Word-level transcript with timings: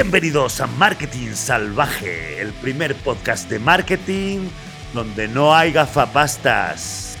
Bienvenidos 0.00 0.60
a 0.60 0.68
Marketing 0.68 1.32
Salvaje, 1.32 2.40
el 2.40 2.52
primer 2.52 2.94
podcast 2.94 3.50
de 3.50 3.58
marketing 3.58 4.46
donde 4.94 5.26
no 5.26 5.52
hay 5.52 5.72
gafapastas. 5.72 7.18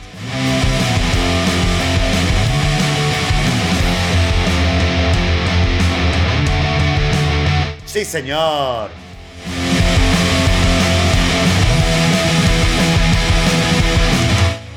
Sí, 7.84 8.04
señor. 8.04 8.90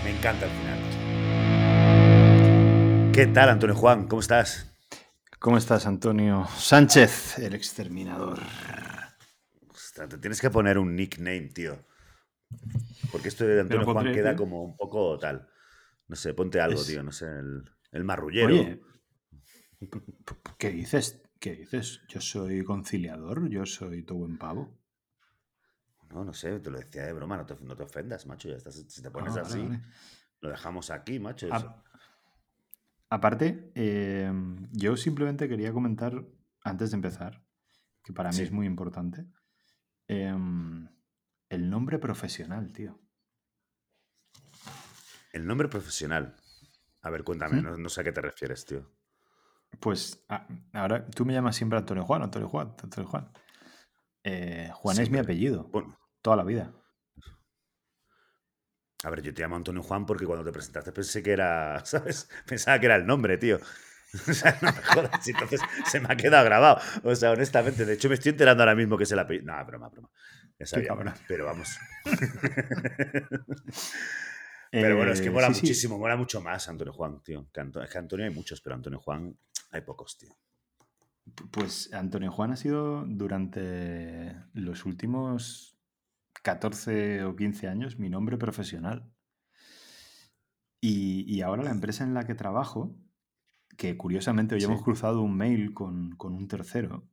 Me 0.04 0.10
encanta 0.10 0.48
el 0.48 0.52
final. 0.52 0.80
¿Qué 3.14 3.28
tal, 3.28 3.50
Antonio 3.50 3.76
Juan? 3.76 4.08
¿Cómo 4.08 4.22
estás? 4.22 4.71
¿Cómo 5.42 5.58
estás, 5.58 5.88
Antonio 5.88 6.46
Sánchez, 6.56 7.40
el 7.40 7.56
exterminador? 7.56 8.38
Ostras, 9.70 10.08
te 10.10 10.18
tienes 10.20 10.40
que 10.40 10.52
poner 10.52 10.78
un 10.78 10.96
nickname, 10.96 11.50
tío. 11.50 11.84
Porque 13.12 13.30
esto 13.30 13.46
de 13.46 13.62
Antonio 13.62 13.86
Juan 13.86 13.96
pondré, 13.98 14.14
queda 14.14 14.30
tío. 14.32 14.38
como 14.38 14.64
un 14.64 14.78
poco 14.78 15.18
tal. 15.18 15.50
No 16.08 16.16
sé, 16.16 16.34
ponte 16.36 16.62
algo, 16.62 16.80
Es- 16.80 16.88
tío. 16.88 17.02
No 17.02 17.12
sé, 17.12 17.26
el, 17.26 17.64
el 17.92 18.04
marrullero. 18.04 18.48
Oye, 18.54 18.82
¿qué 20.60 20.70
dices? 20.70 21.24
¿Qué 21.40 21.56
dices? 21.56 22.02
Yo 22.08 22.22
soy 22.22 22.64
conciliador, 22.64 23.50
yo 23.50 23.66
soy 23.66 24.04
tu 24.04 24.20
buen 24.20 24.38
pavo. 24.38 24.78
No, 26.12 26.24
no 26.24 26.34
sé, 26.34 26.60
te 26.60 26.70
lo 26.70 26.78
decía 26.78 27.06
de 27.06 27.14
broma, 27.14 27.38
no 27.38 27.46
te, 27.48 27.56
no 27.62 27.76
te 27.76 27.84
ofendas, 27.84 28.28
macho. 28.28 28.48
Ya 28.50 28.58
estás, 28.58 28.76
si 28.88 29.02
te 29.02 29.10
pones 29.10 29.36
Ah, 29.38 29.42
vale, 29.42 29.48
así, 29.48 29.64
vale. 29.64 29.82
lo 30.42 30.50
dejamos 30.50 30.92
aquí, 30.92 31.20
macho. 31.20 31.48
A- 31.52 31.58
eso. 31.58 31.84
Aparte, 33.12 33.72
eh, 33.76 34.32
yo 34.72 34.98
simplemente 34.98 35.48
quería 35.48 35.72
comentar, 35.72 36.26
antes 36.64 36.90
de 36.92 36.96
empezar, 36.96 37.44
que 38.04 38.14
para 38.14 38.30
mí 38.30 38.38
Sí. 38.38 38.44
es 38.44 38.52
muy 38.52 38.66
importante, 38.66 39.28
em, 40.08 40.88
el 41.50 41.70
nombre 41.70 42.00
profesional, 42.00 42.72
tío. 42.74 42.98
El 45.34 45.46
nombre 45.46 45.68
profesional. 45.68 46.36
A 47.02 47.10
ver, 47.10 47.24
cuéntame, 47.24 47.62
¿Mm? 47.62 47.64
no, 47.64 47.78
no 47.78 47.90
sé 47.90 48.02
a 48.02 48.04
qué 48.04 48.12
te 48.12 48.22
refieres, 48.22 48.66
tío. 48.66 48.90
Pues 49.80 50.24
a- 50.30 50.48
ahora 50.74 51.06
tú 51.08 51.26
me 51.26 51.34
llamas 51.34 51.56
siempre 51.56 51.78
Antonio 51.80 52.04
Juan, 52.06 52.24
Antonio 52.24 52.48
Juan, 52.50 52.74
Antonio 52.82 53.10
Juan. 53.10 53.30
Eh, 54.24 54.70
Juan 54.74 55.00
es 55.00 55.10
mi 55.10 55.18
apellido, 55.18 55.64
Bueno, 55.70 55.98
toda 56.22 56.36
la 56.36 56.44
vida. 56.44 56.72
A 59.04 59.10
ver, 59.10 59.22
yo 59.22 59.34
te 59.34 59.42
llamo 59.42 59.56
Antonio 59.56 59.82
Juan 59.84 60.06
porque 60.06 60.26
cuando 60.26 60.46
te 60.46 60.52
presentaste 60.52 60.92
pensé 60.92 61.24
que 61.24 61.32
era, 61.32 61.82
¿sabes? 61.86 62.30
Pensaba 62.46 62.80
que 62.80 62.86
era 62.88 62.96
el 62.96 63.06
nombre, 63.06 63.38
tío. 63.38 63.60
O 64.28 64.34
sea, 64.34 64.58
no 64.62 64.68
me 64.74 64.82
jodas, 64.82 65.26
entonces 65.26 65.62
se 65.86 66.02
me 66.02 66.08
ha 66.12 66.18
quedado 66.18 66.44
grabado. 66.44 66.82
O 67.04 67.16
sea, 67.16 67.32
honestamente, 67.32 67.86
de 67.86 67.94
hecho 67.94 68.10
me 68.10 68.16
estoy 68.16 68.32
enterando 68.32 68.62
ahora 68.62 68.76
mismo 68.76 68.98
que 68.98 69.04
es 69.06 69.12
el 69.14 69.20
apellido. 69.20 69.46
No, 69.56 69.66
broma, 69.66 69.88
broma. 69.88 70.10
Ya 70.60 70.66
sabía, 70.66 70.90
pero 71.30 71.46
vamos. 71.46 71.78
Pero 74.70 74.96
bueno, 74.98 75.12
es 75.12 75.22
que 75.22 75.28
Eh, 75.28 75.32
mola 75.32 75.48
sí, 75.48 75.54
sí. 75.54 75.62
muchísimo, 75.62 75.98
mola 75.98 76.16
mucho 76.16 76.42
más 76.42 76.68
Antonio 76.70 76.94
Juan, 76.94 77.22
tío. 77.24 77.48
Que 77.54 77.60
Anto- 77.62 77.82
es 77.84 77.90
que 77.90 77.98
Antonio 77.98 78.26
hay 78.26 78.34
muchos, 78.34 78.62
pero 78.62 78.76
Antonio 78.76 79.00
Juan 79.00 79.38
hay 79.72 79.82
pocos, 79.82 80.18
tío. 80.18 80.30
Pues 81.52 81.92
Antonio 81.94 82.32
Juan 82.32 82.52
ha 82.52 82.56
sido 82.56 83.04
durante 83.06 84.34
los 84.54 84.86
últimos 84.86 85.71
14 86.42 87.24
o 87.24 87.36
15 87.36 87.68
años 87.68 87.98
mi 88.00 88.10
nombre 88.10 88.38
profesional. 88.38 89.12
Y, 90.84 91.24
y 91.32 91.42
ahora 91.42 91.64
la 91.64 91.72
empresa 91.72 92.04
en 92.04 92.14
la 92.14 92.26
que 92.26 92.34
trabajo, 92.36 92.96
que 93.78 93.98
curiosamente 93.98 94.56
hoy 94.56 94.62
Sí. 94.62 94.66
hemos 94.68 94.82
cruzado 94.82 95.22
un 95.22 95.38
mail 95.38 95.74
con, 95.74 96.16
con 96.16 96.34
un 96.34 96.48
tercero, 96.48 97.08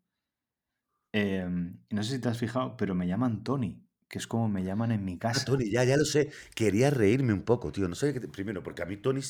eh, 1.13 1.47
no 1.91 2.03
sé 2.03 2.17
si 2.17 2.21
te 2.21 2.29
has 2.29 2.39
fijado, 2.39 2.77
pero 2.77 2.95
me 2.95 3.07
llaman 3.07 3.43
Tony, 3.45 3.83
que 4.09 4.19
es 4.19 4.27
como 4.27 4.49
me 4.49 4.65
llaman 4.65 4.93
en 4.93 5.05
mi 5.05 5.15
Ah, 5.15 5.19
casa. 5.19 5.45
Tony, 5.45 5.71
ya, 5.71 5.85
ya 5.85 5.97
lo 5.97 6.05
sé. 6.05 6.31
Quería 6.55 6.91
reírme 6.91 7.33
un 7.33 7.43
poco, 7.43 7.73
tío. 7.73 7.89
No 7.89 7.95
sé 7.95 8.13
qué. 8.13 8.21
te- 8.21 8.29
Primero, 8.29 8.63
porque 8.63 8.83
a 8.83 8.87
mí 8.87 8.97
Tony. 8.97 9.21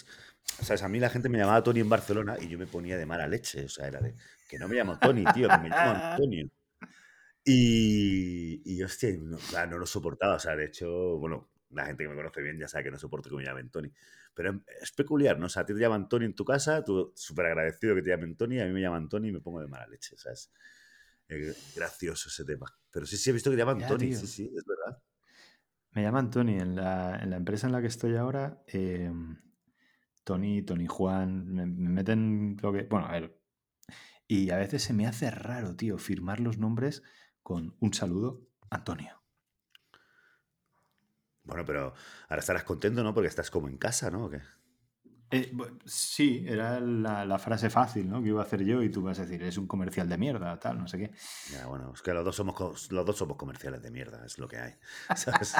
¿Sabes? 0.44 0.82
A 0.82 0.88
mí 0.88 0.98
la 1.00 1.10
gente 1.10 1.28
me 1.28 1.38
llamaba 1.38 1.62
Tony 1.62 1.80
en 1.80 1.88
Barcelona 1.88 2.36
y 2.40 2.48
yo 2.48 2.58
me 2.58 2.66
ponía 2.66 2.96
de 2.96 3.06
mala 3.06 3.26
leche. 3.28 3.64
O 3.64 3.68
sea, 3.68 3.86
era 3.88 4.00
de. 4.00 4.14
Que 4.48 4.58
no 4.58 4.68
me 4.68 4.76
llamo 4.76 4.98
Tony, 4.98 5.24
tío, 5.26 5.48
que 5.48 5.58
me 5.58 5.68
llamo 5.70 5.90
Antonio. 5.90 6.48
Y. 7.48 8.62
Y 8.64 8.82
hostia, 8.82 9.10
no, 9.20 9.36
o 9.38 9.66
no 9.66 9.78
lo 9.78 9.86
soportaba. 9.86 10.36
O 10.36 10.38
sea, 10.38 10.56
de 10.56 10.66
hecho, 10.66 11.18
bueno, 11.18 11.50
la 11.70 11.86
gente 11.86 12.04
que 12.04 12.08
me 12.10 12.16
conoce 12.16 12.42
bien 12.42 12.58
ya 12.58 12.68
sabe 12.68 12.84
que 12.84 12.90
no 12.90 12.98
soporto 12.98 13.30
que 13.30 13.36
me 13.36 13.44
llamen 13.44 13.70
Tony. 13.70 13.92
Pero 14.34 14.50
em- 14.50 14.62
es 14.82 14.92
peculiar, 14.92 15.38
¿no? 15.38 15.46
O 15.46 15.48
sea, 15.48 15.62
a 15.62 15.66
ti 15.66 15.74
te 15.74 15.80
llaman 15.80 16.08
Tony 16.08 16.26
en 16.26 16.34
tu 16.34 16.44
casa, 16.44 16.84
tú 16.84 17.12
súper 17.16 17.46
agradecido 17.46 17.94
que 17.94 18.02
te 18.02 18.10
llamen 18.10 18.36
Tony, 18.36 18.60
a 18.60 18.66
mí 18.66 18.72
me 18.72 18.80
llaman 18.80 19.08
Tony 19.08 19.28
y 19.28 19.32
me 19.32 19.40
pongo 19.40 19.60
de 19.60 19.68
mala 19.68 19.86
leche, 19.88 20.16
¿sabes? 20.16 20.52
Eh, 21.28 21.54
gracioso 21.74 22.28
ese 22.28 22.44
tema. 22.44 22.66
Pero 22.90 23.06
sí, 23.06 23.16
sí, 23.16 23.30
he 23.30 23.32
visto 23.32 23.50
que 23.50 23.56
te 23.56 23.62
llaman 23.62 23.80
Ya, 23.80 23.88
Tony, 23.88 24.08
tío. 24.08 24.18
sí, 24.20 24.26
sí, 24.26 24.52
es 24.56 24.64
verdad. 24.66 25.02
Me 25.92 26.02
llaman 26.02 26.30
Tony 26.30 26.58
en 26.58 26.76
la, 26.76 27.16
en 27.22 27.30
la 27.30 27.36
empresa 27.36 27.66
en 27.66 27.72
la 27.74 27.80
que 27.82 27.88
estoy 27.88 28.16
ahora. 28.16 28.62
eh, 28.68 29.10
Tony, 30.24 30.62
Tony 30.62 30.86
Juan, 30.86 31.52
me, 31.54 31.66
me 31.66 31.88
meten 31.90 32.56
lo 32.62 32.72
que. 32.72 32.82
Bueno, 32.84 33.06
a 33.06 33.12
ver. 33.12 33.38
Y 34.28 34.50
a 34.50 34.56
veces 34.58 34.82
se 34.82 34.92
me 34.92 35.06
hace 35.06 35.30
raro, 35.30 35.76
tío, 35.76 35.98
firmar 35.98 36.40
los 36.40 36.58
nombres 36.58 37.02
con 37.42 37.76
un 37.80 37.94
saludo, 37.94 38.48
Antonio. 38.70 39.22
Bueno, 41.44 41.64
pero 41.64 41.94
ahora 42.28 42.40
estarás 42.40 42.64
contento, 42.64 43.02
¿no? 43.02 43.14
Porque 43.14 43.28
estás 43.28 43.50
como 43.50 43.68
en 43.68 43.78
casa, 43.78 44.10
¿no? 44.10 44.26
¿O 44.26 44.30
qué? 44.30 44.42
Eh, 45.30 45.52
sí, 45.84 46.44
era 46.46 46.80
la, 46.80 47.26
la 47.26 47.38
frase 47.38 47.68
fácil, 47.68 48.08
¿no? 48.08 48.22
Que 48.22 48.28
iba 48.28 48.40
a 48.40 48.44
hacer 48.44 48.64
yo 48.64 48.82
y 48.82 48.90
tú 48.90 49.02
vas 49.02 49.18
a 49.18 49.22
decir, 49.22 49.42
es 49.42 49.58
un 49.58 49.66
comercial 49.66 50.08
de 50.08 50.16
mierda, 50.16 50.58
tal, 50.58 50.78
no 50.78 50.88
sé 50.88 50.98
qué. 50.98 51.10
Ya, 51.52 51.66
bueno, 51.66 51.92
es 51.94 52.00
que 52.00 52.14
los 52.14 52.24
dos 52.24 52.36
somos 52.36 52.90
los 52.90 53.04
dos 53.04 53.16
somos 53.16 53.36
comerciales 53.36 53.82
de 53.82 53.90
mierda, 53.90 54.24
es 54.24 54.38
lo 54.38 54.48
que 54.48 54.56
hay. 54.56 54.74
¿sabes? 55.16 55.54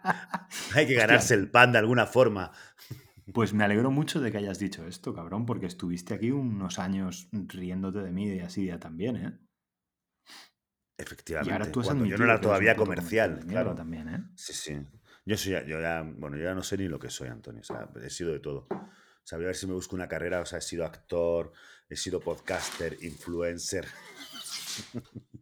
hay 0.74 0.86
que 0.86 0.94
ganarse 0.94 1.34
el 1.34 1.50
pan 1.50 1.72
de 1.72 1.78
alguna 1.78 2.06
forma. 2.06 2.52
Pues 3.34 3.52
me 3.52 3.64
alegro 3.64 3.90
mucho 3.90 4.20
de 4.20 4.32
que 4.32 4.38
hayas 4.38 4.58
dicho 4.58 4.86
esto, 4.86 5.14
cabrón, 5.14 5.46
porque 5.46 5.66
estuviste 5.66 6.14
aquí 6.14 6.30
unos 6.30 6.78
años 6.78 7.28
riéndote 7.32 8.00
de 8.00 8.12
mí 8.12 8.28
y 8.28 8.40
así 8.40 8.66
ya 8.66 8.78
también, 8.78 9.16
¿eh? 9.16 9.38
Efectivamente. 10.96 11.50
Y 11.50 11.52
ahora 11.52 11.72
tú 11.72 11.80
has 11.80 11.86
cuando 11.86 12.04
yo 12.04 12.16
no 12.18 12.24
era 12.24 12.40
todavía 12.40 12.76
comercial, 12.76 13.44
claro. 13.46 13.74
también, 13.74 14.08
¿eh? 14.08 14.22
Sí, 14.36 14.52
sí. 14.52 14.78
Yo 15.24 15.36
soy, 15.36 15.52
ya- 15.52 15.64
yo 15.64 15.80
ya, 15.80 16.02
bueno, 16.02 16.36
yo 16.36 16.44
ya 16.44 16.54
no 16.54 16.62
sé 16.62 16.76
ni 16.76 16.88
lo 16.88 16.98
que 16.98 17.10
soy, 17.10 17.28
Antonio. 17.28 17.60
O 17.60 17.64
sea, 17.64 17.88
he 18.02 18.10
sido 18.10 18.32
de 18.32 18.40
todo. 18.40 18.66
O 18.70 19.24
sea, 19.24 19.38
voy 19.38 19.44
a 19.44 19.48
ver 19.48 19.56
si 19.56 19.66
me 19.66 19.72
busco 19.74 19.94
una 19.96 20.08
carrera. 20.08 20.40
O 20.40 20.46
sea, 20.46 20.58
he 20.58 20.62
sido 20.62 20.84
actor, 20.84 21.52
he 21.88 21.96
sido 21.96 22.20
podcaster, 22.20 22.96
influencer. 23.02 23.86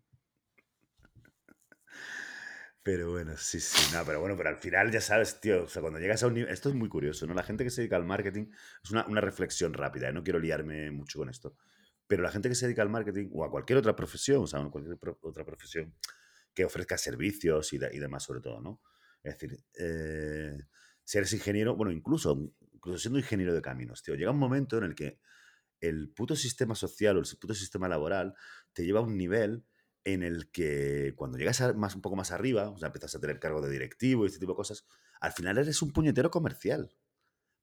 Pero 2.82 3.10
bueno, 3.10 3.36
sí, 3.36 3.60
sí, 3.60 3.94
no, 3.94 4.04
pero 4.06 4.20
bueno, 4.20 4.36
pero 4.38 4.48
al 4.48 4.56
final 4.56 4.90
ya 4.90 5.02
sabes, 5.02 5.38
tío, 5.38 5.64
o 5.64 5.68
sea, 5.68 5.82
cuando 5.82 5.98
llegas 5.98 6.22
a 6.22 6.28
un 6.28 6.34
nivel, 6.34 6.50
esto 6.50 6.70
es 6.70 6.74
muy 6.74 6.88
curioso, 6.88 7.26
¿no? 7.26 7.34
La 7.34 7.42
gente 7.42 7.62
que 7.62 7.68
se 7.68 7.82
dedica 7.82 7.96
al 7.96 8.06
marketing, 8.06 8.46
es 8.82 8.90
una, 8.90 9.04
una 9.06 9.20
reflexión 9.20 9.74
rápida, 9.74 10.08
¿eh? 10.08 10.12
no 10.14 10.24
quiero 10.24 10.38
liarme 10.38 10.90
mucho 10.90 11.18
con 11.18 11.28
esto, 11.28 11.56
pero 12.10 12.24
la 12.24 12.32
gente 12.32 12.48
que 12.48 12.56
se 12.56 12.66
dedica 12.66 12.82
al 12.82 12.88
marketing 12.88 13.28
o 13.32 13.44
a 13.44 13.50
cualquier 13.52 13.78
otra 13.78 13.94
profesión, 13.94 14.42
o 14.42 14.46
sea, 14.48 14.60
cualquier 14.68 14.98
pro- 14.98 15.16
otra 15.22 15.44
profesión 15.44 15.94
que 16.52 16.64
ofrezca 16.64 16.98
servicios 16.98 17.72
y, 17.72 17.78
de- 17.78 17.88
demás 18.00 18.24
sobre 18.24 18.40
todo, 18.40 18.60
¿no? 18.60 18.82
Es 19.22 19.34
decir, 19.38 19.64
eh, 19.78 20.58
si 21.04 21.18
eres 21.18 21.32
ingeniero, 21.32 21.76
bueno, 21.76 21.92
incluso, 21.92 22.52
incluso 22.72 22.98
siendo 22.98 23.20
ingeniero 23.20 23.54
de 23.54 23.62
caminos, 23.62 24.02
tío, 24.02 24.16
llega 24.16 24.32
un 24.32 24.38
momento 24.40 24.76
en 24.78 24.82
el 24.82 24.96
que 24.96 25.20
el 25.80 26.10
puto 26.10 26.34
sistema 26.34 26.74
social 26.74 27.16
o 27.16 27.20
el 27.20 27.26
puto 27.40 27.54
sistema 27.54 27.88
laboral 27.88 28.34
te 28.72 28.84
lleva 28.84 28.98
a 28.98 29.04
un 29.04 29.16
nivel 29.16 29.64
en 30.02 30.24
el 30.24 30.50
que 30.50 31.14
cuando 31.14 31.38
llegas 31.38 31.60
a 31.60 31.74
más, 31.74 31.94
un 31.94 32.02
poco 32.02 32.16
más 32.16 32.32
arriba, 32.32 32.70
o 32.70 32.78
sea, 32.78 32.88
empiezas 32.88 33.14
a 33.14 33.20
tener 33.20 33.38
cargo 33.38 33.60
de 33.60 33.70
directivo 33.70 34.24
y 34.24 34.26
este 34.26 34.40
tipo 34.40 34.54
de 34.54 34.56
cosas, 34.56 34.84
al 35.20 35.30
final 35.30 35.58
eres 35.58 35.80
un 35.80 35.92
puñetero 35.92 36.32
comercial. 36.32 36.90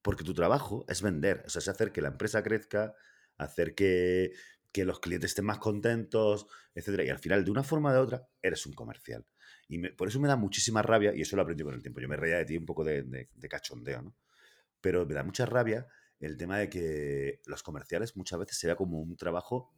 Porque 0.01 0.23
tu 0.23 0.33
trabajo 0.33 0.85
es 0.87 1.01
vender, 1.01 1.43
o 1.45 1.49
sea, 1.49 1.59
es 1.59 1.67
hacer 1.67 1.91
que 1.91 2.01
la 2.01 2.07
empresa 2.07 2.41
crezca, 2.43 2.93
hacer 3.37 3.75
que, 3.75 4.31
que 4.71 4.85
los 4.85 4.99
clientes 4.99 5.31
estén 5.31 5.45
más 5.45 5.59
contentos, 5.59 6.47
etcétera. 6.75 7.03
Y 7.05 7.09
al 7.09 7.19
final, 7.19 7.43
de 7.45 7.51
una 7.51 7.63
forma 7.63 7.91
o 7.91 7.93
de 7.93 7.99
otra, 7.99 8.27
eres 8.41 8.65
un 8.65 8.73
comercial. 8.73 9.25
Y 9.67 9.79
por 9.89 10.07
eso 10.07 10.19
me 10.19 10.27
da 10.27 10.35
muchísima 10.37 10.81
rabia, 10.81 11.13
y 11.15 11.21
eso 11.21 11.35
lo 11.35 11.41
aprendí 11.43 11.63
con 11.63 11.73
el 11.73 11.81
tiempo. 11.81 11.99
Yo 12.01 12.07
me 12.09 12.17
reía 12.17 12.37
de 12.37 12.45
ti 12.45 12.57
un 12.57 12.65
poco 12.65 12.83
de, 12.83 13.03
de- 13.03 13.29
de 13.33 13.49
cachondeo, 13.49 14.01
¿no? 14.01 14.15
Pero 14.81 15.05
me 15.05 15.13
da 15.13 15.23
mucha 15.23 15.45
rabia 15.45 15.87
el 16.19 16.37
tema 16.37 16.57
de 16.59 16.69
que 16.69 17.41
los 17.45 17.63
comerciales 17.63 18.15
muchas 18.15 18.39
veces 18.39 18.57
se 18.57 18.67
vea 18.67 18.75
como 18.75 18.99
un 18.99 19.15
trabajo 19.17 19.73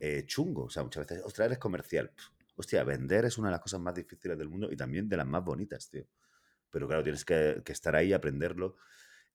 eh, 0.00 0.24
chungo. 0.26 0.64
O 0.64 0.70
sea, 0.70 0.82
muchas 0.84 1.06
veces, 1.06 1.24
ostras, 1.24 1.46
eres 1.46 1.58
comercial. 1.58 2.10
Pff, 2.14 2.26
Hostia, 2.56 2.84
vender 2.84 3.24
es 3.24 3.38
una 3.38 3.48
de 3.48 3.52
las 3.52 3.60
cosas 3.62 3.80
más 3.80 3.94
difíciles 3.94 4.38
del 4.38 4.48
mundo 4.48 4.70
y 4.70 4.76
también 4.76 5.08
de 5.08 5.16
las 5.16 5.26
más 5.26 5.42
bonitas, 5.44 5.88
tío. 5.88 6.06
Pero 6.70 6.86
claro, 6.88 7.02
tienes 7.02 7.24
que, 7.24 7.62
que 7.64 7.72
estar 7.72 7.96
ahí, 7.96 8.12
aprenderlo 8.12 8.76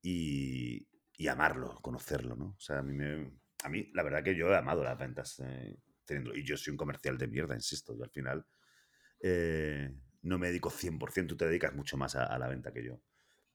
y, 0.02 0.88
y 1.18 1.28
amarlo, 1.28 1.80
conocerlo, 1.82 2.36
¿no? 2.36 2.48
O 2.58 2.60
sea, 2.60 2.80
a 2.80 2.84
mí, 2.84 2.94
me- 2.94 3.32
a 3.64 3.70
mí 3.70 3.90
la 3.94 4.04
verdad 4.04 4.24
que 4.24 4.36
yo 4.36 4.50
he 4.50 4.56
amado 4.56 4.84
las 4.84 4.98
ventas 4.98 5.40
eh, 5.40 5.78
teniendo, 6.06 6.36
y 6.36 6.44
yo 6.44 6.58
soy 6.58 6.72
un 6.72 6.78
comercial 6.78 7.18
de 7.18 7.28
mierda, 7.28 7.56
insisto, 7.56 7.96
yo 7.96 8.04
al 8.04 8.10
final 8.10 8.46
eh, 9.20 9.94
no 10.22 10.38
me 10.38 10.48
dedico 10.48 10.70
100%, 10.70 11.28
tú 11.28 11.38
te 11.38 11.48
dedicas 11.48 11.74
mucho 11.74 11.98
más 11.98 12.16
a, 12.16 12.38
la 12.38 12.48
venta 12.48 12.72
que 12.72 12.84
yo. 12.84 13.02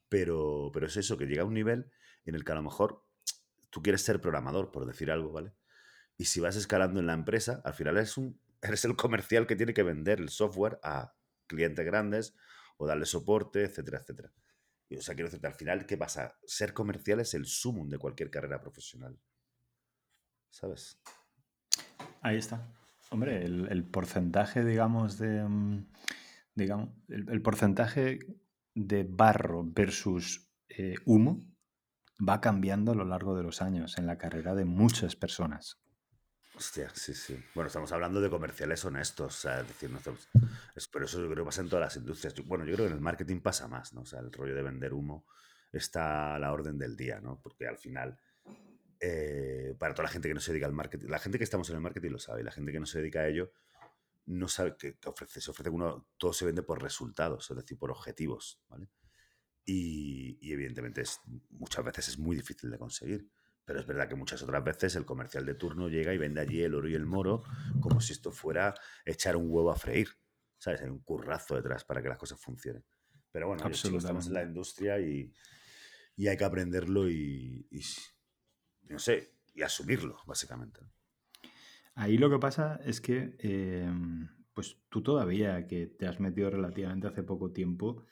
Pero, 0.09 0.71
pero 0.73 0.87
es 0.87 0.97
eso, 0.97 1.17
que 1.17 1.27
llega 1.27 1.43
a 1.43 1.47
un 1.47 1.55
nivel 1.55 1.91
en 2.25 2.35
el 2.35 2.45
que 2.45 2.53
a 2.53 2.57
lo 2.57 2.63
mejor 2.63 3.05
tú 3.71 3.83
quieres 3.83 4.03
ser 4.03 4.21
programador, 4.21 4.71
por 4.71 4.87
decir 4.87 5.11
algo, 5.11 5.33
¿vale? 5.33 5.55
Y 6.19 6.27
si 6.27 6.41
vas 6.41 6.57
escalando 6.57 7.01
en 7.01 7.07
la 7.07 7.15
empresa, 7.15 7.63
al 7.65 7.75
final 7.75 7.97
eres 7.97 8.17
un 8.17 8.41
eres 8.63 8.85
el 8.85 8.97
comercial 8.97 9.47
que 9.47 9.57
tiene 9.57 9.75
que 9.75 9.83
vender 9.83 10.21
el 10.21 10.29
software 10.29 10.79
a 10.83 11.15
clientes 11.47 11.85
grandes 11.85 12.35
o 12.77 12.87
darle 12.87 13.07
soporte, 13.07 13.65
etcétera, 13.65 13.99
etcétera. 13.99 14.33
O 14.97 15.01
sea, 15.01 15.15
quiero 15.15 15.29
decirte, 15.29 15.47
al 15.47 15.55
final, 15.55 15.87
¿qué 15.87 15.97
pasa? 15.97 16.39
Ser 16.45 16.75
comercial 16.75 17.21
es 17.21 17.35
el 17.35 17.47
sumum 17.47 17.89
de 17.89 17.99
cualquier 17.99 18.31
carrera 18.31 18.61
profesional. 18.61 19.19
¿Sabes? 20.53 21.01
Ahí 22.21 22.37
está. 22.37 22.69
Hombre, 23.11 23.45
el, 23.45 23.85
porcentaje, 23.85 24.65
digamos, 24.65 25.19
de. 25.19 25.43
Mm, 25.43 25.87
digamos, 26.55 26.91
el, 27.09 27.43
porcentaje 27.43 28.21
de 28.75 29.05
barro 29.09 29.65
versus 29.65 30.53
eh, 30.69 30.95
humo 31.05 31.45
va 32.27 32.41
cambiando 32.41 32.93
a 32.93 32.95
lo 32.95 33.05
largo 33.05 33.35
de 33.35 33.43
los 33.43 33.61
años 33.63 33.99
en 33.99 34.07
la 34.07 34.19
carrera 34.19 34.55
de 34.55 34.65
muchas 34.65 35.17
personas. 35.17 35.83
Hostia, 36.55 36.91
sí, 36.95 37.15
sí. 37.15 37.43
Bueno, 37.55 37.69
estamos 37.69 37.91
hablando 37.93 38.21
de 38.21 38.29
comerciales 38.29 38.85
honestos. 38.85 39.35
O 39.35 39.41
sea, 39.41 39.61
es 39.61 39.69
decir, 39.69 39.91
no 39.91 39.99
por 40.01 41.03
eso 41.03 41.19
yo 41.19 41.31
creo 41.31 41.45
que 41.45 41.49
pasa 41.49 41.63
en 41.63 41.69
todas 41.69 41.87
las 41.87 41.97
industrias. 41.97 42.35
Bueno, 42.47 42.65
yo 42.65 42.75
creo 42.75 42.87
que 42.87 42.93
en 42.93 42.99
el 42.99 43.03
marketing 43.03 43.41
pasa 43.41 43.69
más, 43.69 43.95
¿no? 43.95 44.03
O 44.03 44.07
sea, 44.07 44.21
el 44.21 44.31
rollo 44.31 44.55
de 44.55 44.63
vender 44.63 44.93
humo 44.93 45.27
está 45.73 46.35
a 46.35 46.39
la 46.39 46.53
orden 46.53 46.79
del 46.79 46.95
día, 46.95 47.21
¿no? 47.21 47.41
Porque 47.43 47.67
al 47.67 47.79
final, 47.79 48.19
eh, 49.05 49.75
para 49.79 49.95
toda 49.95 50.05
la 50.05 50.13
gente 50.13 50.29
que 50.29 50.35
no 50.35 50.41
se 50.41 50.53
dedica 50.53 50.67
al 50.67 50.73
marketing, 50.73 51.09
la 51.09 51.19
gente 51.19 51.37
que 51.37 51.45
estamos 51.45 51.69
en 51.71 51.77
el 51.77 51.83
marketing 51.83 52.11
lo 52.11 52.19
sabe, 52.19 52.45
la 52.45 52.53
gente 52.53 52.71
que 52.71 52.79
no 52.79 52.87
se 52.87 53.01
dedica 53.01 53.21
a 53.21 53.29
ello 53.29 53.53
no 54.27 54.47
sabe 54.47 54.77
que, 54.79 54.97
ofrece. 55.07 55.41
Se 55.41 55.51
ofrece 55.51 55.71
uno, 55.71 56.09
todo 56.17 56.33
se 56.33 56.45
vende 56.47 56.63
por 56.63 56.81
resultados, 56.81 57.51
es 57.51 57.57
decir, 57.57 57.77
por 57.77 57.91
objetivos, 57.91 58.63
¿vale? 58.69 58.89
Y, 59.65 60.39
y 60.41 60.53
evidentemente 60.53 61.01
es, 61.01 61.21
muchas 61.51 61.85
veces 61.85 62.09
es 62.09 62.19
muy 62.19 62.37
difícil 62.37 62.71
de 62.71 62.79
conseguir. 62.79 63.29
Pero 63.65 63.81
es 63.81 63.87
verdad 63.87 64.09
que 64.09 64.17
muchas 64.17 64.43
otras 64.43 64.63
veces 64.65 64.97
el 64.97 65.05
comercial 65.05 65.47
de 65.47 65.55
turno 65.55 65.89
llega 65.89 66.13
y 66.13 66.19
vende 66.19 66.41
allí 66.41 66.63
el 66.63 66.75
oro 66.75 66.89
y 66.89 66.95
el 66.95 67.07
moro 67.07 67.45
como 67.81 68.01
si 68.01 68.13
esto 68.13 68.33
fuera 68.33 68.75
echar 69.05 69.37
un 69.37 69.49
huevo 69.49 69.71
a 69.71 69.77
freír. 69.77 70.09
¿Sabes? 70.59 70.81
Hay 70.83 70.89
un 70.89 71.01
currazo 71.01 71.57
detrás 71.57 71.85
para 71.85 72.03
que 72.03 72.09
las 72.09 72.19
cosas 72.19 72.41
funcionen. 72.41 72.85
Pero 73.33 73.49
bueno, 73.49 73.67
estamos 73.69 74.27
en 74.27 74.35
la 74.35 74.43
industria 74.43 75.01
y, 75.01 75.33
hay 76.19 76.37
que 76.37 76.45
aprenderlo 76.45 77.09
y, 77.09 77.67
no 78.93 78.99
sé, 78.99 79.33
y 79.55 79.63
asumirlo, 79.63 80.19
básicamente. 80.27 80.81
Ahí 81.95 82.17
lo 82.17 82.31
que 82.31 82.39
pasa 82.39 82.81
es 82.85 83.01
que, 83.01 83.37
em, 83.41 84.29
pues 84.55 84.79
tú 84.89 85.03
todavía 85.03 85.67
que 85.67 85.87
te 85.87 86.07
has 86.07 86.21
metido 86.21 86.51
relativamente 86.51 87.09
hace 87.09 87.23
poco 87.23 87.53
tiempo, 87.53 88.05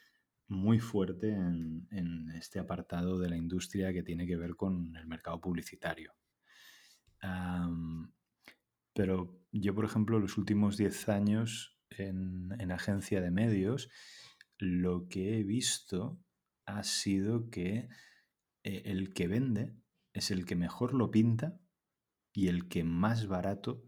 muy 0.48 0.80
fuerte 0.80 1.30
en, 1.30 2.28
este 2.34 2.58
apartado 2.58 3.18
de 3.18 3.28
la 3.28 3.36
industria 3.36 3.92
que 3.92 4.02
tiene 4.02 4.26
que 4.26 4.36
ver 4.36 4.56
con 4.56 4.96
el 4.96 5.06
mercado 5.06 5.40
publicitario. 5.40 6.12
pero 8.94 9.40
yo, 9.52 9.74
por 9.74 9.84
ejemplo, 9.84 10.18
los 10.18 10.38
últimos 10.38 10.76
10 10.76 11.08
años 11.08 11.78
en, 11.90 12.72
agencia 12.72 13.20
de 13.20 13.30
medios, 13.30 13.88
lo 14.58 15.08
que 15.08 15.38
he 15.38 15.44
visto 15.44 16.20
ha 16.66 16.82
sido 16.82 17.50
que 17.50 17.88
eh, 18.62 18.82
el 18.86 19.12
que 19.12 19.28
vende 19.28 19.79
es 20.12 20.30
el 20.30 20.46
que 20.46 20.56
mejor 20.56 20.94
lo 20.94 21.10
pinta 21.10 21.60
y 22.32 22.48
el 22.48 22.68
que 22.68 22.84
más 22.84 23.26
barato 23.26 23.84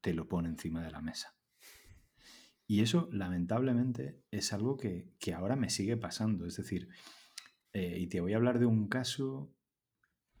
te 0.00 0.14
lo 0.14 0.28
pone 0.28 0.48
encima 0.48 0.82
de 0.82 0.90
la 0.90 1.00
mesa. 1.00 1.36
Y 2.66 2.80
eso, 2.80 3.08
lamentablemente, 3.12 4.22
es 4.30 4.52
algo 4.52 4.76
que, 4.76 5.12
ahora 5.34 5.56
me 5.56 5.70
sigue 5.70 5.96
pasando. 5.96 6.46
Es 6.46 6.56
decir, 6.56 6.88
eh, 7.72 7.98
y 7.98 8.06
te 8.06 8.20
voy 8.20 8.32
a 8.32 8.36
hablar 8.36 8.58
de 8.58 8.66
un 8.66 8.88
caso 8.88 9.54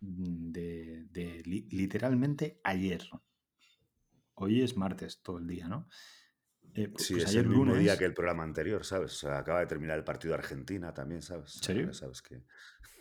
mm, 0.00 0.52
de, 0.52 1.42
literalmente 1.70 2.60
ayer. 2.64 3.02
Hoy 4.34 4.62
es 4.62 4.76
martes 4.76 5.22
todo 5.22 5.38
el 5.38 5.46
día, 5.46 5.68
¿no? 5.68 5.88
Eh, 6.74 6.92
sí, 6.96 7.14
pues 7.14 7.24
es 7.24 7.34
el 7.34 7.46
mismo 7.46 7.74
día 7.74 7.96
que 7.96 8.04
el 8.04 8.14
programa 8.14 8.42
anterior, 8.42 8.84
¿sabes? 8.84 9.12
O 9.12 9.16
sea, 9.16 9.38
acaba 9.38 9.60
de 9.60 9.66
terminar 9.66 9.98
el 9.98 10.04
partido 10.04 10.32
de 10.32 10.40
Argentina 10.40 10.92
también, 10.92 11.22
¿sabes? 11.22 11.52
¿Serio? 11.52 11.92
¿Sabes 11.92 12.20
que... 12.22 12.42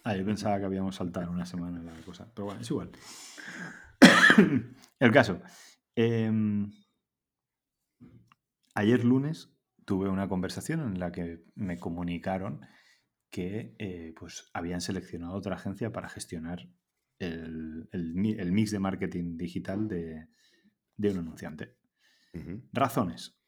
Ah, 0.03 0.15
yo 0.15 0.25
pensaba 0.25 0.59
que 0.59 0.65
habíamos 0.65 0.95
saltado 0.95 1.31
una 1.31 1.45
semana 1.45 1.81
la 1.81 1.93
cosa. 2.01 2.29
Pero 2.33 2.45
bueno, 2.45 2.61
es 2.61 2.69
igual. 2.69 2.91
el 4.99 5.11
caso. 5.11 5.41
Em, 5.95 6.71
Ayer 8.75 9.03
lunes 9.03 9.53
tuve 9.85 10.09
una 10.09 10.27
conversación 10.27 10.81
en 10.81 10.99
la 10.99 11.11
que 11.11 11.43
me 11.55 11.77
comunicaron 11.77 12.61
que 13.29 13.75
eh, 13.77 14.13
pues 14.17 14.49
habían 14.53 14.81
seleccionado 14.81 15.33
otra 15.35 15.55
agencia 15.55 15.91
para 15.91 16.09
gestionar 16.09 16.69
el, 17.19 17.87
mix 18.51 18.71
de 18.71 18.79
marketing 18.79 19.37
digital 19.37 19.87
de, 19.87 20.27
un 20.97 21.17
anunciante. 21.17 21.77
Razones. 22.71 23.39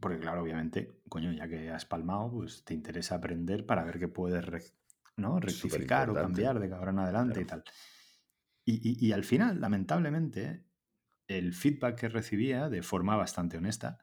Porque 0.00 0.18
claro, 0.18 0.42
obviamente, 0.42 1.00
coño, 1.08 1.32
ya 1.32 1.48
que 1.48 1.70
has 1.70 1.86
palmado, 1.86 2.32
pues 2.32 2.64
te 2.64 2.74
interesa 2.74 3.14
aprender 3.14 3.64
para 3.64 3.84
ver 3.84 3.98
qué 3.98 4.08
puedes 4.08 4.44
¿no? 5.16 5.40
rectificar 5.40 6.10
o 6.10 6.14
cambiar 6.14 6.58
de 6.58 6.74
ahora 6.74 6.90
en 6.90 6.98
adelante 6.98 7.40
y 7.40 7.44
tal. 7.44 7.64
y, 8.64 9.12
al 9.12 9.24
final, 9.24 9.60
lamentablemente, 9.60 10.64
el 11.26 11.54
feedback 11.54 12.00
que 12.00 12.08
recibía 12.08 12.68
de 12.68 12.82
forma 12.82 13.16
bastante 13.16 13.56
honesta 13.56 13.98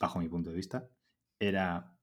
bajo 0.00 0.18
mi 0.18 0.28
punto 0.28 0.50
de 0.50 0.56
vista, 0.56 0.88
era, 1.38 1.96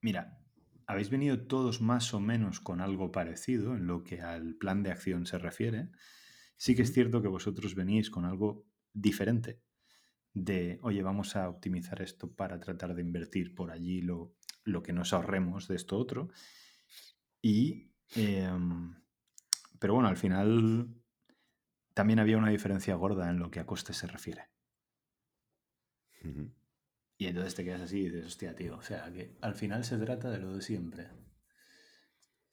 mira, 0.00 0.38
habéis 0.86 1.10
venido 1.10 1.46
todos 1.46 1.80
más 1.80 2.14
o 2.14 2.20
menos 2.20 2.60
con 2.60 2.80
algo 2.80 3.10
parecido 3.10 3.74
en 3.74 3.86
lo 3.86 4.04
que 4.04 4.20
al 4.20 4.54
plan 4.54 4.82
de 4.82 4.92
acción 4.92 5.26
se 5.26 5.38
refiere. 5.38 5.90
Sí 6.56 6.74
que 6.74 6.82
es 6.82 6.92
cierto 6.92 7.22
que 7.22 7.28
vosotros 7.28 7.74
venís 7.74 8.10
con 8.10 8.24
algo 8.24 8.66
diferente 8.92 9.62
de, 10.32 10.78
oye, 10.82 11.02
vamos 11.02 11.36
a 11.36 11.48
optimizar 11.48 12.02
esto 12.02 12.32
para 12.32 12.58
tratar 12.58 12.94
de 12.94 13.02
invertir 13.02 13.54
por 13.54 13.70
allí 13.70 14.02
lo, 14.02 14.36
lo 14.64 14.82
que 14.82 14.92
nos 14.92 15.12
ahorremos 15.12 15.68
de 15.68 15.76
esto 15.76 15.96
otro. 15.96 16.28
Y, 17.44 17.92
em, 18.16 18.94
pero 19.78 19.92
bueno, 19.92 20.08
al 20.08 20.16
final 20.16 20.88
también 21.92 22.18
había 22.18 22.38
una 22.38 22.48
diferencia 22.48 22.94
gorda 22.94 23.28
en 23.28 23.38
lo 23.38 23.50
que 23.50 23.60
a 23.60 23.66
coste 23.66 23.92
se 23.92 24.06
refiere. 24.06 24.48
Y 27.18 27.26
entonces 27.26 27.54
te 27.54 27.62
quedas 27.62 27.82
así 27.82 27.98
y 27.98 28.04
dices, 28.04 28.24
hostia, 28.24 28.54
tío, 28.54 28.78
o 28.78 28.82
sea, 28.82 29.12
que 29.12 29.36
al 29.42 29.54
final 29.54 29.84
se 29.84 29.98
trata 29.98 30.30
de 30.30 30.38
lo 30.38 30.54
de 30.54 30.62
siempre. 30.62 31.10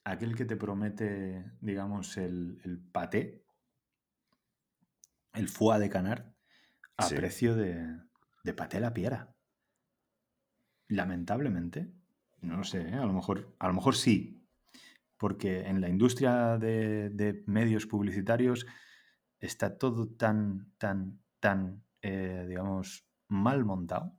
Aquel 0.03 0.35
que 0.35 0.43
te 0.43 0.57
promete, 0.57 1.53
digamos, 1.61 2.17
el, 2.17 2.59
el 2.65 2.77
paté, 2.77 3.45
el 5.31 5.47
foie 5.47 5.79
de 5.79 5.89
canar, 5.89 6.35
a 6.97 7.07
precio 7.07 7.55
de, 7.55 7.97
de 8.43 8.53
paté 8.53 8.81
la 8.81 8.93
piedra. 8.93 9.33
Lamentablemente, 10.89 11.93
no 12.41 12.57
lo 12.57 12.65
sé, 12.65 12.89
¿eh? 12.89 12.95
a, 12.95 13.05
lo 13.05 13.13
mejor, 13.13 13.55
a 13.57 13.69
lo 13.69 13.73
mejor 13.73 13.95
sí, 13.95 14.40
porque 15.21 15.59
en 15.59 15.81
la 15.81 15.87
industria 15.87 16.57
de, 16.57 17.11
de 17.11 17.43
medios 17.45 17.85
publicitarios 17.85 18.65
está 19.39 19.77
todo 19.77 20.07
tan, 20.07 20.73
tan, 20.79 21.21
tan, 21.39 21.85
eh, 22.01 22.47
digamos, 22.49 23.05
mal 23.27 23.63
montado 23.63 24.17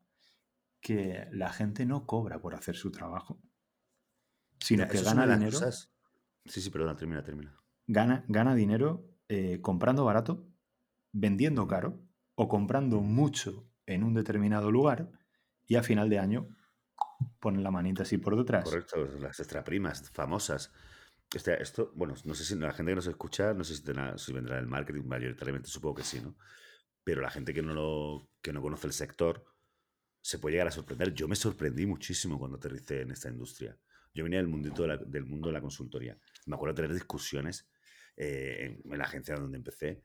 que 0.80 1.26
la 1.32 1.52
gente 1.52 1.86
no 1.86 2.06
cobra 2.06 2.40
por 2.40 2.54
hacer 2.54 2.76
su 2.76 2.92
trabajo, 2.92 3.42
sino 4.60 4.86
que 4.86 5.02
gana 5.02 5.26
dinero. 5.26 5.58
Sí, 6.44 6.60
sí, 6.60 6.70
perdona, 6.70 6.94
termina, 6.94 7.24
termina. 7.24 7.60
Gana, 7.88 8.24
gana 8.28 8.54
dinero 8.54 9.04
eh, 9.28 9.60
comprando 9.60 10.04
barato, 10.04 10.46
vendiendo 11.10 11.66
caro 11.66 12.00
o 12.36 12.46
comprando 12.46 13.00
mucho 13.00 13.68
en 13.86 14.04
un 14.04 14.14
determinado 14.14 14.70
lugar 14.70 15.10
y 15.66 15.74
a 15.74 15.82
final 15.82 16.08
de 16.08 16.20
año 16.20 16.56
ponen 17.40 17.64
la 17.64 17.72
manita 17.72 18.04
así 18.04 18.18
por 18.18 18.36
detrás. 18.36 18.62
Correcto, 18.62 19.04
las 19.18 19.40
extraprimas 19.40 20.08
famosas. 20.12 20.72
Este, 21.34 21.62
esto, 21.62 21.92
bueno, 21.94 22.14
no 22.24 22.34
sé 22.34 22.44
si 22.44 22.54
la 22.56 22.72
gente 22.72 22.92
que 22.92 22.96
nos 22.96 23.06
escucha, 23.06 23.54
no 23.54 23.64
sé 23.64 23.76
si, 23.76 23.82
si 24.16 24.32
vendrá 24.32 24.56
del 24.56 24.66
marketing, 24.66 25.02
mayoritariamente 25.04 25.68
supongo 25.68 25.96
que 25.96 26.04
sí, 26.04 26.20
¿no? 26.20 26.36
Pero 27.04 27.22
la 27.22 27.30
gente 27.30 27.54
que 27.54 27.62
no, 27.62 27.72
lo, 27.72 28.28
que 28.42 28.52
no 28.52 28.60
conoce 28.60 28.86
el 28.86 28.92
sector, 28.92 29.44
se 30.20 30.38
puede 30.38 30.54
llegar 30.54 30.68
a 30.68 30.72
sorprender. 30.72 31.12
Yo 31.14 31.26
me 31.28 31.34
sorprendí 31.34 31.84
muchísimo 31.84 32.38
cuando 32.38 32.56
aterricé 32.56 33.00
en 33.00 33.10
esta 33.10 33.28
industria. 33.28 33.76
Yo 34.14 34.24
venía 34.24 34.38
del, 34.38 34.48
mundito 34.48 34.86
del 34.86 35.24
mundo 35.24 35.48
de 35.48 35.54
la 35.54 35.60
consultoría. 35.60 36.16
Me 36.46 36.54
acuerdo 36.54 36.74
de 36.74 36.82
tener 36.82 36.94
discusiones 36.94 37.68
eh, 38.16 38.80
en, 38.84 38.98
la 38.98 39.04
agencia 39.04 39.34
donde 39.34 39.56
empecé, 39.56 40.04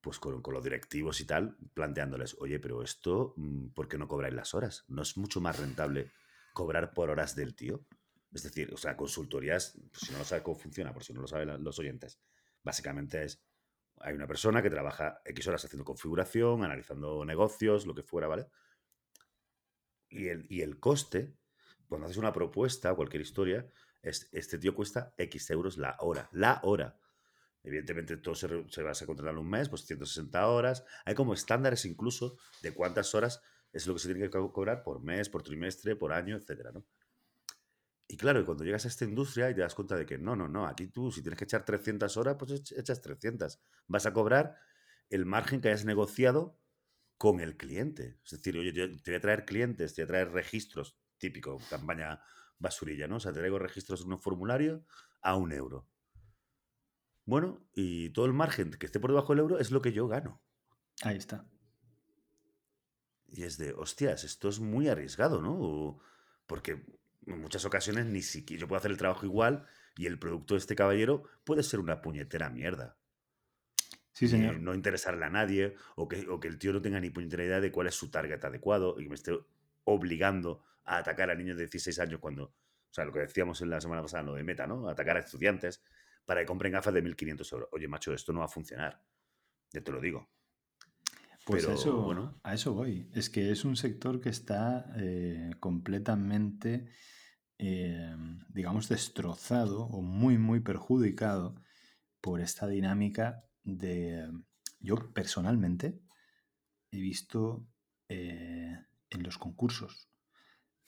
pues 0.00 0.18
con, 0.18 0.42
con, 0.42 0.52
los 0.52 0.62
directivos 0.62 1.20
y 1.20 1.24
tal, 1.24 1.56
planteándoles, 1.72 2.36
oye, 2.40 2.58
pero 2.58 2.82
esto, 2.82 3.32
mm, 3.36 3.68
¿por 3.68 3.88
qué 3.88 3.96
no 3.96 4.08
cobráis 4.08 4.34
las 4.34 4.54
horas? 4.54 4.84
¿No 4.88 5.02
es 5.02 5.16
mucho 5.16 5.40
más 5.40 5.58
rentable 5.58 6.10
cobrar 6.52 6.92
por 6.92 7.10
horas 7.10 7.34
del 7.36 7.54
tío? 7.54 7.86
Es 8.34 8.42
decir, 8.42 8.72
o 8.74 8.76
sea, 8.76 8.96
consultorías, 8.96 9.78
pues 9.92 10.02
si 10.06 10.12
no 10.12 10.18
lo 10.18 10.24
sabe 10.24 10.42
cómo 10.42 10.56
funciona, 10.58 10.92
por 10.92 11.04
si 11.04 11.14
no 11.14 11.22
lo 11.22 11.28
saben 11.28 11.62
los 11.64 11.78
oyentes, 11.78 12.20
básicamente 12.64 13.24
es, 13.24 13.42
hay 14.00 14.14
una 14.14 14.26
persona 14.26 14.62
que 14.62 14.70
trabaja 14.70 15.22
X 15.24 15.46
horas 15.48 15.64
haciendo 15.64 15.84
configuración, 15.84 16.64
analizando 16.64 17.24
negocios, 17.24 17.86
lo 17.86 17.94
que 17.94 18.02
fuera, 18.02 18.28
¿vale? 18.28 18.48
Y 20.08 20.28
el, 20.28 20.46
y 20.48 20.62
el 20.62 20.78
coste, 20.80 21.34
cuando 21.88 22.06
haces 22.06 22.16
una 22.18 22.32
propuesta 22.32 22.92
o 22.92 22.96
cualquier 22.96 23.22
historia, 23.22 23.68
es, 24.02 24.28
este 24.32 24.58
tío 24.58 24.74
cuesta 24.74 25.14
X 25.18 25.50
euros 25.50 25.76
la 25.78 25.96
hora. 26.00 26.28
La 26.32 26.60
hora. 26.62 26.98
Evidentemente, 27.62 28.16
todo 28.18 28.34
se, 28.34 28.48
se 28.70 28.82
va 28.82 28.92
a 28.92 29.06
contratar 29.06 29.38
un 29.38 29.48
mes, 29.50 29.68
pues 29.68 29.86
160 29.86 30.46
horas. 30.48 30.84
Hay 31.04 31.14
como 31.14 31.34
estándares 31.34 31.84
incluso 31.86 32.38
de 32.62 32.74
cuántas 32.74 33.14
horas 33.14 33.42
es 33.72 33.86
lo 33.86 33.94
que 33.94 34.00
se 34.00 34.08
tiene 34.08 34.22
que 34.24 34.30
co- 34.30 34.52
cobrar 34.52 34.82
por 34.84 35.02
mes, 35.02 35.28
por 35.30 35.42
trimestre, 35.42 35.96
por 35.96 36.12
año, 36.12 36.36
etcétera, 36.36 36.72
¿no? 36.72 36.84
Y 38.06 38.16
claro, 38.16 38.40
y 38.40 38.44
cuando 38.44 38.64
llegas 38.64 38.84
a 38.84 38.88
esta 38.88 39.04
industria 39.04 39.50
y 39.50 39.54
te 39.54 39.62
das 39.62 39.74
cuenta 39.74 39.96
de 39.96 40.04
que 40.06 40.18
no, 40.18 40.36
no, 40.36 40.46
no, 40.48 40.66
aquí 40.66 40.88
tú 40.88 41.10
si 41.10 41.22
tienes 41.22 41.38
que 41.38 41.44
echar 41.44 41.64
300 41.64 42.16
horas, 42.16 42.36
pues 42.38 42.52
ech- 42.52 42.78
echas 42.78 43.00
300. 43.00 43.60
Vas 43.86 44.06
a 44.06 44.12
cobrar 44.12 44.56
el 45.10 45.24
margen 45.26 45.60
que 45.60 45.68
hayas 45.68 45.84
negociado 45.84 46.58
con 47.18 47.40
el 47.40 47.56
cliente. 47.56 48.18
Es 48.24 48.32
decir, 48.32 48.58
oye, 48.58 48.72
yo 48.72 48.88
te 49.02 49.10
voy 49.10 49.16
a 49.16 49.20
traer 49.20 49.44
clientes, 49.46 49.94
te 49.94 50.02
voy 50.02 50.04
a 50.04 50.08
traer 50.08 50.32
registros, 50.32 50.98
típico, 51.18 51.58
campaña 51.70 52.20
basurilla, 52.58 53.08
¿no? 53.08 53.16
O 53.16 53.20
sea, 53.20 53.32
te 53.32 53.40
traigo 53.40 53.58
registros 53.58 54.02
en 54.02 54.12
un 54.12 54.18
formulario 54.18 54.84
a 55.22 55.36
un 55.36 55.52
euro. 55.52 55.88
Bueno, 57.26 57.66
y 57.74 58.10
todo 58.10 58.26
el 58.26 58.32
margen 58.32 58.70
que 58.72 58.86
esté 58.86 59.00
por 59.00 59.10
debajo 59.10 59.32
del 59.32 59.40
euro 59.40 59.58
es 59.58 59.70
lo 59.70 59.80
que 59.82 59.92
yo 59.92 60.08
gano. 60.08 60.42
Ahí 61.02 61.16
está. 61.16 61.46
Y 63.28 63.42
es 63.42 63.58
de, 63.58 63.72
hostias, 63.72 64.24
esto 64.24 64.48
es 64.48 64.60
muy 64.60 64.88
arriesgado, 64.88 65.40
¿no? 65.42 65.98
Porque 66.46 66.84
en 67.26 67.40
muchas 67.40 67.64
ocasiones 67.64 68.06
ni 68.06 68.22
siquiera 68.22 68.60
yo 68.60 68.68
puedo 68.68 68.78
hacer 68.78 68.90
el 68.90 68.96
trabajo 68.96 69.26
igual 69.26 69.66
y 69.96 70.06
el 70.06 70.18
producto 70.18 70.54
de 70.54 70.58
este 70.58 70.74
caballero 70.74 71.24
puede 71.44 71.62
ser 71.62 71.80
una 71.80 72.02
puñetera 72.02 72.50
mierda. 72.50 72.96
Sí, 74.12 74.28
señor. 74.28 74.60
no 74.60 74.74
interesarle 74.74 75.24
a 75.24 75.30
nadie, 75.30 75.74
o 75.96 76.06
que, 76.06 76.28
o 76.28 76.38
que 76.38 76.46
el 76.46 76.56
tío 76.56 76.72
no 76.72 76.80
tenga 76.80 77.00
ni 77.00 77.10
puñetera 77.10 77.44
idea 77.44 77.60
de 77.60 77.72
cuál 77.72 77.88
es 77.88 77.96
su 77.96 78.10
target 78.10 78.44
adecuado 78.44 78.94
y 78.98 79.04
que 79.04 79.08
me 79.08 79.16
esté 79.16 79.36
obligando 79.84 80.62
a 80.84 80.98
atacar 80.98 81.30
a 81.30 81.34
niños 81.34 81.56
de 81.56 81.64
16 81.64 81.98
años 81.98 82.20
cuando, 82.20 82.44
o 82.44 82.54
sea, 82.92 83.04
lo 83.04 83.12
que 83.12 83.20
decíamos 83.20 83.60
en 83.60 83.70
la 83.70 83.80
semana 83.80 84.02
pasada, 84.02 84.22
lo 84.22 84.34
de 84.34 84.44
meta, 84.44 84.68
¿no? 84.68 84.88
Atacar 84.88 85.16
a 85.16 85.20
estudiantes 85.20 85.82
para 86.24 86.40
que 86.40 86.46
compren 86.46 86.72
gafas 86.72 86.94
de 86.94 87.02
1.500 87.02 87.52
euros. 87.52 87.68
Oye, 87.72 87.88
macho, 87.88 88.14
esto 88.14 88.32
no 88.32 88.40
va 88.40 88.46
a 88.46 88.48
funcionar. 88.48 89.02
Ya 89.72 89.80
te 89.80 89.90
lo 89.90 90.00
digo. 90.00 90.30
Pues 91.44 91.64
Pero, 91.64 91.74
eso, 91.76 92.02
bueno. 92.02 92.40
a 92.42 92.54
eso 92.54 92.72
voy. 92.72 93.10
Es 93.12 93.28
que 93.28 93.50
es 93.50 93.64
un 93.64 93.76
sector 93.76 94.20
que 94.20 94.30
está 94.30 94.90
eh, 94.96 95.50
completamente, 95.60 96.88
eh, 97.58 98.16
digamos, 98.48 98.88
destrozado 98.88 99.84
o 99.84 100.00
muy, 100.00 100.38
muy 100.38 100.60
perjudicado 100.60 101.54
por 102.20 102.40
esta 102.40 102.66
dinámica 102.66 103.44
de... 103.62 104.30
Yo 104.80 104.96
personalmente 105.12 106.00
he 106.90 107.00
visto 107.00 107.66
eh, 108.08 108.78
en 109.10 109.22
los 109.22 109.38
concursos 109.38 110.08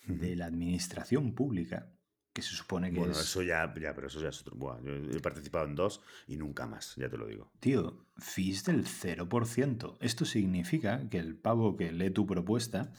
de 0.06 0.36
la 0.36 0.46
administración 0.46 1.34
pública, 1.34 1.92
que 2.36 2.42
se 2.42 2.54
supone 2.54 2.92
que 2.92 2.98
Bueno, 2.98 3.14
es... 3.14 3.20
eso 3.20 3.40
ya, 3.42 3.72
ya, 3.80 3.94
pero 3.94 4.08
eso 4.08 4.20
ya 4.20 4.28
es 4.28 4.40
otro. 4.42 4.54
Buah, 4.56 4.78
yo 4.82 4.92
he 4.92 5.20
participado 5.20 5.64
en 5.64 5.74
dos 5.74 6.02
y 6.26 6.36
nunca 6.36 6.66
más, 6.66 6.94
ya 6.96 7.08
te 7.08 7.16
lo 7.16 7.26
digo. 7.26 7.50
Tío, 7.60 8.06
fees 8.18 8.62
del 8.64 8.84
0%. 8.84 9.96
Esto 10.00 10.24
significa 10.26 11.08
que 11.08 11.18
el 11.18 11.38
pavo 11.38 11.76
que 11.76 11.92
lee 11.92 12.10
tu 12.10 12.26
propuesta 12.26 12.92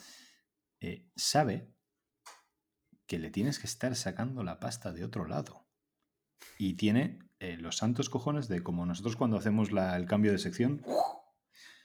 eh, 0.80 1.08
sabe 1.16 1.72
que 3.06 3.20
le 3.20 3.30
tienes 3.30 3.60
que 3.60 3.68
estar 3.68 3.96
sacando 3.96 4.44
la 4.44 4.60
pasta 4.60 4.92
de 4.92 5.04
otro 5.06 5.26
lado. 5.28 5.68
Y 6.58 6.74
tiene 6.74 7.20
eh, 7.40 7.58
los 7.58 7.78
santos 7.78 8.10
cojones 8.10 8.48
de 8.48 8.64
como 8.64 8.88
nosotros 8.88 9.16
cuando 9.16 9.38
hacemos 9.38 9.72
la- 9.72 9.96
el 9.98 10.08
cambio 10.08 10.32
de 10.32 10.40
sección, 10.40 10.84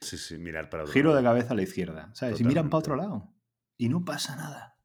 Sí, 0.01 0.17
sí, 0.17 0.37
mirar 0.39 0.69
para 0.69 0.83
otro 0.83 0.93
giro 0.93 1.13
de 1.15 1.23
cabeza 1.23 1.53
a 1.53 1.55
la 1.55 1.61
izquierda, 1.61 2.09
¿sabes? 2.13 2.41
Y 2.41 2.43
miran 2.43 2.69
para 2.69 2.79
otro 2.79 2.95
Totalmente. 2.95 3.25
lado. 3.25 3.35
Y 3.77 3.87
no 3.89 4.03
pasa 4.03 4.35
nada. 4.35 4.77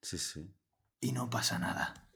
Sí, 0.00 0.16
sí. 0.18 0.54
Y 1.04 1.12
no 1.12 1.28
pasa 1.28 1.58
nada. 1.58 2.08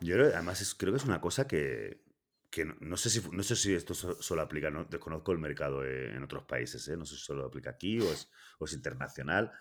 Yo 0.00 0.14
creo- 0.16 0.32
además 0.34 0.60
es- 0.62 0.74
creo 0.74 0.92
que 0.92 0.96
es 0.98 1.04
una 1.04 1.20
cosa 1.20 1.46
que, 1.46 2.02
que 2.50 2.64
no, 2.64 2.74
no 2.80 2.96
sé 2.96 3.10
si 3.10 3.20
no 3.30 3.42
sé 3.42 3.56
si 3.56 3.74
esto 3.74 3.92
so- 3.94 4.20
solo 4.22 4.40
aplica, 4.42 4.70
no 4.70 4.84
desconozco 4.86 5.32
el 5.32 5.38
mercado 5.38 5.84
eh, 5.84 6.14
en 6.16 6.22
otros 6.22 6.44
países, 6.44 6.86
¿eh? 6.88 6.96
no 6.96 7.04
sé 7.04 7.16
si 7.16 7.20
solo 7.22 7.44
aplica 7.46 7.70
aquí 7.70 8.00
o 8.00 8.10
es, 8.10 8.30
o 8.58 8.64
es 8.64 8.72
internacional. 8.72 9.52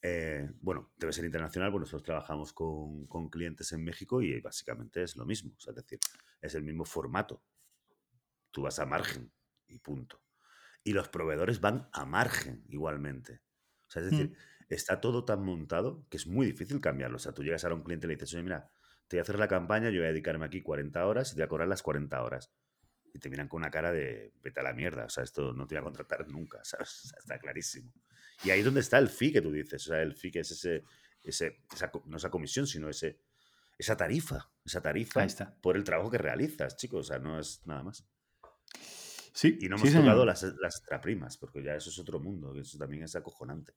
Eh, 0.00 0.48
bueno, 0.60 0.92
debe 0.96 1.12
ser 1.12 1.24
internacional, 1.24 1.70
pues 1.72 1.80
nosotros 1.80 2.02
trabajamos 2.04 2.52
con, 2.52 3.06
con 3.06 3.28
clientes 3.30 3.72
en 3.72 3.82
México 3.82 4.22
y 4.22 4.40
básicamente 4.40 5.02
es 5.02 5.16
lo 5.16 5.24
mismo, 5.26 5.52
o 5.56 5.60
sea, 5.60 5.72
es 5.72 5.76
decir, 5.76 5.98
es 6.40 6.54
el 6.54 6.62
mismo 6.62 6.84
formato. 6.84 7.42
Tú 8.52 8.62
vas 8.62 8.78
a 8.78 8.86
margen 8.86 9.32
y 9.66 9.78
punto. 9.80 10.22
Y 10.84 10.92
los 10.92 11.08
proveedores 11.08 11.60
van 11.60 11.88
a 11.92 12.04
margen 12.04 12.62
igualmente. 12.68 13.40
O 13.88 13.90
sea, 13.90 14.02
es 14.02 14.10
decir, 14.10 14.30
Mm. 14.30 14.34
Está 14.68 15.00
todo 15.00 15.24
tan 15.24 15.42
montado 15.44 16.06
que 16.10 16.16
es 16.16 16.26
muy 16.26 16.46
difícil 16.46 16.80
cambiarlo. 16.80 17.16
O 17.16 17.20
sea, 17.20 17.32
tú 17.32 17.42
llegas 17.42 17.64
ahora 17.64 17.74
a 17.74 17.78
un 17.78 17.84
cliente 17.84 18.06
y 18.06 18.08
le 18.08 18.14
dices, 18.16 18.32
oye, 18.34 18.42
mira, 18.42 18.70
te 19.08 19.16
voy 19.16 19.18
a 19.20 19.22
hacer 19.22 19.38
la 19.38 19.48
campaña, 19.48 19.90
yo 19.90 20.00
voy 20.00 20.06
a 20.08 20.12
dedicarme 20.12 20.46
aquí 20.46 20.62
40 20.62 21.06
horas 21.06 21.28
y 21.32 21.34
te 21.34 21.40
voy 21.42 21.44
a 21.44 21.48
cobrar 21.48 21.68
las 21.68 21.82
40 21.82 22.22
horas. 22.22 22.52
Y 23.12 23.18
te 23.20 23.30
miran 23.30 23.46
con 23.48 23.58
una 23.62 23.70
cara 23.70 23.92
de, 23.92 24.32
vete 24.42 24.60
a 24.60 24.62
la 24.64 24.72
mierda, 24.72 25.04
o 25.04 25.08
sea, 25.08 25.22
esto 25.22 25.52
no 25.52 25.66
te 25.66 25.74
voy 25.76 25.80
a 25.80 25.84
contratar 25.84 26.26
nunca, 26.28 26.60
¿sabes? 26.64 27.04
O 27.04 27.08
sea, 27.08 27.18
está 27.18 27.38
clarísimo. 27.38 27.92
Y 28.44 28.50
ahí 28.50 28.58
es 28.60 28.64
donde 28.64 28.80
está 28.80 28.98
el 28.98 29.08
fee 29.08 29.32
que 29.32 29.40
tú 29.42 29.52
dices, 29.52 29.86
o 29.86 29.90
sea, 29.90 30.02
el 30.02 30.14
fee 30.14 30.32
que 30.32 30.40
es 30.40 30.50
ese, 30.50 30.82
ese 31.22 31.58
esa 31.72 31.90
no 32.06 32.16
esa 32.16 32.30
comisión, 32.30 32.66
sino 32.66 32.88
ese, 32.88 33.20
esa 33.78 33.96
tarifa, 33.96 34.50
esa 34.64 34.80
tarifa 34.82 35.20
Ahí 35.20 35.26
está. 35.26 35.56
por 35.60 35.76
el 35.76 35.84
trabajo 35.84 36.10
que 36.10 36.18
realizas, 36.18 36.76
chicos, 36.76 37.00
o 37.00 37.04
sea, 37.12 37.18
no 37.20 37.38
es 37.38 37.64
nada 37.66 37.82
más. 37.84 38.04
Sí, 39.32 39.58
Y 39.60 39.68
no 39.68 39.78
sí, 39.78 39.88
hemos 39.88 39.92
tocado 39.92 40.20
señor. 40.22 40.26
las, 40.26 40.42
las 40.60 40.76
extraprimas, 40.78 41.36
porque 41.38 41.62
ya 41.62 41.74
eso 41.74 41.90
es 41.90 41.98
otro 41.98 42.20
mundo, 42.20 42.54
eso 42.58 42.78
también 42.78 43.02
es 43.02 43.16
acojonante. 43.16 43.74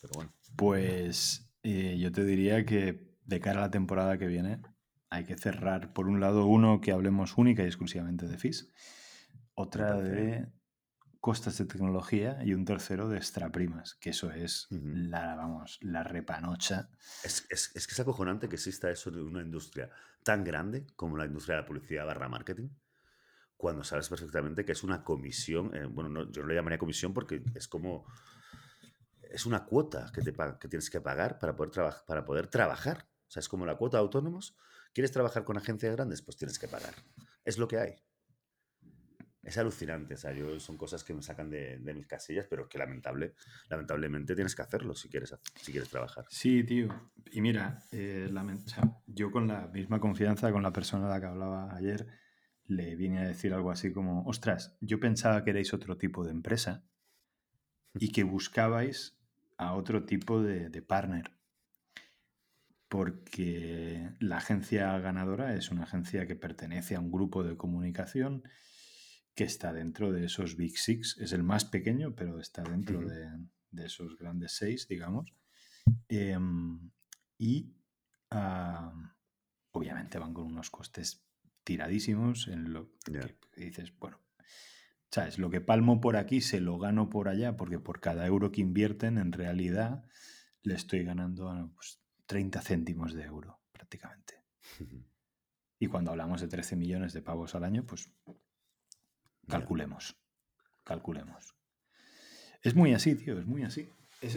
Pero 0.00 0.12
bueno. 0.14 0.32
Pues 0.56 1.50
eh, 1.62 1.96
yo 1.98 2.12
te 2.12 2.24
diría 2.24 2.64
que 2.64 3.14
de 3.24 3.40
cara 3.40 3.58
a 3.58 3.62
la 3.62 3.70
temporada 3.70 4.18
que 4.18 4.26
viene 4.26 4.60
hay 5.10 5.24
que 5.24 5.36
cerrar, 5.36 5.92
por 5.92 6.06
un 6.08 6.20
lado, 6.20 6.46
uno 6.46 6.80
que 6.80 6.92
hablemos 6.92 7.36
única 7.38 7.62
y 7.62 7.66
exclusivamente 7.66 8.26
de 8.26 8.34
FIS, 8.38 8.72
otra 9.54 10.00
de 10.00 10.48
costas 11.20 11.58
de 11.58 11.64
tecnología 11.64 12.38
y 12.44 12.54
un 12.54 12.64
tercero 12.64 13.08
de 13.08 13.16
extraprimas, 13.16 13.94
que 13.94 14.10
eso 14.10 14.30
es 14.30 14.66
la, 14.70 15.34
vamos, 15.34 15.78
la 15.80 16.04
repanocha. 16.04 16.88
Es, 17.24 17.46
es- 17.50 17.72
es 17.74 17.86
que 17.86 17.94
es 17.94 18.00
acojonante 18.00 18.48
que 18.48 18.56
exista 18.56 18.90
eso 18.90 19.10
de 19.10 19.22
una 19.22 19.42
industria 19.42 19.90
tan 20.22 20.44
grande 20.44 20.86
como 20.94 21.16
la 21.16 21.26
industria 21.26 21.56
de 21.56 21.62
la 21.62 21.66
publicidad 21.66 22.06
barra 22.06 22.28
marketing, 22.28 22.68
cuando 23.56 23.82
sabes 23.84 24.08
perfectamente 24.08 24.64
que 24.64 24.72
es 24.72 24.84
una 24.84 25.02
comisión, 25.02 25.74
eh, 25.74 25.86
bueno, 25.86 26.10
no- 26.10 26.30
yo 26.30 26.42
no 26.42 26.48
le 26.48 26.54
llamaría 26.54 26.78
comisión 26.78 27.12
porque 27.14 27.42
es 27.54 27.66
como, 27.68 28.06
es 29.36 29.44
una 29.44 29.66
cuota 29.66 30.10
que, 30.14 30.22
te, 30.22 30.32
que 30.32 30.68
tienes 30.68 30.88
que 30.88 31.00
pagar 31.02 31.38
para 31.38 31.54
poder, 31.54 31.92
para 32.06 32.24
poder 32.24 32.46
trabajar. 32.46 33.06
O 33.28 33.30
sea, 33.30 33.40
es 33.40 33.48
como 33.48 33.66
la 33.66 33.76
cuota 33.76 33.98
de 33.98 34.02
autónomos. 34.02 34.56
¿Quieres 34.94 35.12
trabajar 35.12 35.44
con 35.44 35.58
agencias 35.58 35.94
grandes? 35.94 36.22
Pues 36.22 36.38
tienes 36.38 36.58
que 36.58 36.68
pagar. 36.68 36.94
Es 37.44 37.58
lo 37.58 37.68
que 37.68 37.78
hay. 37.78 37.96
Es 39.42 39.58
alucinante, 39.58 40.14
o 40.14 40.16
sea, 40.16 40.32
yo, 40.32 40.58
son 40.58 40.76
cosas 40.78 41.04
que 41.04 41.12
me 41.12 41.22
sacan 41.22 41.50
de, 41.50 41.78
de 41.78 41.94
mis 41.94 42.06
casillas, 42.06 42.46
pero 42.48 42.66
que 42.68 42.78
lamentable, 42.78 43.34
lamentablemente 43.68 44.34
tienes 44.34 44.56
que 44.56 44.62
hacerlo 44.62 44.94
si 44.94 45.08
quieres, 45.08 45.36
si 45.60 45.70
quieres 45.70 45.90
trabajar. 45.90 46.24
Sí, 46.30 46.64
tío. 46.64 46.88
Y 47.30 47.42
mira, 47.42 47.84
eh, 47.92 48.28
yo 49.06 49.30
con 49.30 49.46
la 49.46 49.68
misma 49.68 50.00
confianza 50.00 50.50
con 50.50 50.62
la 50.62 50.72
persona 50.72 51.06
a 51.06 51.10
la 51.10 51.20
que 51.20 51.26
hablaba 51.26 51.76
ayer, 51.76 52.08
le 52.64 52.96
vine 52.96 53.20
a 53.20 53.28
decir 53.28 53.52
algo 53.52 53.70
así 53.70 53.92
como, 53.92 54.24
ostras, 54.24 54.76
yo 54.80 54.98
pensaba 54.98 55.44
que 55.44 55.50
erais 55.50 55.72
otro 55.74 55.96
tipo 55.96 56.24
de 56.24 56.32
empresa 56.32 56.84
y 57.94 58.10
que 58.10 58.24
buscabais 58.24 59.15
a 59.58 59.74
otro 59.74 60.04
tipo 60.04 60.42
de, 60.42 60.68
de 60.68 60.82
partner. 60.82 61.30
Porque 62.88 64.10
la 64.20 64.38
agencia 64.38 64.96
ganadora 64.98 65.54
es 65.54 65.70
una 65.70 65.84
agencia 65.84 66.26
que 66.26 66.36
pertenece 66.36 66.94
a 66.94 67.00
un 67.00 67.10
grupo 67.10 67.42
de 67.42 67.56
comunicación 67.56 68.44
que 69.34 69.44
está 69.44 69.72
dentro 69.72 70.12
de 70.12 70.24
esos 70.24 70.56
Big 70.56 70.78
Six. 70.78 71.18
Es 71.18 71.32
el 71.32 71.42
más 71.42 71.64
pequeño, 71.64 72.14
pero 72.14 72.40
está 72.40 72.62
dentro 72.62 73.00
de, 73.00 73.28
de 73.70 73.86
esos 73.86 74.16
grandes 74.16 74.56
seis, 74.56 74.88
digamos. 74.88 75.32
Em, 76.08 76.90
y 77.38 77.74
obviamente 79.72 80.18
van 80.18 80.34
con 80.34 80.46
unos 80.46 80.70
costes 80.70 81.24
tiradísimos 81.62 82.48
en 82.48 82.72
lo 82.72 82.90
que 83.04 83.34
dices, 83.56 83.96
bueno, 83.98 84.18
¿sabes? 85.10 85.38
Lo 85.38 85.50
que 85.50 85.60
palmo 85.60 86.00
por 86.00 86.16
aquí 86.16 86.40
se 86.40 86.60
lo 86.60 86.78
gano 86.78 87.08
por 87.10 87.28
allá, 87.28 87.56
porque 87.56 87.78
por 87.78 88.00
cada 88.00 88.26
euro 88.26 88.52
que 88.52 88.60
invierten, 88.60 89.18
en 89.18 89.32
realidad 89.32 90.04
le 90.62 90.74
estoy 90.74 91.04
ganando 91.04 91.70
pues, 91.74 92.00
30 92.26 92.60
céntimos 92.60 93.14
de 93.14 93.24
euro, 93.24 93.60
prácticamente. 93.72 94.42
Y 95.78 95.86
cuando 95.88 96.10
hablamos 96.10 96.40
de 96.40 96.48
13 96.48 96.76
millones 96.76 97.12
de 97.12 97.22
pavos 97.22 97.54
al 97.54 97.64
año, 97.64 97.84
pues 97.84 98.10
calculemos. 99.48 100.16
Calculemos. 100.84 101.54
Es 102.62 102.74
muy 102.74 102.94
así, 102.94 103.14
tío, 103.14 103.38
es 103.38 103.46
muy 103.46 103.62
así. 103.62 103.88
Es, 104.20 104.34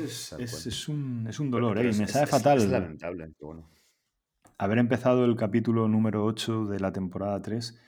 es- 0.67 0.87
un, 0.89 1.25
es 1.27 1.39
un 1.39 1.49
dolor, 1.49 1.77
¿eh? 1.79 1.83
Me 1.93 2.07
sabe 2.07 2.27
fatal 2.27 2.57
Es 2.57 2.67
lamentable, 2.69 3.27
pero 3.37 3.47
bueno. 3.47 3.69
haber 4.57 4.77
empezado 4.77 5.23
el 5.25 5.35
capítulo 5.35 5.87
número 5.87 6.25
8 6.25 6.65
de 6.65 6.79
la 6.79 6.91
temporada 6.91 7.41
3 7.41 7.79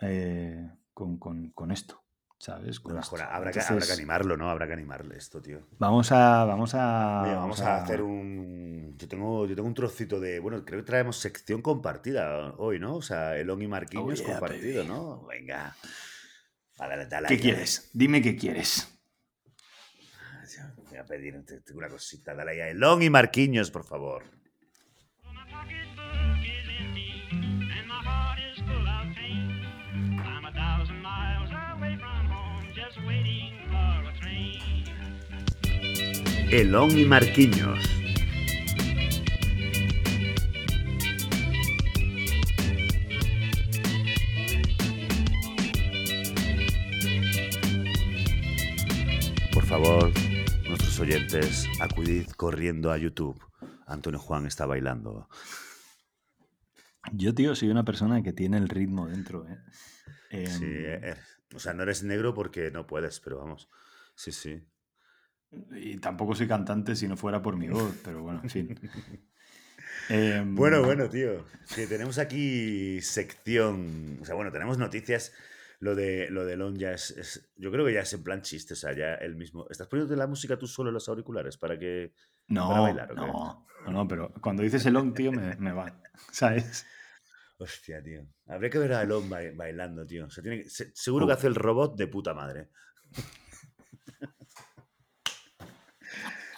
eh, 0.00 0.70
con, 0.92 1.18
con- 1.18 1.50
con 1.50 1.72
esto, 1.72 2.03
habrá, 2.48 2.70
que, 3.02 3.22
habrá 3.22 3.52
que 3.52 3.60
Entonces, 3.60 3.90
animarlo, 3.92 4.36
¿no? 4.36 4.50
Habrá 4.50 4.66
que 4.66 4.72
animarle 4.74 5.16
esto, 5.16 5.40
tío. 5.40 5.66
Vamos 5.78 6.12
a. 6.12 6.44
Vamos 6.44 6.74
a. 6.74 7.22
Oye, 7.22 7.34
vamos 7.34 7.60
a 7.60 7.82
hacer 7.82 8.02
un. 8.02 8.96
Yo 8.98 9.08
tengo, 9.08 9.46
yo 9.46 9.54
tengo 9.54 9.68
un 9.68 9.74
trocito 9.74 10.20
de. 10.20 10.38
Bueno, 10.40 10.64
creo 10.64 10.80
que 10.80 10.86
traemos 10.86 11.18
sección 11.18 11.62
compartida 11.62 12.54
hoy, 12.58 12.78
¿no? 12.78 12.96
O 12.96 13.02
sea, 13.02 13.36
Elon 13.36 13.62
y 13.62 13.68
Marquinhos 13.68 14.20
Oh, 14.20 14.24
yeah, 14.24 14.26
compartido, 14.38 14.82
baby. 14.82 14.88
¿no? 14.88 15.26
Venga. 15.26 15.76
Vale, 16.78 17.06
dale 17.06 17.28
¿Qué 17.28 17.38
quieres? 17.38 17.90
Dime 17.92 18.20
qué 18.20 18.36
quieres. 18.36 18.88
dale. 20.56 20.74
voy 20.88 20.98
a 20.98 21.04
pedir 21.04 21.44
una 21.74 21.88
cosita. 21.88 22.34
Dale 22.34 22.52
ahí 22.52 22.60
a 22.60 22.68
Elon 22.68 23.02
y 23.02 23.10
Marquinhos, 23.10 23.70
por 23.70 23.84
favor. 23.84 24.24
Elon 36.54 36.96
y 36.96 37.04
Marquinhos. 37.04 37.80
Por 49.52 49.64
favor, 49.66 50.12
nuestros 50.68 51.00
oyentes, 51.00 51.66
acudid 51.80 52.28
corriendo 52.36 52.92
a 52.92 52.98
YouTube. 52.98 53.42
Antonio 53.88 54.20
Juan 54.20 54.46
está 54.46 54.64
bailando. 54.64 55.28
Yo, 57.14 57.34
tío, 57.34 57.56
soy 57.56 57.70
una 57.70 57.84
persona 57.84 58.22
que 58.22 58.32
tiene 58.32 58.58
el 58.58 58.68
ritmo 58.68 59.08
dentro. 59.08 59.44
¿eh? 59.48 59.58
sí, 60.30 60.62
Em, 60.62 60.62
eh, 60.62 61.16
o 61.52 61.58
sea, 61.58 61.74
no 61.74 61.82
eres 61.82 62.04
negro 62.04 62.32
porque 62.32 62.70
no 62.70 62.86
puedes, 62.86 63.18
pero 63.18 63.38
vamos. 63.38 63.68
Sí, 64.14 64.30
sí. 64.30 64.62
Y 65.76 65.98
tampoco 65.98 66.34
soy 66.34 66.48
cantante 66.48 66.96
si 66.96 67.06
no 67.08 67.16
fuera 67.16 67.40
por 67.42 67.56
mi 67.56 67.68
voz, 67.68 67.94
pero 68.04 68.22
bueno, 68.22 68.40
en 68.42 68.50
fin. 68.50 68.80
Bueno, 70.08 70.76
Em, 70.78 70.84
bueno, 70.84 71.08
tío. 71.08 71.46
Que 71.74 71.86
tenemos 71.86 72.18
aquí 72.18 73.00
sección. 73.00 74.18
O 74.20 74.24
sea, 74.26 74.34
bueno, 74.34 74.52
tenemos 74.52 74.76
noticias. 74.76 75.32
Lo 75.80 75.94
de 75.94 76.28
lo 76.30 76.44
de 76.44 76.54
Elon 76.54 76.76
ya 76.76 76.92
es, 76.92 77.10
es- 77.12 77.50
Yo 77.56 77.70
creo 77.72 77.86
que 77.86 77.94
ya 77.94 78.00
es 78.00 78.12
en 78.12 78.22
plan 78.22 78.42
chiste. 78.42 78.74
O 78.74 78.76
sea, 78.76 78.92
ya 78.94 79.14
el 79.14 79.34
mismo. 79.34 79.66
¿Estás 79.70 79.86
poniéndote 79.88 80.18
la 80.18 80.26
música 80.26 80.58
tú 80.58 80.66
solo 80.66 80.90
en 80.90 80.94
los 80.94 81.08
auriculares 81.08 81.56
para 81.56 81.78
que. 81.78 82.12
para 82.48 82.60
No, 82.60 82.82
bailar 82.82 83.12
o 83.12 83.14
no, 83.14 83.66
no, 83.86 83.92
no, 83.92 84.06
pero 84.08 84.30
cuando 84.42 84.62
dices 84.62 84.84
el 84.84 84.96
on, 84.96 85.14
tío, 85.14 85.32
me, 85.32 85.56
me 85.56 85.72
va. 85.72 85.98
¿Sabes? 86.30 86.84
Hostia, 87.56 88.02
tío. 88.02 88.26
Habría 88.46 88.68
que 88.68 88.78
ver 88.78 88.92
a 88.92 89.02
Elon 89.02 89.30
bai- 89.30 89.54
bailando, 89.56 90.04
tío. 90.06 90.26
O 90.26 90.30
sea, 90.30 90.42
tiene 90.42 90.68
se- 90.68 90.92
seguro 90.94 91.26
que 91.26 91.32
hace 91.32 91.46
el 91.46 91.54
robot 91.54 91.96
de 91.96 92.08
puta 92.08 92.34
madre. 92.34 92.68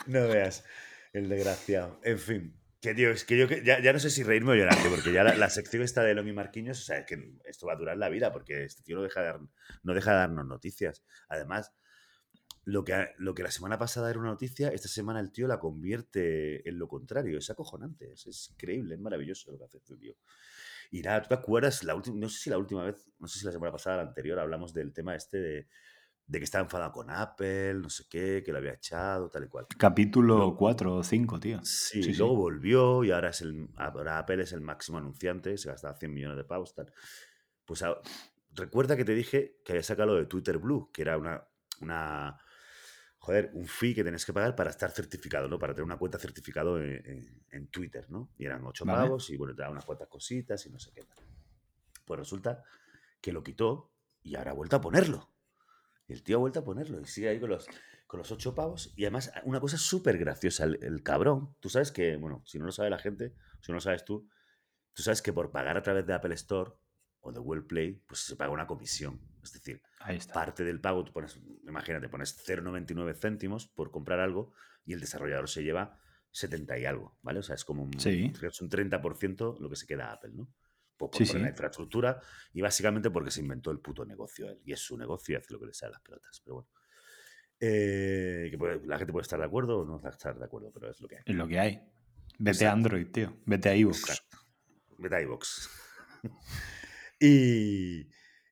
No 0.07 0.29
veas, 0.29 0.65
el 1.13 1.29
desgraciado. 1.29 2.01
En 2.05 2.19
fin, 2.19 2.57
que 2.81 2.95
tío, 2.95 3.11
es 3.11 3.25
que 3.25 3.37
yo 3.37 3.49
que- 3.49 3.65
ya, 3.65 3.81
ya 3.81 3.93
no 3.93 3.99
sé 3.99 4.11
si 4.11 4.23
reírme 4.23 4.53
o 4.53 4.55
llorar, 4.55 4.77
porque 4.89 5.13
ya 5.13 5.25
la, 5.25 5.51
sección 5.51 5.83
está 5.83 6.03
de 6.03 6.13
y 6.13 6.33
Marquinhos, 6.33 6.79
o 6.81 6.83
sea, 6.83 6.99
es 6.99 7.07
que 7.07 7.33
esto 7.45 7.67
va 7.67 7.73
a 7.73 7.77
durar 7.77 7.97
la 7.97 8.09
vida, 8.09 8.33
porque 8.33 8.65
este 8.65 8.83
tío 8.83 8.97
no 8.97 9.03
deja 9.03 9.21
de, 9.21 9.27
dar- 9.27 9.41
no 9.83 9.95
deja 9.95 10.13
de 10.13 10.17
darnos 10.19 10.47
noticias. 10.47 11.05
Además, 11.29 11.73
lo 12.65 12.85
que, 12.85 13.11
lo 13.19 13.35
que 13.35 13.43
la 13.45 13.51
semana 13.51 13.79
pasada 13.79 14.11
era 14.11 14.19
una 14.19 14.31
noticia, 14.31 14.69
esta 14.69 14.89
semana 14.89 15.21
el 15.21 15.31
tío 15.33 15.47
la 15.47 15.59
convierte 15.59 16.69
en 16.69 16.79
lo 16.79 16.89
contrario. 16.89 17.39
Es 17.39 17.49
acojonante, 17.49 18.13
es, 18.13 18.51
increíble, 18.51 18.95
es 18.97 19.01
maravilloso 19.01 19.53
lo 19.53 19.59
que 19.59 19.65
hace 19.65 19.79
este 19.79 19.97
tío. 19.97 20.15
Y 20.91 21.01
nada, 21.03 21.23
¿tú 21.23 21.29
te 21.29 21.35
acuerdas? 21.35 21.85
La 21.85 21.95
no 21.95 22.29
sé 22.29 22.39
si 22.39 22.51
la 22.51 22.59
última 22.59 22.85
vez, 22.85 23.09
no 23.19 23.29
sé 23.29 23.39
si 23.39 23.47
la 23.47 23.53
semana 23.53 23.73
pasada 23.73 23.99
la 23.99 24.03
anterior, 24.09 24.39
hablamos 24.39 24.73
del 24.75 24.93
tema 24.93 25.15
este 25.15 25.39
de, 25.39 25.69
de 26.29 26.39
que 26.39 26.45
estaba 26.45 26.65
enfadado 26.65 26.91
con 26.93 27.09
Apple, 27.11 27.75
no 27.75 27.89
sé 27.89 28.05
qué, 28.11 28.43
que 28.45 28.51
lo 28.53 28.59
había 28.59 28.73
echado, 28.75 29.29
tal 29.31 29.45
y 29.45 29.49
cual. 29.49 29.67
Capítulo 29.79 30.37
Luego- 30.37 30.57
4 30.57 30.97
o 30.97 31.03
5, 31.05 31.39
tío. 31.39 31.61
Sí, 31.65 32.03
Sí, 32.03 32.13
sí. 32.15 32.19
luego 32.19 32.35
volvió 32.37 33.05
y 33.05 33.13
ahora, 33.13 33.31
es 33.31 33.43
el, 33.43 33.69
ahora 33.77 34.19
Apple 34.19 34.43
es 34.43 34.53
el 34.53 34.61
máximo 34.61 34.99
anunciante, 34.99 35.57
se 35.57 35.69
gastaba 35.69 35.95
100 35.97 36.13
millones 36.13 36.37
de 36.37 36.45
pavos, 36.45 36.75
tal. 36.75 36.93
Pues 37.65 37.83
a- 37.83 38.01
recuerda 38.55 38.97
que 38.97 39.05
te 39.05 39.15
dije 39.15 39.61
que 39.65 39.73
había 39.73 39.83
sacado 39.85 40.09
lo 40.09 40.15
de 40.17 40.27
Twitter 40.27 40.59
Blue, 40.59 40.91
que 40.93 41.03
era 41.03 41.17
una, 41.17 41.47
una 41.81 42.39
joder, 43.19 43.51
un 43.55 43.67
fee 43.67 43.95
que 43.95 44.03
tenés 44.05 44.25
que 44.27 44.33
pagar 44.33 44.55
para 44.57 44.71
estar 44.71 44.91
certificado, 44.91 45.49
¿no? 45.49 45.59
Para 45.59 45.75
tener 45.75 45.85
una 45.85 45.97
cuenta 45.99 46.19
certificado 46.19 46.81
en, 46.81 47.03
en- 47.07 47.43
en 47.51 47.67
Twitter, 47.69 48.11
¿no? 48.11 48.31
Y 48.39 48.47
eran 48.47 48.65
8 48.65 48.85
Vale. 48.85 48.99
pavos 49.05 49.31
y 49.31 49.37
bueno, 49.37 49.55
te 49.55 49.63
da 49.63 49.71
unas 49.71 49.85
cuantas 49.85 50.09
cositas 50.09 50.65
y 50.67 50.71
no 50.71 50.79
sé 50.79 50.91
qué 50.93 51.03
tal. 51.03 51.19
Pues 52.05 52.19
resulta 52.21 52.63
que 53.21 53.33
lo 53.33 53.43
quitó 53.43 53.93
y 54.23 54.35
ahora 54.37 54.51
ha 54.53 54.55
vuelto 54.55 54.77
a 54.77 54.81
ponerlo. 54.81 55.29
Y 56.09 56.13
el 56.13 56.23
tío 56.23 56.37
ha 56.37 56.41
vuelto 56.41 56.61
a 56.61 56.65
ponerlo 56.65 57.01
y 57.01 57.05
sigue 57.07 57.29
ahí 57.29 57.41
con 57.41 57.51
los, 57.51 57.67
con 58.07 58.19
los 58.19 58.31
8 58.31 58.55
pavos. 58.55 58.93
Y 58.97 59.05
además, 59.05 59.33
una 59.45 59.61
cosa 59.61 59.77
súper 59.77 60.19
graciosa, 60.19 60.65
el, 60.65 60.79
el 60.83 61.03
cabrón. 61.03 61.57
Tú 61.61 61.69
sabes 61.69 61.91
que, 61.91 62.17
bueno, 62.17 62.43
si 62.47 62.59
no 62.59 62.67
lo 62.67 62.73
sabe 62.73 62.91
la 62.91 62.99
gente, 62.99 63.35
si 63.61 63.73
no 63.73 63.77
lo 63.77 63.81
sabes 63.81 64.05
tú, 64.05 64.29
tú 64.93 65.03
sabes 65.03 65.21
que 65.23 65.33
por 65.33 65.51
pagar 65.51 65.77
a 65.77 65.83
través 65.83 66.07
de 66.07 66.15
Apple 66.15 66.35
Store 66.35 66.71
o 67.21 67.33
de 67.33 67.41
Google 67.41 67.63
Play, 67.63 68.03
pues 68.07 68.21
se 68.21 68.37
paga 68.37 68.53
una 68.53 68.67
comisión. 68.69 69.21
Es 69.43 69.53
decir, 69.53 69.83
Ahí 70.01 70.17
está. 70.17 70.33
parte 70.35 70.63
del 70.65 70.81
pago, 70.81 71.05
tú 71.05 71.13
pones, 71.13 71.41
imagínate, 71.67 72.09
pones 72.09 72.37
0,99 72.47 73.15
céntimos 73.17 73.67
por 73.67 73.91
comprar 73.91 74.21
algo 74.21 74.53
y 74.85 74.93
el 74.93 75.01
desarrollador 75.01 75.49
se 75.49 75.65
lleva 75.65 75.99
70 76.31 76.79
y 76.79 76.85
algo, 76.85 77.19
¿vale? 77.23 77.41
O 77.41 77.43
sea, 77.43 77.55
es 77.57 77.65
como 77.65 77.83
un, 77.83 77.99
Sí. 77.99 78.33
es 78.41 78.61
un 78.61 78.69
30% 78.71 79.59
lo 79.59 79.69
que 79.69 79.77
se 79.77 79.87
queda 79.87 80.11
a 80.11 80.13
Apple, 80.13 80.33
¿no? 80.35 80.53
Por, 80.97 81.11
por 81.11 81.27
Sí, 81.27 81.39
la 81.39 81.49
infraestructura 81.51 82.21
y 82.53 82.61
básicamente 82.63 83.11
porque 83.11 83.31
se 83.31 83.41
inventó 83.41 83.71
el 83.71 83.81
puto 83.81 84.05
negocio 84.07 84.49
él. 84.49 84.61
Y 84.65 84.73
es 84.73 84.81
su 84.81 84.97
negocio 84.97 85.35
y 85.35 85.37
hace 85.37 85.53
lo 85.53 85.61
que 85.61 85.67
le 85.67 85.75
sale 85.75 85.91
a 85.91 85.93
las 85.93 86.01
pelotas. 86.03 86.41
Pero 86.45 86.55
bueno. 86.57 86.69
Eh, 87.61 88.49
que 88.51 88.59
puede- 88.59 88.87
la 88.87 88.99
gente 88.99 89.13
puede 89.13 89.23
estar 89.23 89.39
de 89.39 89.47
acuerdo 89.47 89.81
o 89.81 89.85
no 89.85 90.09
estar 90.09 90.39
de 90.39 90.45
acuerdo, 90.45 90.71
pero 90.73 90.91
es 90.91 91.01
lo 91.01 91.09
que 91.09 91.17
hay. 91.17 91.23
Es 91.27 91.35
lo 91.35 91.47
que 91.49 91.59
hay. 91.59 91.81
Vete 92.39 92.51
Exacto. 92.51 92.69
a 92.69 92.73
Android, 92.73 93.07
tío. 93.11 93.37
Vete 93.47 93.69
a 93.71 93.77
iVoox. 93.77 93.99
Exacto. 94.01 94.39
Vete 94.99 95.17
a 95.17 95.21
iVoox. 95.23 95.69
y 97.21 98.05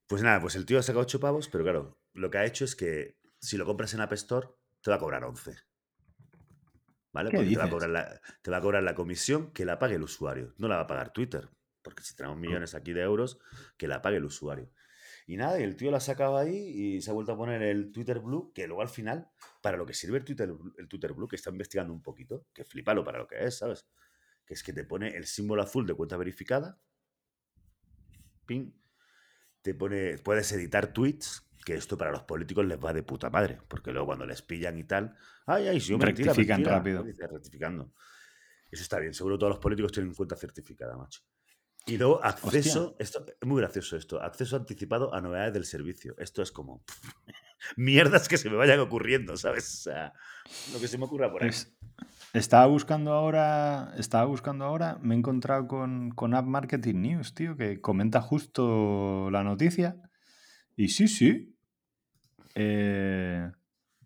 pues 0.07 0.22
nada, 0.22 0.40
pues 0.40 0.54
el 0.57 0.66
tío 0.66 0.78
ha 0.78 0.83
sacado 0.83 1.02
8 1.02 1.20
pavos, 1.20 1.48
pero 1.48 1.64
claro, 1.64 1.98
lo 2.12 2.30
que 2.30 2.38
ha 2.38 2.44
hecho 2.44 2.64
es 2.64 2.76
que 2.76 3.18
si 3.40 3.57
lo 3.57 3.66
compras 3.66 3.92
en 3.94 4.00
App 4.00 4.12
Store, 4.14 4.48
te 4.83 4.90
va 4.90 4.96
a 4.96 5.00
cobrar 5.00 5.24
11. 5.24 5.54
¿Vale? 7.12 7.30
¿Qué 7.30 7.37
Porque 7.37 7.50
te 7.50 7.57
va, 7.57 7.62
a 7.62 7.66
dices? 7.66 7.70
cobrar 7.70 7.90
la, 7.90 8.20
te 8.42 8.50
va 8.50 8.57
a 8.57 8.61
cobrar 8.61 8.83
la 8.83 8.94
comisión 8.94 9.52
que 9.52 9.64
la 9.64 9.78
pague 9.78 9.94
el 9.96 10.02
usuario. 10.02 10.54
No 10.59 10.66
la 10.68 10.76
va 10.76 10.83
a 10.83 10.87
pagar 10.87 11.12
Twitter. 11.12 11.48
Porque 11.85 12.03
si 12.03 12.16
tenemos 12.16 12.38
millones 12.38 12.75
aquí 12.75 12.92
de 12.92 13.03
euros, 13.03 13.38
que 13.77 13.87
la 13.87 14.03
pague 14.03 14.16
el 14.16 14.25
usuario. 14.25 14.73
Y 15.27 15.37
nada, 15.37 15.61
y 15.61 15.62
el 15.62 15.77
tío 15.77 15.90
la 15.92 15.99
ha 15.99 16.01
sacado 16.01 16.37
ahí 16.37 16.57
y 16.57 17.01
se 17.03 17.11
ha 17.11 17.14
vuelto 17.14 17.33
a 17.33 17.37
poner 17.37 17.62
el 17.62 17.92
Twitter 17.92 18.18
Blue, 18.20 18.53
que 18.53 18.66
luego 18.66 18.83
al 18.83 18.88
final, 18.88 19.29
para 19.62 19.77
lo 19.77 19.87
que 19.87 19.94
sirve 19.94 20.18
el 20.18 20.25
Twitter, 20.25 20.53
el 20.79 20.88
Twitter 20.88 21.12
Blue, 21.12 21.29
que 21.29 21.37
está 21.37 21.51
investigando 21.51 21.92
un 21.94 22.03
poquito, 22.03 22.47
que 22.53 22.64
flipalo 22.64 23.05
para 23.05 23.18
lo 23.18 23.29
que 23.29 23.44
es, 23.44 23.59
¿sabes? 23.59 23.87
Que 24.47 24.55
es 24.55 24.62
que 24.62 24.73
te 24.73 24.85
pone 24.85 25.16
el 25.16 25.27
símbolo 25.27 25.62
azul 25.62 25.87
de 25.87 25.94
cuenta 25.94 26.16
verificada, 26.16 26.81
ping, 28.47 28.73
te 29.62 29.75
pone, 29.75 30.18
puedes 30.18 30.53
editar 30.53 30.92
tweets, 30.92 31.49
que 31.64 31.75
esto 31.75 31.97
para 31.97 32.12
los 32.12 32.25
políticos 32.25 32.66
les 32.66 32.79
va 32.79 32.92
de 32.92 33.03
puta 33.03 33.31
madre, 33.31 33.59
porque 33.68 33.92
luego 33.92 34.07
cuando 34.07 34.27
les 34.27 34.42
pillan 34.42 34.79
y 34.79 34.85
tal, 34.85 35.16
ay, 35.47 35.68
ay, 35.68 35.81
si 35.81 35.92
yo 35.92 35.99
Rectifican 35.99 36.59
mentira", 36.59 36.79
rápido. 36.79 37.05
rectificando. 37.31 37.92
Eso 38.70 38.83
está 38.83 38.99
bien, 38.99 39.14
seguro 39.14 39.38
todos 39.38 39.51
los 39.51 39.61
políticos 39.61 39.92
tienen 39.92 40.14
cuenta 40.14 40.37
certificada, 40.37 40.97
macho. 40.97 41.23
Y 41.87 41.99
luego 41.99 42.25
acceso, 42.25 42.97
esto 42.99 43.27
es 43.40 43.47
muy 43.47 43.61
gracioso 43.61 43.97
esto, 43.97 44.20
acceso 44.23 44.57
anticipado 44.57 45.12
a 45.14 45.20
novedades 45.20 45.53
del 45.53 45.64
servicio. 45.66 46.14
Esto 46.18 46.40
es 46.42 46.51
como 46.51 46.83
mierdas 47.77 48.27
que 48.29 48.38
se 48.38 48.49
me 48.49 48.57
vayan 48.57 48.81
ocurriendo, 48.81 49.37
¿sabes? 49.37 49.73
O 49.75 49.83
sea, 49.90 50.12
lo 50.73 50.81
que 50.81 50.88
se 50.88 50.97
me 50.99 51.05
ocurra 51.05 51.31
por 51.31 51.42
ahí. 51.42 51.51
Es- 51.51 51.73
estaba 52.33 52.66
buscando 52.66 53.12
ahora, 53.12 53.94
estaba 53.97 54.25
buscando 54.25 54.64
ahora, 54.64 54.99
me 55.03 55.14
he 55.14 55.18
encontrado 55.18 55.68
con, 55.68 56.11
con 56.11 56.35
App 56.35 56.47
Marketing 56.47 56.97
News, 56.97 57.33
tío, 57.35 57.57
que 57.57 57.81
comenta 57.81 58.20
justo 58.20 59.29
la 59.31 59.44
noticia. 59.44 59.97
Y 60.77 60.88
sí, 60.88 61.07
sí. 61.07 61.55
eh, 62.57 63.51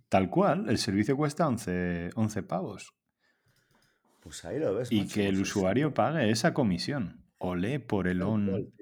tal 0.09 0.29
cual, 0.31 0.69
el 0.69 0.79
servicio 0.79 1.17
cuesta 1.17 1.47
11, 1.49 2.11
11 2.17 2.43
pavos. 2.43 2.93
Pues 4.21 4.45
ahí 4.45 4.59
lo 4.59 4.75
ves. 4.75 4.91
Y 4.93 5.01
macho, 5.03 5.15
que 5.15 5.29
el 5.29 5.37
pues 5.37 5.49
es- 5.49 5.57
usuario 5.57 5.95
pague 5.95 6.31
esa 6.31 6.53
comisión. 6.53 7.25
Olé 7.39 7.81
por 7.81 8.09
el 8.09 8.23
on. 8.23 8.73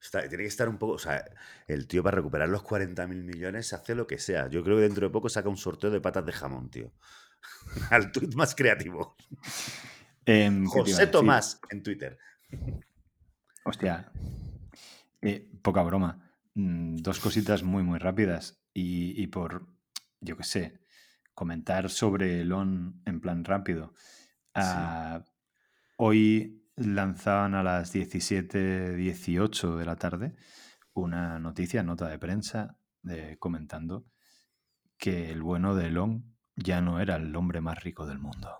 Está- 0.00 0.28
tiene 0.28 0.44
que 0.44 0.48
estar 0.48 0.68
un 0.68 0.78
poco. 0.78 0.94
O 0.94 0.98
sea, 0.98 1.24
el 1.66 1.86
tío 1.86 2.02
para 2.02 2.16
recuperar 2.16 2.48
los 2.48 2.62
40.000 2.62 3.22
millones 3.24 3.72
hace 3.72 3.94
lo 3.94 4.06
que 4.06 4.18
sea. 4.18 4.48
Yo 4.48 4.62
creo 4.62 4.76
que 4.76 4.82
dentro 4.82 5.06
de 5.06 5.12
poco 5.12 5.28
saca 5.28 5.48
un 5.48 5.56
sorteo 5.56 5.90
de 5.90 6.00
patas 6.00 6.24
de 6.24 6.32
jamón, 6.32 6.70
tío. 6.70 6.92
Al 7.90 8.12
tuit 8.12 8.34
más 8.34 8.54
creativo. 8.54 9.16
Em, 10.24 10.64
¿qué 10.64 10.82
te 10.82 10.90
iba 10.90 10.96
a 10.98 11.00
José? 11.00 11.06
Tomás 11.08 11.60
en 11.70 11.82
Twitter. 11.82 12.18
Hostia, 13.64 14.10
eh, 15.22 15.50
poca 15.62 15.82
broma. 15.82 16.30
Mm, 16.54 16.96
dos 16.96 17.18
cositas 17.20 17.62
muy, 17.62 17.82
muy 17.82 17.98
rápidas. 17.98 18.62
Y, 18.72 19.20
y 19.20 19.26
por, 19.26 19.66
yo 20.20 20.36
qué 20.36 20.44
sé, 20.44 20.80
comentar 21.34 21.90
sobre 21.90 22.40
el 22.42 22.52
on 22.52 23.02
en 23.06 23.20
plan 23.20 23.44
rápido. 23.44 23.92
Ah, 24.54 25.24
hoy 25.96 26.65
lanzaban 26.76 27.54
a 27.54 27.62
las 27.62 27.94
17.18 27.94 29.76
de 29.76 29.84
la 29.84 29.96
tarde 29.96 30.36
una 30.92 31.38
noticia, 31.38 31.82
nota 31.82 32.08
de 32.08 32.18
prensa, 32.18 32.78
de, 33.02 33.36
comentando 33.38 34.06
que 34.96 35.30
el 35.30 35.42
bueno 35.42 35.74
de 35.74 35.88
Elon 35.88 36.34
ya 36.56 36.80
no 36.80 37.00
era 37.00 37.16
el 37.16 37.34
hombre 37.36 37.60
más 37.60 37.82
rico 37.82 38.06
del 38.06 38.18
mundo. 38.18 38.58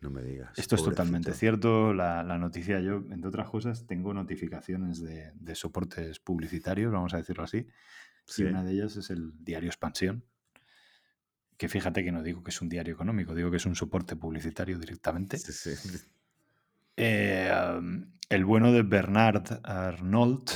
No 0.00 0.10
me 0.10 0.22
digas. 0.22 0.58
Esto 0.58 0.74
es 0.74 0.84
totalmente 0.84 1.32
cierto. 1.32 1.94
La, 1.94 2.22
la 2.22 2.36
noticia, 2.36 2.80
yo, 2.80 2.96
entre 3.10 3.28
otras 3.28 3.48
cosas, 3.48 3.86
tengo 3.86 4.12
notificaciones 4.12 5.00
de, 5.00 5.32
de 5.34 5.54
soportes 5.54 6.18
publicitarios, 6.18 6.92
vamos 6.92 7.14
a 7.14 7.18
decirlo 7.18 7.44
así. 7.44 7.66
Sí. 8.26 8.42
Y 8.42 8.46
una 8.46 8.64
de 8.64 8.72
ellas 8.72 8.96
es 8.96 9.10
el 9.10 9.32
diario 9.38 9.68
Expansión, 9.68 10.24
que 11.56 11.68
fíjate 11.68 12.04
que 12.04 12.12
no 12.12 12.22
digo 12.22 12.42
que 12.42 12.50
es 12.50 12.60
un 12.60 12.68
diario 12.68 12.94
económico, 12.94 13.34
digo 13.34 13.50
que 13.50 13.56
es 13.56 13.66
un 13.66 13.76
soporte 13.76 14.16
publicitario 14.16 14.78
directamente. 14.78 15.38
Sí, 15.38 15.52
sí. 15.52 15.98
Eh, 16.96 17.52
um, 17.78 18.10
el 18.28 18.44
bueno 18.44 18.72
de 18.72 18.82
Bernard 18.82 19.60
Arnault, 19.62 20.50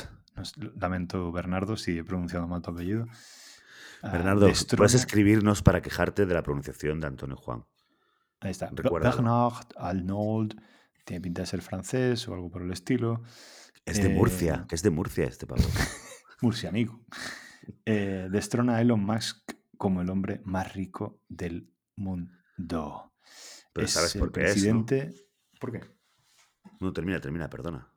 lamento 0.75 1.31
Bernardo 1.31 1.77
si 1.77 1.99
he 1.99 2.03
pronunciado 2.03 2.47
mal 2.47 2.61
tu 2.61 2.71
apellido. 2.71 3.05
Bernardo, 4.01 4.51
puedes 4.75 4.95
escribirnos 4.95 5.61
para 5.61 5.81
quejarte 5.81 6.25
de 6.25 6.33
la 6.33 6.41
pronunciación 6.41 6.99
de 6.99 7.07
Antonio 7.07 7.37
Juan. 7.37 7.65
Ahí 8.39 8.51
está. 8.51 8.69
Bernard 8.71 9.67
Arnault, 9.77 10.59
tiene 11.05 11.21
pinta 11.21 11.43
de 11.43 11.45
ser 11.45 11.61
francés 11.61 12.27
o 12.27 12.33
algo 12.33 12.49
por 12.49 12.63
el 12.63 12.71
estilo. 12.71 13.21
Es 13.85 14.01
de 14.01 14.11
Eh, 14.11 14.15
Murcia, 14.15 14.65
que 14.67 14.75
es 14.75 14.81
de 14.81 14.89
Murcia 14.89 15.25
este 15.25 15.45
Pablo. 15.45 15.65
Murcianico. 16.41 17.05
Eh, 17.85 18.27
destrona 18.31 18.77
a 18.77 18.81
Elon 18.81 19.03
Musk 19.03 19.53
como 19.77 20.01
el 20.01 20.09
hombre 20.09 20.41
más 20.43 20.73
rico 20.73 21.21
del 21.29 21.71
mundo. 21.95 23.13
Pero 23.73 23.85
es 23.85 23.91
sabes 23.91 24.15
por 24.15 24.31
qué 24.31 24.45
es. 24.45 24.65
¿Por 25.59 25.71
qué? 25.71 25.81
No, 26.79 26.93
termina, 26.93 27.19
termina, 27.21 27.49
perdona. 27.49 27.93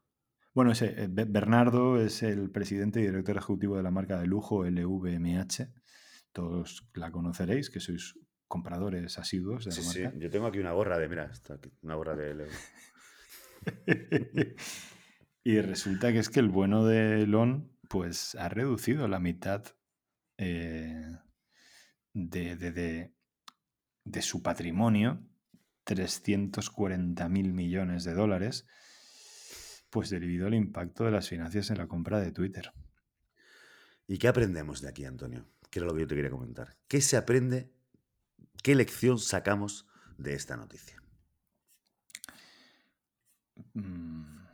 Bueno, 0.54 0.72
ese, 0.72 1.02
eh, 1.04 1.08
Be- 1.10 1.24
Bernardo 1.24 2.00
es 2.00 2.22
el 2.22 2.50
presidente 2.50 3.00
y 3.00 3.06
director 3.06 3.36
ejecutivo 3.36 3.76
de 3.76 3.82
la 3.82 3.90
marca 3.90 4.18
de 4.20 4.26
lujo 4.26 4.64
LVMH. 4.64 5.68
Todos 6.32 6.88
la 6.94 7.10
conoceréis, 7.10 7.70
que 7.70 7.80
sois 7.80 8.18
compradores 8.48 9.18
asiduos 9.18 9.64
de 9.64 9.70
la 9.70 9.76
Sí, 9.76 9.82
sí, 9.82 10.02
marca. 10.02 10.18
yo 10.18 10.30
tengo 10.30 10.46
aquí 10.46 10.58
una 10.58 10.72
gorra 10.72 10.98
de, 10.98 11.08
mira, 11.08 11.24
está 11.26 11.54
aquí, 11.54 11.72
una 11.82 11.94
gorra 11.96 12.14
de... 12.14 12.34
Leo. 12.34 12.48
y 15.44 15.60
resulta 15.60 16.12
que 16.12 16.18
es 16.18 16.28
que 16.28 16.40
el 16.40 16.48
bueno 16.48 16.84
de 16.84 17.22
Elon, 17.22 17.70
pues 17.88 18.34
ha 18.36 18.48
reducido 18.48 19.08
la 19.08 19.18
mitad 19.18 19.64
eh, 20.38 21.16
de, 22.12 22.56
de- 22.56 22.72
de- 22.72 23.14
de 24.06 24.22
su 24.22 24.42
patrimonio, 24.42 25.26
340 25.84 27.28
mil 27.28 27.52
millones 27.52 28.04
de 28.04 28.14
dólares, 28.14 28.66
pues 29.90 30.10
debido 30.10 30.46
al 30.46 30.54
impacto 30.54 31.04
de 31.04 31.10
las 31.10 31.28
finanzas 31.28 31.70
en 31.70 31.78
la 31.78 31.86
compra 31.86 32.20
de 32.20 32.32
Twitter. 32.32 32.72
¿Y 34.06 34.18
qué 34.18 34.28
aprendemos 34.28 34.80
de 34.80 34.88
aquí, 34.88 35.04
Antonio? 35.04 35.46
Que 35.70 35.78
era 35.78 35.86
lo 35.86 35.94
que 35.94 36.00
yo 36.02 36.06
te 36.06 36.14
quería 36.14 36.30
comentar. 36.30 36.76
¿Qué 36.88 37.00
se 37.00 37.16
aprende? 37.16 37.70
¿Qué 38.62 38.74
lección 38.74 39.18
sacamos 39.18 39.86
de 40.18 40.34
esta 40.34 40.56
noticia? 40.56 41.02
Mm, 43.74 44.44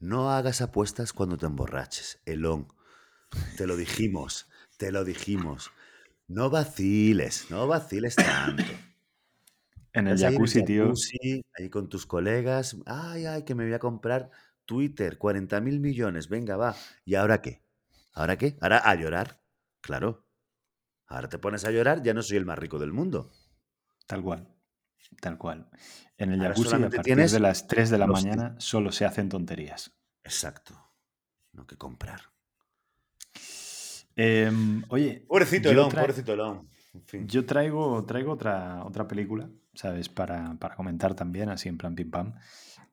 No 0.00 0.30
hagas 0.30 0.60
apuestas 0.60 1.12
cuando 1.12 1.36
te 1.36 1.46
emborraches, 1.46 2.20
Elon. 2.24 2.68
Te 3.56 3.66
lo 3.66 3.76
dijimos, 3.76 4.48
te 4.76 4.92
lo 4.92 5.04
dijimos. 5.04 5.70
No 6.28 6.50
vaciles, 6.50 7.50
no 7.50 7.66
vaciles 7.66 8.14
tanto. 8.16 8.62
En 9.98 10.06
el 10.06 10.24
ahí 10.24 10.32
jacuzzi, 10.32 10.64
tío. 10.64 10.92
ahí 11.58 11.68
con 11.68 11.88
tus 11.88 12.06
colegas. 12.06 12.76
Ay, 12.86 13.26
ay, 13.26 13.42
que 13.42 13.54
me 13.54 13.64
voy 13.64 13.74
a 13.74 13.80
comprar 13.80 14.30
Twitter, 14.64 15.18
40 15.18 15.60
mil 15.60 15.80
millones, 15.80 16.28
venga, 16.28 16.56
va. 16.56 16.76
¿Y 17.04 17.16
ahora 17.16 17.42
qué? 17.42 17.62
¿Ahora 18.12 18.38
qué? 18.38 18.56
Ahora 18.60 18.78
a 18.78 18.94
llorar. 18.94 19.40
Claro. 19.80 20.24
Ahora 21.06 21.28
te 21.28 21.38
pones 21.38 21.64
a 21.64 21.70
llorar, 21.70 22.02
ya 22.02 22.14
no 22.14 22.22
soy 22.22 22.36
el 22.36 22.44
más 22.46 22.58
rico 22.58 22.78
del 22.78 22.92
mundo. 22.92 23.32
Tal 24.06 24.22
cual. 24.22 24.46
Tal 25.20 25.36
cual. 25.36 25.68
En 26.16 26.32
el 26.32 26.40
Ahora 26.40 26.54
jacuzzi, 26.54 26.76
a 26.76 26.78
partir 26.80 27.00
tienes 27.00 27.32
de 27.32 27.40
las 27.40 27.66
3 27.66 27.90
de 27.90 27.98
la 27.98 28.06
mañana, 28.06 28.54
solo 28.58 28.92
se 28.92 29.04
hacen 29.04 29.28
tonterías. 29.28 29.96
Exacto. 30.22 30.74
No 31.52 31.66
que 31.66 31.76
comprar. 31.76 32.20
Em, 34.14 34.84
oye, 34.88 35.24
Pobrecito 35.26 35.70
Elon, 35.70 35.90
pobrecito 35.90 36.34
Elon. 36.34 36.68
En 36.94 37.02
fin. 37.02 37.28
yo 37.28 37.44
traigo, 37.46 38.04
traigo 38.04 38.32
otra, 38.32 38.84
otra 38.84 39.06
película, 39.06 39.48
¿sabes? 39.78 40.08
Para, 40.08 40.54
para 40.58 40.74
comentar 40.74 41.14
también, 41.14 41.48
así 41.50 41.68
en 41.68 41.78
plan 41.78 41.94
pim 41.94 42.10
pam. 42.10 42.34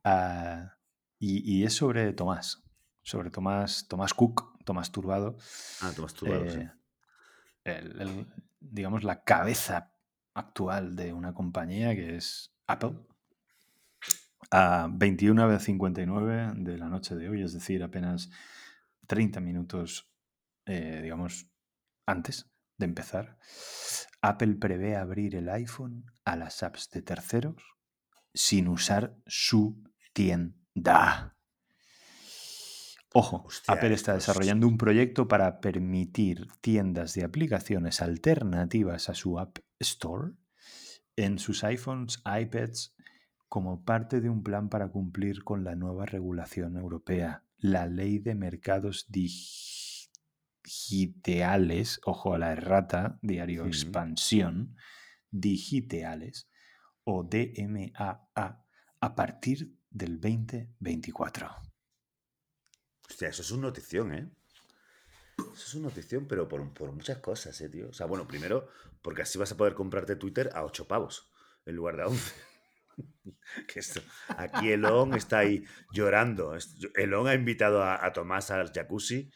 Ah, 0.04 0.78
y, 1.18 1.42
y 1.52 1.64
es 1.64 1.74
sobre 1.74 2.14
Tomás. 2.14 2.62
Sobre 3.02 3.32
Tomás, 3.32 3.88
Tomás 3.88 4.14
Cook, 4.14 4.64
Tomás 4.66 4.92
Turbado. 4.92 5.36
Ah, 5.82 5.92
vas 6.00 6.14
turbado, 6.14 6.48
sí. 6.48 6.60
eh, 6.60 6.70
el- 7.64 8.02
el- 8.02 8.28
digamos, 8.60 9.04
la 9.04 9.24
cabeza 9.24 9.92
actual 10.36 10.96
de 10.96 11.12
una 11.14 11.34
compañía 11.34 11.96
que 11.96 12.18
es 12.18 12.54
Apple. 12.68 12.94
A 14.52 14.88
21.59 14.92 16.54
de 16.56 16.78
la 16.78 16.88
noche 16.88 17.16
de 17.16 17.30
hoy, 17.30 17.42
es 17.42 17.54
decir, 17.54 17.82
apenas 17.84 18.30
30 19.08 19.40
minutos, 19.40 20.12
eh, 20.68 21.00
digamos, 21.02 21.48
antes 22.06 22.52
de 22.78 22.86
empezar, 22.86 23.38
Apple 24.28 24.56
prevé 24.56 24.96
abrir 24.96 25.36
el 25.36 25.50
iPhone 25.50 26.06
a 26.24 26.36
las 26.36 26.64
apps 26.64 26.90
de 26.90 27.02
terceros 27.02 27.62
sin 28.34 28.68
usar 28.68 29.16
su 29.28 29.84
tienda. 30.14 31.36
Ojo, 33.14 33.44
Hostia, 33.46 33.74
Apple 33.76 33.94
está 33.94 34.12
esto 34.12 34.18
es- 34.20 34.26
desarrollando 34.28 34.68
un 34.68 34.78
proyecto 34.78 35.28
para 35.28 35.62
permitir 35.62 36.48
tiendas 36.62 37.14
de 37.14 37.24
aplicaciones 37.24 38.02
alternativas 38.02 39.10
a 39.10 39.14
su 39.14 39.40
App 39.40 39.60
Store 39.80 40.34
en 41.16 41.40
sus 41.40 41.64
iPhones, 41.64 42.22
iPads, 42.26 42.94
como 43.48 43.86
parte 43.86 44.20
de 44.20 44.30
un 44.30 44.44
plan 44.44 44.68
para 44.68 44.90
cumplir 44.90 45.44
con 45.46 45.64
la 45.64 45.76
nueva 45.76 46.06
regulación 46.06 46.76
europea, 46.76 47.46
la 47.58 47.86
Ley 47.88 48.20
de 48.20 48.36
Mercados 48.36 49.08
Dig- 49.10 49.95
Digitales, 50.66 52.02
ojo 52.06 52.34
a 52.34 52.40
la 52.40 52.52
errata, 52.52 53.20
diario. 53.22 53.66
Expansión, 53.66 54.76
Digitales 55.30 56.50
o 57.04 57.24
DMAA 57.24 58.66
a 59.00 59.16
partir 59.16 59.78
del 59.92 60.20
2024. 60.20 61.50
Hostia, 63.08 63.30
eso 63.30 63.44
es 63.44 63.52
una 63.52 63.68
notición, 63.68 64.14
¿eh? 64.14 64.32
Eso 65.38 65.54
es 65.54 65.76
una 65.76 65.90
notición, 65.90 66.28
pero 66.28 66.48
por, 66.48 66.74
por 66.74 66.92
muchas 66.92 67.20
cosas, 67.20 67.60
¿eh, 67.62 67.70
tío? 67.70 67.90
O 67.90 67.94
sea, 67.94 68.08
bueno, 68.08 68.28
primero, 68.28 68.68
porque 69.04 69.22
así 69.22 69.38
vas 69.38 69.52
a 69.52 69.58
poder 69.58 69.76
comprarte 69.76 70.16
Twitter 70.16 70.50
a 70.56 70.64
8 70.64 70.88
pavos 70.88 71.30
en 71.66 71.76
lugar 71.76 71.98
de 71.98 72.04
a 72.04 72.08
11. 72.08 72.34
que 73.68 73.80
esto, 73.80 74.02
aquí 74.30 74.72
Elon 74.72 75.14
está 75.14 75.40
ahí 75.40 75.64
llorando. 75.92 76.58
Elon 76.96 77.28
ha 77.28 77.36
invitado 77.36 77.84
a, 77.84 78.04
a 78.04 78.14
Tomás 78.14 78.50
al 78.50 78.72
jacuzzi 78.72 79.32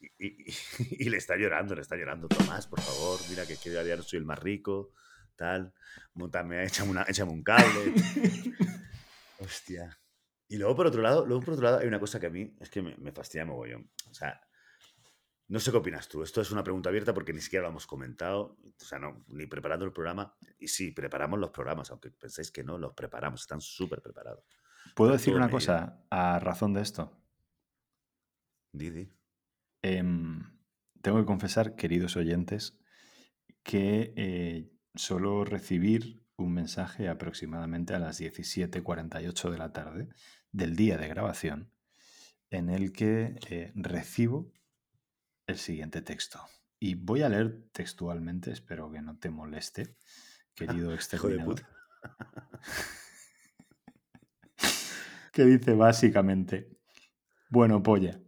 y, 0.00 0.26
y- 0.50 0.54
y 1.06 1.08
le 1.08 1.16
está 1.16 1.36
llorando, 1.36 1.74
le 1.74 1.82
está 1.82 1.96
llorando. 1.96 2.28
Tomás, 2.28 2.66
por 2.66 2.80
favor, 2.80 3.18
mira 3.30 3.46
que, 3.46 3.56
que 3.56 3.70
ya 3.72 3.96
no 3.96 4.02
soy 4.02 4.18
el 4.18 4.24
más 4.24 4.38
rico, 4.38 4.92
tal. 5.36 5.72
Montame, 6.14 6.64
échame, 6.66 6.90
una, 6.90 7.02
échame 7.02 7.32
un 7.32 7.42
cable. 7.42 7.94
Hostia. 9.38 9.98
Y 10.48 10.56
luego 10.56 10.74
por 10.76 10.86
otro 10.86 11.02
lado, 11.02 11.26
luego 11.26 11.42
por 11.42 11.54
otro 11.54 11.64
lado 11.64 11.78
hay 11.78 11.86
una 11.86 12.00
cosa 12.00 12.18
que 12.18 12.26
a 12.26 12.30
mí 12.30 12.56
es 12.60 12.70
que 12.70 12.80
me, 12.82 12.96
me 12.96 13.12
fastidia 13.12 13.44
mogollón. 13.44 13.90
O 14.10 14.14
sea, 14.14 14.40
no 15.48 15.60
sé 15.60 15.70
qué 15.70 15.76
opinas 15.76 16.08
tú. 16.08 16.22
Esto 16.22 16.40
es 16.40 16.50
una 16.50 16.64
pregunta 16.64 16.88
abierta 16.88 17.12
porque 17.14 17.32
ni 17.32 17.40
siquiera 17.40 17.64
lo 17.64 17.68
hemos 17.70 17.86
comentado. 17.86 18.58
O 18.80 18.84
sea, 18.84 18.98
no, 18.98 19.24
ni 19.28 19.46
preparando 19.46 19.84
el 19.84 19.92
programa. 19.92 20.34
Y 20.58 20.68
sí, 20.68 20.90
preparamos 20.90 21.38
los 21.38 21.50
programas, 21.50 21.90
aunque 21.90 22.10
penséis 22.10 22.50
que 22.50 22.64
no, 22.64 22.78
los 22.78 22.94
preparamos, 22.94 23.42
están 23.42 23.60
súper 23.60 24.00
preparados. 24.00 24.44
¿Puedo 24.94 25.12
decir 25.12 25.34
una 25.34 25.50
cosa 25.50 26.02
a 26.10 26.38
razón 26.38 26.72
de 26.72 26.80
esto? 26.80 27.20
Didi. 28.72 29.12
Em, 29.82 30.42
tengo 31.02 31.18
que 31.18 31.26
confesar, 31.26 31.76
queridos 31.76 32.16
oyentes, 32.16 32.78
que 33.62 34.12
eh, 34.16 34.70
suelo 34.94 35.44
recibir 35.44 36.22
un 36.36 36.54
mensaje 36.54 37.08
aproximadamente 37.08 37.94
a 37.94 37.98
las 37.98 38.20
17.48 38.20 39.50
de 39.50 39.58
la 39.58 39.72
tarde 39.72 40.08
del 40.52 40.76
día 40.76 40.96
de 40.96 41.08
grabación 41.08 41.72
en 42.50 42.70
el 42.70 42.92
que 42.92 43.38
eh, 43.50 43.72
recibo 43.74 44.52
el 45.46 45.58
siguiente 45.58 46.02
texto. 46.02 46.40
Y 46.78 46.94
voy 46.94 47.22
a 47.22 47.28
leer 47.28 47.68
textualmente, 47.72 48.52
espero 48.52 48.90
que 48.90 49.02
no 49.02 49.18
te 49.18 49.30
moleste, 49.30 49.96
querido 50.54 50.94
exterminador. 50.94 51.66
que 55.32 55.44
dice 55.44 55.74
básicamente, 55.74 56.70
bueno, 57.50 57.82
polla, 57.82 58.20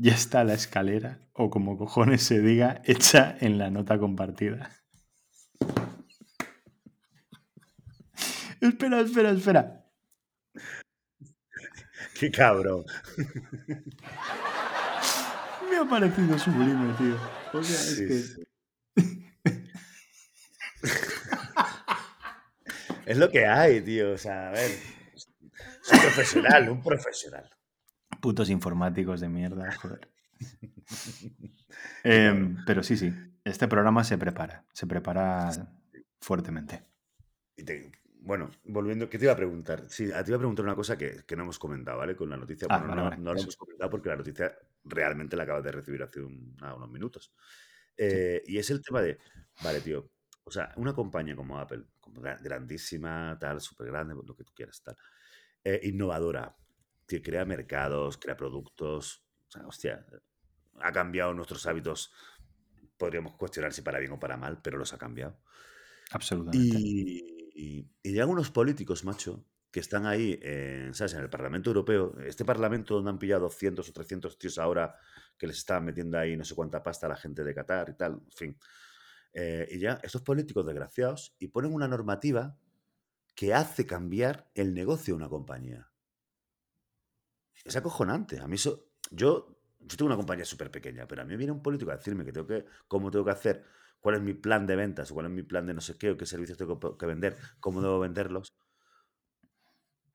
ya 0.00 0.14
está 0.14 0.44
la 0.44 0.54
escalera, 0.54 1.18
o 1.34 1.50
como 1.50 1.76
cojones 1.76 2.22
se 2.22 2.40
diga, 2.40 2.80
hecha 2.84 3.36
en 3.40 3.58
la 3.58 3.70
nota 3.70 3.98
compartida. 3.98 4.70
espera, 8.60 9.00
espera, 9.00 9.30
espera. 9.30 9.76
Qué 12.18 12.30
cabrón. 12.30 12.84
Me 15.68 15.76
ha 15.76 15.84
parecido 15.88 16.38
sublime, 16.38 16.94
tío. 16.98 17.16
O 17.52 17.62
sea, 17.62 17.76
es 17.76 17.96
Sí, 17.96 18.08
que... 18.08 18.22
sí. 18.22 18.42
Es 23.06 23.16
lo 23.18 23.30
que 23.30 23.46
hay, 23.46 23.80
tío. 23.80 24.12
O 24.12 24.18
sea, 24.18 24.48
a 24.48 24.52
ver. 24.52 24.70
Es 24.70 25.26
un 25.92 25.98
profesional, 26.00 26.68
un 26.68 26.82
profesional. 26.82 27.48
Putos 28.20 28.50
informáticos 28.50 29.20
de 29.20 29.28
mierda, 29.28 29.72
joder. 29.72 30.08
Em, 32.04 32.56
pero 32.64 32.82
sí, 32.82 32.96
sí. 32.96 33.12
Este 33.44 33.68
programa 33.68 34.04
se 34.04 34.18
prepara, 34.18 34.64
se 34.72 34.86
prepara 34.86 35.50
fuertemente. 36.20 36.84
Y 37.56 37.62
te- 37.64 37.92
bueno, 38.22 38.50
volviendo, 38.64 39.08
¿qué 39.08 39.18
te 39.18 39.24
iba 39.24 39.32
a 39.32 39.36
preguntar? 39.36 39.84
Sí, 39.88 40.10
a 40.12 40.22
ti 40.22 40.30
iba 40.30 40.36
a 40.36 40.40
preguntar 40.40 40.64
una 40.64 40.74
cosa 40.74 40.96
que, 40.96 41.24
que 41.26 41.36
no 41.36 41.42
hemos 41.42 41.58
comentado, 41.58 41.98
¿vale? 41.98 42.16
Con 42.16 42.28
la 42.30 42.36
noticia. 42.36 42.68
Ah, 42.70 42.78
bueno, 42.78 42.88
vale, 42.90 43.02
no, 43.02 43.10
vale, 43.10 43.22
no 43.22 43.34
la 43.34 43.40
hemos 43.40 43.56
comentado 43.56 43.90
porque 43.90 44.08
la 44.10 44.16
noticia 44.16 44.54
realmente 44.84 45.36
la 45.36 45.44
acabas 45.44 45.64
de 45.64 45.72
recibir 45.72 46.02
hace 46.02 46.20
un- 46.20 46.54
nada, 46.60 46.74
unos 46.74 46.90
minutos. 46.90 47.32
Eh, 47.96 48.42
y 48.46 48.58
es 48.58 48.70
el 48.70 48.82
tema 48.82 49.00
de, 49.02 49.18
vale, 49.62 49.80
tío, 49.80 50.10
o 50.44 50.50
sea, 50.50 50.72
una 50.76 50.92
compañía 50.94 51.36
como 51.36 51.58
Apple, 51.58 51.84
como 52.00 52.20
grandísima, 52.20 53.36
tal, 53.40 53.60
súper 53.60 53.86
grande, 53.88 54.14
lo 54.14 54.34
que 54.36 54.44
tú 54.44 54.52
quieras, 54.54 54.82
tal, 54.82 54.96
eh, 55.64 55.80
innovadora, 55.84 56.54
que 57.10 57.22
crea 57.22 57.44
mercados, 57.44 58.18
crea 58.18 58.36
productos, 58.36 59.24
o 59.48 59.50
sea, 59.50 59.66
hostia, 59.66 60.06
ha 60.80 60.92
cambiado 60.92 61.34
nuestros 61.34 61.66
hábitos, 61.66 62.12
podríamos 62.96 63.34
cuestionar 63.34 63.72
si 63.72 63.82
para 63.82 63.98
bien 63.98 64.12
o 64.12 64.20
para 64.20 64.36
mal, 64.36 64.60
pero 64.62 64.78
los 64.78 64.92
ha 64.92 64.98
cambiado. 64.98 65.40
Absolutamente. 66.12 66.58
Y, 66.58 67.50
y, 67.54 67.90
y 68.02 68.12
llegan 68.12 68.30
unos 68.30 68.50
políticos, 68.50 69.04
macho, 69.04 69.44
que 69.70 69.80
están 69.80 70.06
ahí, 70.06 70.38
en, 70.42 70.94
¿sabes? 70.94 71.14
En 71.14 71.20
el 71.20 71.30
Parlamento 71.30 71.70
Europeo. 71.70 72.16
Este 72.24 72.44
Parlamento 72.44 72.94
donde 72.94 73.10
han 73.10 73.18
pillado 73.18 73.42
200 73.42 73.88
o 73.88 73.92
300 73.92 74.38
tíos 74.38 74.58
ahora 74.58 74.96
que 75.36 75.46
les 75.46 75.58
estaban 75.58 75.84
metiendo 75.84 76.18
ahí 76.18 76.36
no 76.36 76.44
sé 76.44 76.54
cuánta 76.54 76.82
pasta 76.82 77.06
a 77.06 77.10
la 77.10 77.16
gente 77.16 77.44
de 77.44 77.54
Qatar 77.54 77.90
y 77.90 77.96
tal, 77.96 78.14
en 78.14 78.32
fin. 78.32 78.58
Eh, 79.32 79.68
y 79.70 79.78
ya, 79.78 80.00
estos 80.02 80.22
políticos 80.22 80.66
desgraciados, 80.66 81.36
y 81.38 81.48
ponen 81.48 81.72
una 81.72 81.86
normativa 81.86 82.56
que 83.34 83.54
hace 83.54 83.86
cambiar 83.86 84.50
el 84.54 84.74
negocio 84.74 85.14
de 85.14 85.18
una 85.18 85.28
compañía. 85.28 85.89
Es 87.64 87.76
acojonante. 87.76 88.40
A 88.40 88.46
mí 88.48 88.56
eso. 88.56 88.72
Yo, 89.10 89.30
yo 89.80 89.96
tengo 89.96 90.06
una 90.06 90.16
compañía 90.16 90.44
súper 90.44 90.70
pequeña, 90.70 91.06
pero 91.06 91.22
a 91.22 91.24
mí 91.24 91.36
viene 91.36 91.52
un 91.52 91.62
político 91.62 91.90
a 91.90 91.96
decirme 91.96 92.24
que 92.24 92.32
tengo 92.32 92.46
que, 92.46 92.64
cómo 92.88 93.10
tengo 93.10 93.24
que 93.24 93.30
hacer, 93.32 93.64
cuál 94.00 94.16
es 94.16 94.20
mi 94.22 94.34
plan 94.34 94.66
de 94.66 94.76
ventas, 94.76 95.10
cuál 95.12 95.26
es 95.26 95.32
mi 95.32 95.42
plan 95.42 95.66
de 95.66 95.74
no 95.74 95.80
sé 95.80 95.96
qué, 95.98 96.10
o 96.10 96.16
qué 96.16 96.26
servicios 96.26 96.58
tengo 96.58 96.78
que 96.98 97.06
vender, 97.06 97.36
cómo 97.60 97.82
debo 97.82 97.98
venderlos. 97.98 98.54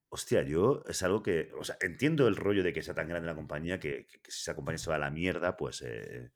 Hostia, 0.10 0.42
yo 0.44 0.84
es 0.88 1.04
algo 1.04 1.22
que. 1.22 1.52
O 1.60 1.64
sea, 1.64 1.78
entiendo 1.82 2.28
el 2.28 2.36
rollo 2.36 2.64
de 2.64 2.74
que 2.74 2.82
sea 2.84 2.94
tan 2.96 3.08
grande 3.10 3.28
la 3.28 3.36
compañía 3.36 3.80
que, 3.80 4.06
que- 4.08 4.20
que 4.22 4.32
si 4.32 4.40
esa 4.42 4.56
compañía 4.56 4.78
se 4.80 4.90
va 4.90 4.96
a 4.96 5.00
la 5.00 5.12
mierda, 5.12 5.58
pues 5.58 5.82
eh, 5.82 6.32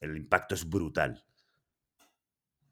el 0.00 0.16
impacto 0.16 0.54
es 0.56 0.68
brutal. 0.68 1.24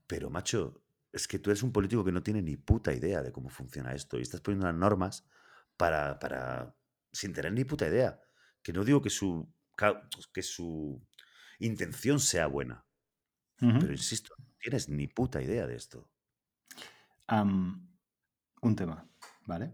Pero, 0.07 0.31
macho, 0.31 0.83
es 1.13 1.27
que 1.29 1.39
tú 1.39 1.51
eres 1.51 1.63
un 1.63 1.73
político 1.73 2.05
que 2.05 2.13
no 2.13 2.23
tiene 2.23 2.43
ni 2.43 2.57
puta 2.57 2.93
idea 2.93 3.23
de 3.23 3.33
cómo 3.33 3.49
funciona 3.49 3.95
esto 3.95 4.19
y 4.19 4.23
estás 4.23 4.41
poniendo 4.41 4.67
las 4.67 4.75
normas 4.77 5.25
para, 5.77 6.19
para 6.19 6.75
sin 7.13 7.33
tener 7.33 7.53
ni 7.53 7.65
puta 7.65 7.87
idea. 7.87 8.21
Que 8.63 8.73
no 8.73 8.85
digo 8.85 9.03
que 9.03 9.11
su, 9.11 9.53
ca- 9.77 10.09
que 10.33 10.43
su 10.43 11.01
intención 11.59 12.19
sea 12.21 12.47
buena, 12.47 12.85
pero 13.59 13.93
insisto, 13.93 14.35
no 14.39 14.47
tienes 14.59 14.89
ni 14.89 15.07
puta 15.07 15.41
idea 15.43 15.67
de 15.67 15.77
esto. 15.77 16.09
Un 18.63 18.77
tema, 18.77 19.09
¿vale? 19.47 19.73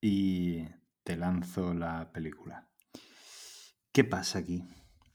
Y 0.00 0.64
te 1.02 1.16
lanzo 1.16 1.72
la 1.74 2.10
película. 2.12 2.68
¿Qué 3.92 4.04
pasa 4.04 4.38
aquí? 4.40 4.64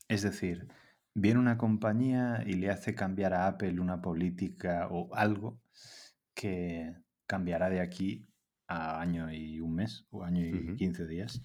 Es 0.07 0.21
decir, 0.23 0.67
viene 1.13 1.39
una 1.39 1.57
compañía 1.57 2.43
y 2.45 2.53
le 2.53 2.69
hace 2.71 2.95
cambiar 2.95 3.33
a 3.33 3.47
Apple 3.47 3.79
una 3.79 4.01
política 4.01 4.87
o 4.89 5.13
algo 5.15 5.61
que 6.33 6.95
cambiará 7.27 7.69
de 7.69 7.81
aquí 7.81 8.25
a 8.67 8.99
año 8.99 9.31
y 9.31 9.59
un 9.59 9.75
mes 9.75 10.05
o 10.11 10.23
año 10.23 10.45
y 10.45 10.53
Ujú. 10.53 10.75
15 10.75 11.07
días. 11.07 11.41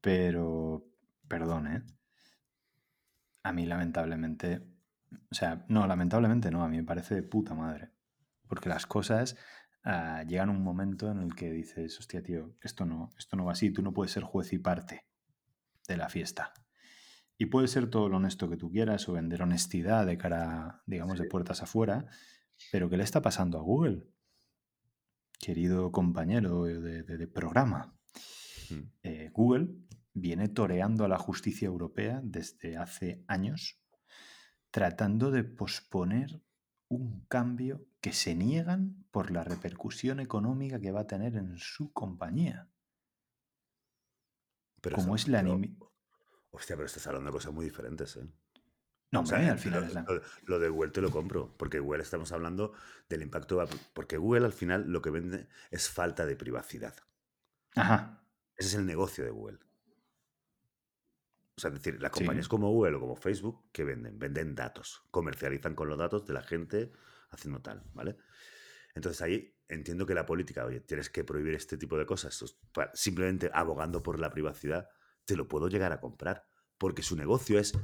Pero, 0.00 0.84
perdón, 1.28 1.66
¿eh? 1.68 1.82
A 3.44 3.52
mí 3.52 3.66
lamentablemente, 3.66 4.62
o 5.30 5.34
sea, 5.34 5.64
no, 5.68 5.86
lamentablemente 5.86 6.50
no, 6.50 6.64
a 6.64 6.68
mí 6.68 6.76
me 6.76 6.84
parece 6.84 7.14
de 7.14 7.22
puta 7.22 7.54
madre. 7.54 7.90
Porque 8.48 8.68
las 8.68 8.86
cosas 8.86 9.36
ah, 9.84 10.24
llegan 10.26 10.48
a 10.48 10.52
un 10.52 10.62
momento 10.62 11.10
en 11.10 11.18
el 11.18 11.34
que 11.34 11.50
dices, 11.50 11.98
hostia, 11.98 12.22
tío, 12.22 12.54
esto 12.60 12.84
no, 12.84 13.10
esto 13.16 13.36
no 13.36 13.44
va 13.44 13.52
así, 13.52 13.70
tú 13.70 13.82
no 13.82 13.92
puedes 13.92 14.12
ser 14.12 14.24
juez 14.24 14.52
y 14.52 14.58
parte 14.58 15.06
de 15.88 15.96
la 15.96 16.08
fiesta. 16.08 16.52
Y 17.38 17.46
puedes 17.46 17.70
ser 17.70 17.88
todo 17.88 18.08
lo 18.08 18.18
honesto 18.18 18.48
que 18.48 18.56
tú 18.56 18.70
quieras 18.70 19.08
o 19.08 19.14
vender 19.14 19.42
honestidad 19.42 20.06
de 20.06 20.18
cara, 20.18 20.82
digamos, 20.86 21.18
de 21.18 21.24
puertas 21.24 21.62
afuera, 21.62 22.06
pero 22.70 22.88
¿qué 22.88 22.96
le 22.96 23.04
está 23.04 23.22
pasando 23.22 23.58
a 23.58 23.62
Google? 23.62 24.04
Querido 25.46 25.90
compañero 25.90 26.62
de, 26.66 27.02
de- 27.02 27.16
de 27.18 27.26
programa, 27.26 27.92
Mm. 28.70 28.82
eh, 29.02 29.30
Google 29.34 29.74
viene 30.14 30.48
toreando 30.48 31.04
a 31.04 31.08
la 31.08 31.18
justicia 31.18 31.66
europea 31.66 32.20
desde 32.22 32.76
hace 32.76 33.24
años, 33.26 33.82
tratando 34.70 35.32
de 35.32 35.42
posponer 35.42 36.40
un 36.88 37.24
cambio 37.26 37.84
que 38.00 38.12
se 38.12 38.36
niegan 38.36 39.04
por 39.10 39.32
la 39.32 39.42
repercusión 39.42 40.20
económica 40.20 40.78
que 40.80 40.92
va 40.92 41.00
a 41.00 41.06
tener 41.08 41.34
en 41.34 41.58
su 41.58 41.92
compañía. 41.92 42.70
Pero 44.80 44.94
Como 44.96 45.16
es 45.16 45.26
la 45.26 45.40
pero- 45.42 45.58
Hostia, 46.52 46.76
pero 46.76 46.86
estás 46.86 47.04
hablando 47.08 47.30
de 47.30 47.32
cosas 47.32 47.52
muy 47.52 47.64
diferentes, 47.64 48.16
¿eh? 48.16 48.28
No, 49.12 49.20
O 49.20 49.26
sea, 49.26 49.38
hombre, 49.38 49.50
al 49.50 49.58
final 49.58 49.80
lo, 49.80 49.86
es 49.86 49.94
la... 49.94 50.02
lo- 50.02 50.22
lo 50.46 50.58
de 50.58 50.68
Google 50.68 50.90
te 50.90 51.00
lo 51.00 51.10
compro, 51.10 51.54
porque 51.56 51.78
Google 51.78 52.02
estamos 52.02 52.32
hablando 52.32 52.72
del 53.08 53.22
impacto, 53.22 53.64
porque 53.94 54.16
Google 54.16 54.46
al 54.46 54.52
final 54.52 54.90
lo 54.90 55.02
que 55.02 55.10
vende 55.10 55.48
es 55.70 55.88
falta 55.90 56.26
de 56.26 56.34
privacidad. 56.36 56.94
Ajá, 57.76 58.22
Ese 58.56 58.68
es 58.68 58.74
el 58.76 58.86
negocio 58.86 59.24
de 59.24 59.30
Google. 59.30 59.58
O 61.56 61.60
sea, 61.60 61.68
es 61.68 61.74
decir, 61.74 62.00
las 62.00 62.12
Sí. 62.12 62.18
compañías 62.20 62.48
como 62.48 62.70
Google 62.70 62.96
o 62.96 63.00
como 63.00 63.16
Facebook, 63.16 63.70
que 63.72 63.84
venden? 63.84 64.18
Venden 64.18 64.54
datos, 64.54 65.02
comercializan 65.10 65.74
con 65.74 65.88
los 65.88 65.98
datos 65.98 66.26
de 66.26 66.32
la 66.34 66.42
gente 66.42 66.92
haciendo 67.30 67.60
tal, 67.60 67.82
¿vale? 67.94 68.16
Entonces 68.94 69.22
ahí 69.22 69.56
entiendo 69.68 70.06
que 70.06 70.14
la 70.14 70.26
política, 70.26 70.64
oye, 70.66 70.80
tienes 70.80 71.10
que 71.10 71.24
prohibir 71.24 71.54
este 71.54 71.76
tipo 71.78 71.98
de 71.98 72.06
cosas, 72.06 72.44
simplemente 72.94 73.50
abogando 73.54 74.02
por 74.02 74.18
la 74.18 74.30
privacidad, 74.30 74.88
te 75.24 75.36
lo 75.36 75.48
puedo 75.48 75.68
llegar 75.68 75.92
a 75.92 76.00
comprar, 76.00 76.46
porque 76.78 77.02
su 77.02 77.16
negocio 77.16 77.58
es, 77.58 77.74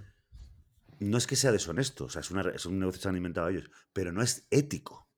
no 1.01 1.19
es 1.19 1.27
que 1.27 1.37
sea 1.37 1.53
deshonesto, 1.53 2.05
o 2.07 2.09
sea, 2.09 2.21
es, 2.21 2.31
una, 2.31 2.43
es 2.51 2.67
un 2.67 2.79
negocio 2.79 2.99
que 2.99 3.03
se 3.03 3.09
han 3.09 3.17
inventado 3.17 3.49
ellos, 3.49 3.71
pero 3.93 4.13
no 4.13 4.23
es 4.23 4.47
ético. 4.51 5.09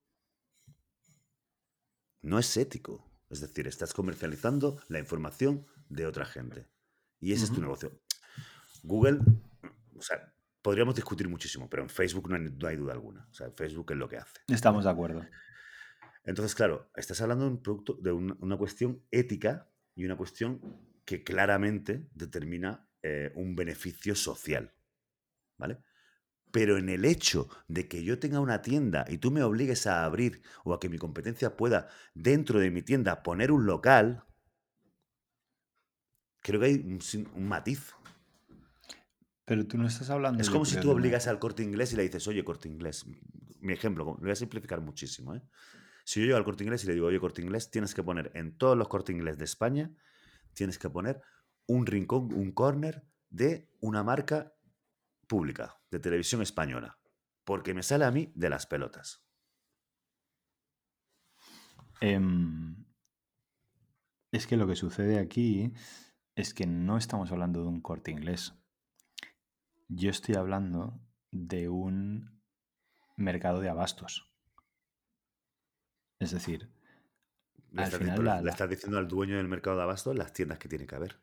No 2.22 2.38
es 2.38 2.56
ético. 2.56 3.06
Es 3.30 3.40
decir, 3.40 3.66
estás 3.68 3.92
comercializando 3.94 4.82
la 4.88 4.98
información 4.98 5.66
de 5.88 6.06
otra 6.06 6.24
gente. 6.26 6.68
Y 7.20 7.32
ese 7.32 7.44
es 7.44 7.52
tu 7.52 7.60
negocio. 7.60 7.92
Google, 8.82 9.20
o 9.96 10.02
sea, 10.02 10.34
podríamos 10.62 10.94
discutir 10.96 11.28
muchísimo, 11.28 11.68
pero 11.70 11.82
en 11.82 11.88
Facebook 11.90 12.28
no 12.28 12.36
hay, 12.36 12.42
no 12.42 12.66
hay 12.68 12.76
duda 12.76 12.92
alguna. 12.92 13.26
O 13.30 13.34
sea, 13.34 13.46
en 13.46 13.54
Facebook 13.54 13.92
es 13.92 13.98
lo 13.98 14.08
que 14.08 14.16
hace. 14.16 14.40
estamos 14.48 14.84
de 14.84 14.90
acuerdo. 14.90 15.24
Entonces, 16.24 16.54
claro, 16.54 16.90
estás 16.96 17.20
hablando 17.20 17.44
de 17.44 17.50
un 17.52 17.62
producto, 17.62 17.94
de 17.94 18.12
un- 18.12 18.36
una 18.40 18.56
cuestión 18.58 19.02
ética 19.10 19.70
y 19.94 20.04
una 20.04 20.16
cuestión 20.16 20.60
que 21.04 21.22
claramente 21.24 22.08
determina 22.12 22.86
eh, 23.02 23.32
un 23.34 23.54
beneficio 23.56 24.14
social. 24.14 24.74
¿Vale? 25.60 25.78
Pero 26.50 26.78
en 26.78 26.88
el 26.88 27.04
hecho 27.04 27.48
de 27.68 27.86
que 27.86 28.02
yo 28.02 28.18
tenga 28.18 28.40
una 28.40 28.62
tienda 28.62 29.04
y 29.08 29.18
tú 29.18 29.30
me 29.30 29.42
obligues 29.42 29.86
a 29.86 30.04
abrir 30.04 30.42
o 30.64 30.74
a 30.74 30.80
que 30.80 30.88
mi 30.88 30.98
competencia 30.98 31.56
pueda 31.56 31.88
dentro 32.14 32.58
de 32.58 32.70
mi 32.70 32.82
tienda 32.82 33.22
poner 33.22 33.52
un 33.52 33.66
local, 33.66 34.24
creo 36.40 36.58
que 36.60 36.66
hay 36.66 36.98
un, 37.34 37.48
matiz. 37.48 37.94
Pero 39.44 39.66
tú 39.66 39.78
no 39.78 39.86
estás 39.86 40.10
hablando 40.10 40.40
Es 40.40 40.50
como 40.50 40.64
si 40.64 40.80
tú 40.80 40.90
obligas 40.90 41.28
al 41.28 41.38
corte 41.38 41.62
inglés 41.62 41.92
y 41.92 41.96
le 41.96 42.02
dices, 42.04 42.26
oye, 42.26 42.42
corte 42.42 42.68
inglés. 42.68 43.04
Mi 43.60 43.72
ejemplo, 43.74 44.04
lo 44.04 44.14
voy 44.16 44.30
a 44.30 44.36
simplificar 44.36 44.80
muchísimo. 44.80 45.34
¿eh? 45.34 45.42
Si 46.04 46.20
yo 46.20 46.26
llego 46.26 46.38
al 46.38 46.44
corte 46.44 46.64
inglés 46.64 46.82
y 46.84 46.88
le 46.88 46.94
digo, 46.94 47.06
oye, 47.06 47.20
corte 47.20 47.42
inglés, 47.42 47.70
tienes 47.70 47.94
que 47.94 48.02
poner 48.02 48.32
en 48.34 48.56
todos 48.56 48.76
los 48.76 48.88
corte 48.88 49.12
inglés 49.12 49.38
de 49.38 49.44
España, 49.44 49.92
tienes 50.54 50.78
que 50.78 50.90
poner 50.90 51.20
un 51.66 51.86
rincón, 51.86 52.32
un 52.32 52.50
corner 52.50 53.04
de 53.28 53.68
una 53.80 54.02
marca 54.02 54.52
pública 55.30 55.80
de 55.92 56.00
televisión 56.00 56.42
española. 56.42 56.98
Porque 57.44 57.72
me 57.72 57.82
sale 57.84 58.04
a 58.04 58.10
mí 58.10 58.32
de 58.34 58.50
las 58.50 58.66
pelotas. 58.66 59.24
Em, 62.00 62.84
es 64.32 64.46
que 64.46 64.56
lo 64.56 64.66
que 64.66 64.74
sucede 64.76 65.18
aquí 65.20 65.72
es 66.34 66.52
que 66.54 66.66
no 66.66 66.96
estamos 66.96 67.30
hablando 67.30 67.62
de 67.62 67.68
un 67.68 67.80
corte 67.80 68.10
inglés. 68.10 68.54
Yo 69.88 70.10
estoy 70.10 70.34
hablando 70.34 71.00
de 71.30 71.68
un 71.68 72.42
mercado 73.16 73.60
de 73.60 73.68
abastos. 73.68 74.32
Es 76.18 76.32
decir, 76.32 76.68
Le 77.72 77.82
Al 77.82 77.84
estás, 77.84 78.00
final 78.00 78.16
pero 78.16 78.22
la- 78.28 78.42
le 78.42 78.50
estás 78.50 78.68
diciendo 78.68 78.98
al 78.98 79.06
dueño 79.06 79.36
del 79.36 79.46
mercado 79.46 79.76
de 79.76 79.82
abasto 79.84 80.12
las 80.12 80.32
tiendas 80.32 80.58
que 80.58 80.68
tiene 80.68 80.86
que 80.88 80.96
haber. 80.96 81.20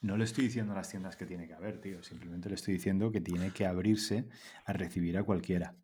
No 0.00 0.16
le 0.16 0.24
estoy 0.24 0.44
diciendo 0.44 0.72
a 0.72 0.76
las 0.76 0.90
tiendas 0.90 1.16
que 1.16 1.26
tiene 1.26 1.46
que 1.46 1.54
haber, 1.54 1.80
tío. 1.80 2.02
Simplemente 2.02 2.48
le 2.48 2.56
estoy 2.56 2.74
diciendo 2.74 3.10
que 3.10 3.20
tiene 3.20 3.52
que 3.52 3.66
abrirse 3.66 4.28
a 4.64 4.72
recibir 4.72 5.16
a 5.18 5.24
cualquiera. 5.24 5.76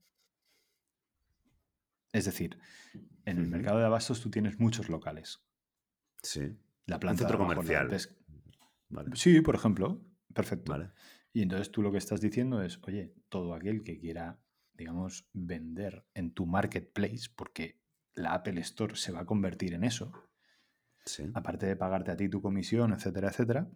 Es 2.12 2.24
decir, 2.24 2.58
en 3.24 3.38
el 3.38 3.48
mercado 3.48 3.78
de 3.78 3.84
abastos 3.84 4.20
tú 4.20 4.30
tienes 4.30 4.58
muchos 4.58 4.88
locales. 4.88 5.40
Sí. 6.22 6.56
La 6.86 6.98
planta 6.98 7.24
de 7.24 7.28
centro 7.28 7.38
comercial. 7.38 7.96
Vale. 8.88 9.10
Sí, 9.14 9.40
por 9.40 9.54
ejemplo. 9.54 10.00
Perfecto. 10.32 10.72
Vale. 10.72 10.90
Y 11.32 11.42
entonces 11.42 11.70
tú 11.70 11.82
lo 11.82 11.92
que 11.92 11.98
estás 11.98 12.20
diciendo 12.20 12.62
es, 12.62 12.80
oye, 12.82 13.14
todo 13.28 13.54
aquel 13.54 13.84
que 13.84 13.98
quiera, 13.98 14.40
digamos, 14.72 15.28
vender 15.32 16.06
en 16.14 16.32
tu 16.32 16.46
marketplace, 16.46 17.28
porque 17.36 17.78
la 18.14 18.32
Apple 18.32 18.60
Store 18.62 18.96
se 18.96 19.12
va 19.12 19.20
a 19.20 19.26
convertir 19.26 19.74
en 19.74 19.84
eso, 19.84 20.12
Sí. 21.08 21.24
aparte 21.34 21.66
de 21.66 21.76
pagarte 21.76 22.10
a 22.12 22.16
ti 22.16 22.28
tu 22.28 22.40
comisión, 22.42 22.92
etcétera, 22.92 23.28
etcétera, 23.28 23.68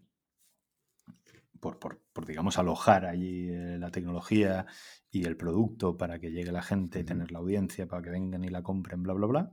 por, 1.60 1.78
por- 1.78 2.02
por, 2.12 2.26
digamos, 2.26 2.58
alojar 2.58 3.04
allí 3.06 3.48
eh, 3.50 3.78
la 3.78 3.90
tecnología 3.90 4.66
y 5.10 5.24
el 5.24 5.36
producto 5.36 5.96
para 5.96 6.18
que 6.18 6.30
llegue 6.32 6.52
la 6.52 6.62
gente, 6.62 7.00
Ujú. 7.00 7.06
tener 7.06 7.32
la 7.32 7.38
audiencia 7.38 7.86
para 7.86 8.02
que 8.02 8.10
vengan 8.10 8.44
y 8.44 8.48
la 8.48 8.62
compren, 8.62 9.02
bla, 9.02 9.14
bla, 9.14 9.26
bla, 9.26 9.52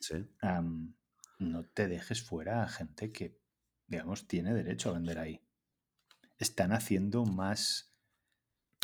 Sí. 0.00 0.26
no 1.38 1.64
te 1.74 1.88
dejes 1.88 2.22
fuera 2.22 2.62
a 2.62 2.68
gente 2.68 3.12
que, 3.12 3.38
digamos, 3.86 4.26
tiene 4.26 4.54
derecho 4.54 4.90
a 4.90 4.94
vender 4.94 5.18
ahí. 5.18 5.40
Están 6.38 6.72
haciendo 6.72 7.24
más... 7.24 7.94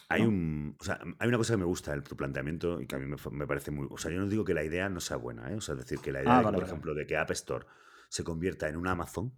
Hay 0.08 0.22
¿no? 0.22 0.28
un. 0.28 0.76
O 0.78 0.84
sea, 0.84 1.00
hay 1.18 1.28
una 1.28 1.38
cosa 1.38 1.54
que 1.54 1.58
me 1.58 1.64
gusta 1.64 1.92
de 1.94 2.02
tu 2.02 2.16
planteamiento 2.16 2.80
y 2.80 2.86
que 2.86 2.94
a 2.94 2.98
mí 2.98 3.06
me, 3.06 3.16
me 3.32 3.46
parece 3.46 3.70
muy. 3.72 3.88
O 3.90 3.98
sea, 3.98 4.12
yo 4.12 4.20
no 4.20 4.28
digo 4.28 4.44
que 4.44 4.54
la 4.54 4.62
idea 4.62 4.88
no 4.88 5.00
sea 5.00 5.16
buena, 5.16 5.50
¿eh? 5.50 5.56
O 5.56 5.60
sea, 5.60 5.72
es 5.74 5.80
decir, 5.80 5.98
que 5.98 6.12
la 6.12 6.22
idea, 6.22 6.32
Ah, 6.38 6.42
vale, 6.42 6.54
por 6.54 6.62
vale. 6.62 6.66
ejemplo, 6.66 6.94
de 6.94 7.06
que 7.06 7.16
App 7.16 7.30
Store 7.32 7.66
se 8.16 8.24
convierta 8.24 8.68
en 8.68 8.76
un 8.76 8.86
Amazon 8.88 9.34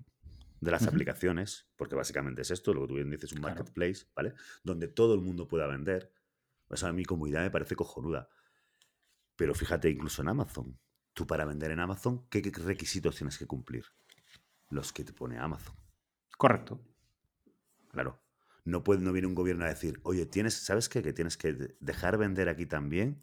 de 0.60 0.70
las 0.70 0.86
aplicaciones, 0.86 1.68
porque 1.76 1.94
básicamente 1.94 2.42
es 2.42 2.50
esto, 2.50 2.72
lo 2.72 2.82
que 2.82 2.88
tú 2.88 2.94
bien 2.94 3.10
dices, 3.10 3.32
un 3.32 3.38
Claro. 3.38 3.56
marketplace, 3.56 4.06
¿vale? 4.14 4.34
Donde 4.64 4.88
todo 4.88 5.14
el 5.14 5.20
mundo 5.20 5.46
pueda 5.48 5.66
vender. 5.66 6.12
A 6.82 6.92
mí 6.92 7.04
como 7.04 7.26
idea 7.26 7.40
me 7.40 7.50
parece 7.50 7.74
cojonuda. 7.76 8.28
Pero 9.36 9.54
fíjate, 9.54 9.88
incluso 9.90 10.22
en 10.22 10.28
Amazon, 10.28 10.78
tú 11.12 11.26
para 11.26 11.44
vender 11.44 11.70
en 11.70 11.80
Amazon, 11.80 12.28
¿qué, 12.28 12.40
requisitos 12.64 13.16
tienes 13.16 13.38
que 13.38 13.46
cumplir? 13.46 13.84
Los 14.70 14.92
que 14.92 15.04
te 15.04 15.12
pone 15.12 15.38
Amazon. 15.38 15.74
Correcto. 16.36 16.80
Claro. 17.90 18.20
No, 18.64 18.84
puede, 18.84 19.00
no 19.00 19.12
viene 19.12 19.28
un 19.28 19.34
gobierno 19.34 19.64
a 19.64 19.68
decir, 19.68 19.98
oye, 20.02 20.26
tienes, 20.26 20.54
¿sabes 20.54 20.88
qué? 20.88 21.02
Que 21.02 21.12
tienes 21.12 21.36
que 21.36 21.52
de- 21.52 21.76
dejar 21.80 22.18
vender 22.18 22.48
aquí 22.48 22.66
también 22.66 23.22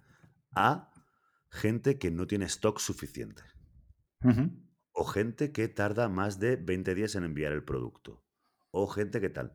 a 0.56 0.92
gente 1.50 1.98
que 2.00 2.12
no 2.12 2.26
tiene 2.28 2.46
stock 2.46 2.80
suficiente. 2.80 3.44
O 4.98 5.04
gente 5.04 5.52
que 5.52 5.68
tarda 5.68 6.08
más 6.08 6.40
de 6.40 6.56
20 6.56 6.96
días 6.96 7.16
en 7.16 7.26
enviar 7.26 7.52
el 7.52 7.66
producto. 7.66 8.24
O 8.72 8.88
gente 8.88 9.20
que 9.20 9.30
tal. 9.30 9.54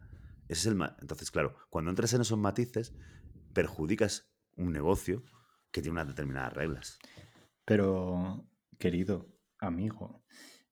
Ese 0.48 0.68
es 0.68 0.74
el 0.74 0.82
Entonces, 1.00 1.30
claro, 1.30 1.56
cuando 1.70 1.90
entras 1.90 2.12
en 2.12 2.20
esos 2.20 2.38
matices, 2.38 2.94
perjudicas 3.54 4.30
un 4.56 4.70
negocio 4.70 5.22
que 5.72 5.80
tiene 5.80 5.92
unas 5.92 6.08
determinadas 6.08 6.52
reglas. 6.52 6.98
Pero, 7.64 8.50
querido 8.78 9.34
amigo, 9.58 10.22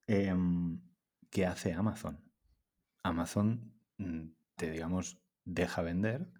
em, 0.07 0.83
¿qué 1.31 1.47
hace 1.47 1.73
Amazon? 1.73 2.23
Amazon 3.03 3.73
mm, 3.97 4.33
te, 4.55 4.71
digamos, 4.71 5.23
deja 5.45 5.81
vender. 5.81 6.31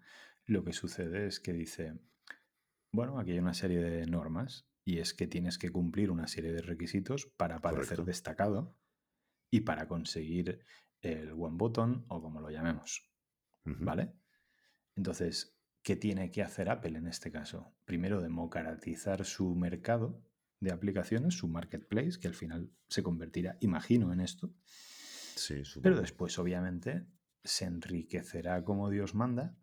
Lo 0.45 0.63
que 0.63 0.73
sucede 0.73 1.25
es 1.25 1.39
que 1.39 1.53
dice, 1.53 1.99
bueno, 2.91 3.17
aquí 3.17 3.31
hay 3.31 3.39
una 3.39 3.55
serie 3.55 3.79
de 3.79 4.05
normas 4.05 4.69
y 4.89 4.97
es 4.97 5.13
que 5.13 5.27
tienes 5.27 5.59
que 5.59 5.69
cumplir 5.69 6.09
una 6.09 6.27
serie 6.27 6.51
de 6.51 6.63
requisitos 6.63 7.27
para 7.37 7.59
Correcto. 7.59 8.03
destacado 8.03 8.75
y 9.51 9.61
para 9.61 9.87
conseguir 9.87 10.65
el 11.01 11.33
one 11.33 11.57
button 11.57 12.05
o 12.07 12.19
como 12.23 12.41
lo 12.41 12.49
llamemos. 12.49 13.07
¿Vale? 13.65 14.13
Entonces, 14.95 15.55
¿qué 15.83 15.95
tiene 15.95 16.31
que 16.31 16.41
hacer 16.41 16.71
Apple 16.71 16.97
en 16.97 17.05
este 17.05 17.29
caso? 17.29 17.77
Primero, 17.85 18.19
democratizar 18.19 19.25
su 19.25 19.53
mercado 19.53 20.25
de 20.59 20.71
aplicaciones, 20.71 21.35
su 21.35 21.47
marketplace, 21.47 22.19
que 22.19 22.27
al 22.27 22.33
final 22.33 22.71
se 22.87 23.03
convertirá, 23.03 23.57
imagino, 23.61 24.11
en 24.11 24.21
esto. 24.21 24.55
Sí, 25.35 25.61
Pero 25.83 26.01
después, 26.01 26.39
obviamente, 26.39 27.05
se 27.43 27.65
enriquecerá 27.65 28.63
como 28.63 28.89
Dios 28.89 29.13
manda 29.13 29.55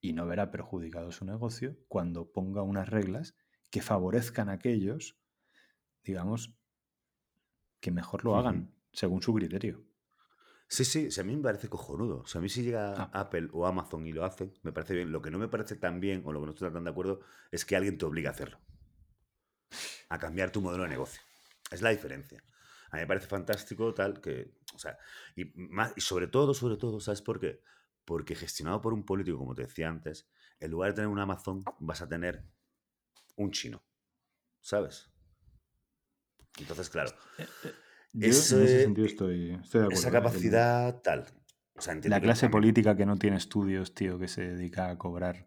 y 0.00 0.14
no 0.14 0.26
verá 0.26 0.50
perjudicado 0.50 1.12
su 1.12 1.26
negocio 1.26 1.76
cuando 1.88 2.32
ponga 2.32 2.62
unas 2.62 2.88
reglas 2.88 3.36
que 3.72 3.80
favorezcan 3.80 4.50
a 4.50 4.52
aquellos, 4.52 5.18
digamos, 6.04 6.54
que 7.80 7.90
mejor 7.90 8.22
lo 8.22 8.36
hagan 8.36 8.70
según 8.92 9.22
su 9.22 9.32
criterio. 9.32 9.82
Sí, 10.68 10.84
sí, 10.84 11.08
a 11.18 11.24
mí 11.24 11.34
me 11.34 11.42
parece 11.42 11.70
cojonudo. 11.70 12.20
O 12.20 12.26
sea, 12.26 12.38
a 12.38 12.42
mí 12.42 12.50
si 12.50 12.62
llega 12.62 12.92
Ah. 12.92 13.10
Apple 13.14 13.48
o 13.52 13.66
Amazon 13.66 14.06
y 14.06 14.12
lo 14.12 14.26
hacen, 14.26 14.52
me 14.62 14.72
parece 14.72 14.94
bien. 14.94 15.10
Lo 15.10 15.22
que 15.22 15.30
no 15.30 15.38
me 15.38 15.48
parece 15.48 15.76
tan 15.76 16.00
bien, 16.00 16.22
o 16.26 16.32
lo 16.32 16.40
que 16.40 16.46
no 16.46 16.52
estoy 16.52 16.70
tan 16.70 16.84
de 16.84 16.90
acuerdo, 16.90 17.20
es 17.50 17.64
que 17.64 17.74
alguien 17.74 17.96
te 17.96 18.04
obligue 18.04 18.28
a 18.28 18.32
hacerlo. 18.32 18.58
A 20.10 20.18
cambiar 20.18 20.50
tu 20.50 20.60
modelo 20.60 20.82
de 20.84 20.90
negocio. 20.90 21.22
Es 21.70 21.80
la 21.80 21.90
diferencia. 21.90 22.44
A 22.90 22.96
mí 22.96 23.02
me 23.02 23.06
parece 23.06 23.26
fantástico 23.26 23.94
tal 23.94 24.20
que... 24.20 24.52
O 24.74 24.78
sea, 24.78 24.98
y, 25.34 25.46
más, 25.54 25.94
y 25.96 26.02
sobre 26.02 26.26
todo, 26.26 26.52
sobre 26.52 26.76
todo, 26.76 27.00
¿sabes 27.00 27.22
por 27.22 27.40
qué? 27.40 27.62
Porque 28.04 28.34
gestionado 28.34 28.82
por 28.82 28.92
un 28.92 29.06
político, 29.06 29.38
como 29.38 29.54
te 29.54 29.62
decía 29.62 29.88
antes, 29.88 30.28
en 30.60 30.70
lugar 30.70 30.90
de 30.90 30.96
tener 30.96 31.08
un 31.08 31.18
Amazon, 31.18 31.64
vas 31.78 32.02
a 32.02 32.08
tener 32.08 32.44
un 33.36 33.50
chino. 33.50 33.82
¿Sabes? 34.60 35.10
Entonces, 36.58 36.90
claro, 36.90 37.10
Eh, 37.38 37.46
eh, 37.64 37.72
Yo 38.12 38.26
en 38.26 38.30
ese 38.30 38.64
es- 38.76 38.82
sentido 38.82 39.06
estoy, 39.06 39.52
estoy 39.54 39.80
de 39.80 39.86
acuerdo. 39.86 39.92
esa 39.94 40.08
¿eh? 40.08 40.10
El- 40.10 40.12
capacidad 40.22 41.00
tal. 41.02 41.26
O 41.74 41.80
sea, 41.80 41.94
entiendo 41.94 42.14
La 42.16 42.20
clase 42.20 42.48
política 42.50 42.94
que 42.96 43.06
no 43.06 43.16
tiene 43.16 43.36
estudios, 43.38 43.94
tío, 43.94 44.18
que 44.18 44.28
se 44.28 44.42
dedica 44.54 44.90
a 44.90 44.98
cobrar 44.98 45.46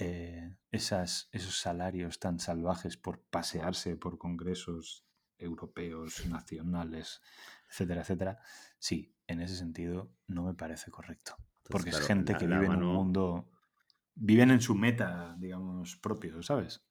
eh, 0.00 0.54
esas, 0.70 1.28
esos 1.32 1.58
salarios 1.58 2.20
tan 2.20 2.38
salvajes 2.38 2.96
por 2.96 3.20
pasearse 3.24 3.96
por 3.96 4.16
congresos 4.16 5.04
europeos, 5.38 6.24
nacionales, 6.26 7.20
etcétera, 7.68 8.02
etcétera. 8.02 8.38
Sí, 8.78 9.12
en 9.26 9.40
ese 9.40 9.56
sentido 9.56 10.12
no 10.28 10.44
me 10.44 10.54
parece 10.54 10.92
correcto. 10.92 11.34
Entonces, 11.38 11.68
Porque 11.70 11.90
es 11.90 12.06
gente 12.06 12.32
la- 12.34 12.38
que 12.38 12.46
la 12.46 12.60
vive 12.60 12.66
en 12.74 12.82
un 12.82 12.94
mundo. 12.94 13.50
Viven 14.14 14.52
en 14.52 14.60
su 14.60 14.76
meta, 14.76 15.34
digamos, 15.38 15.96
propio, 15.96 16.42
¿sabes? 16.44 16.84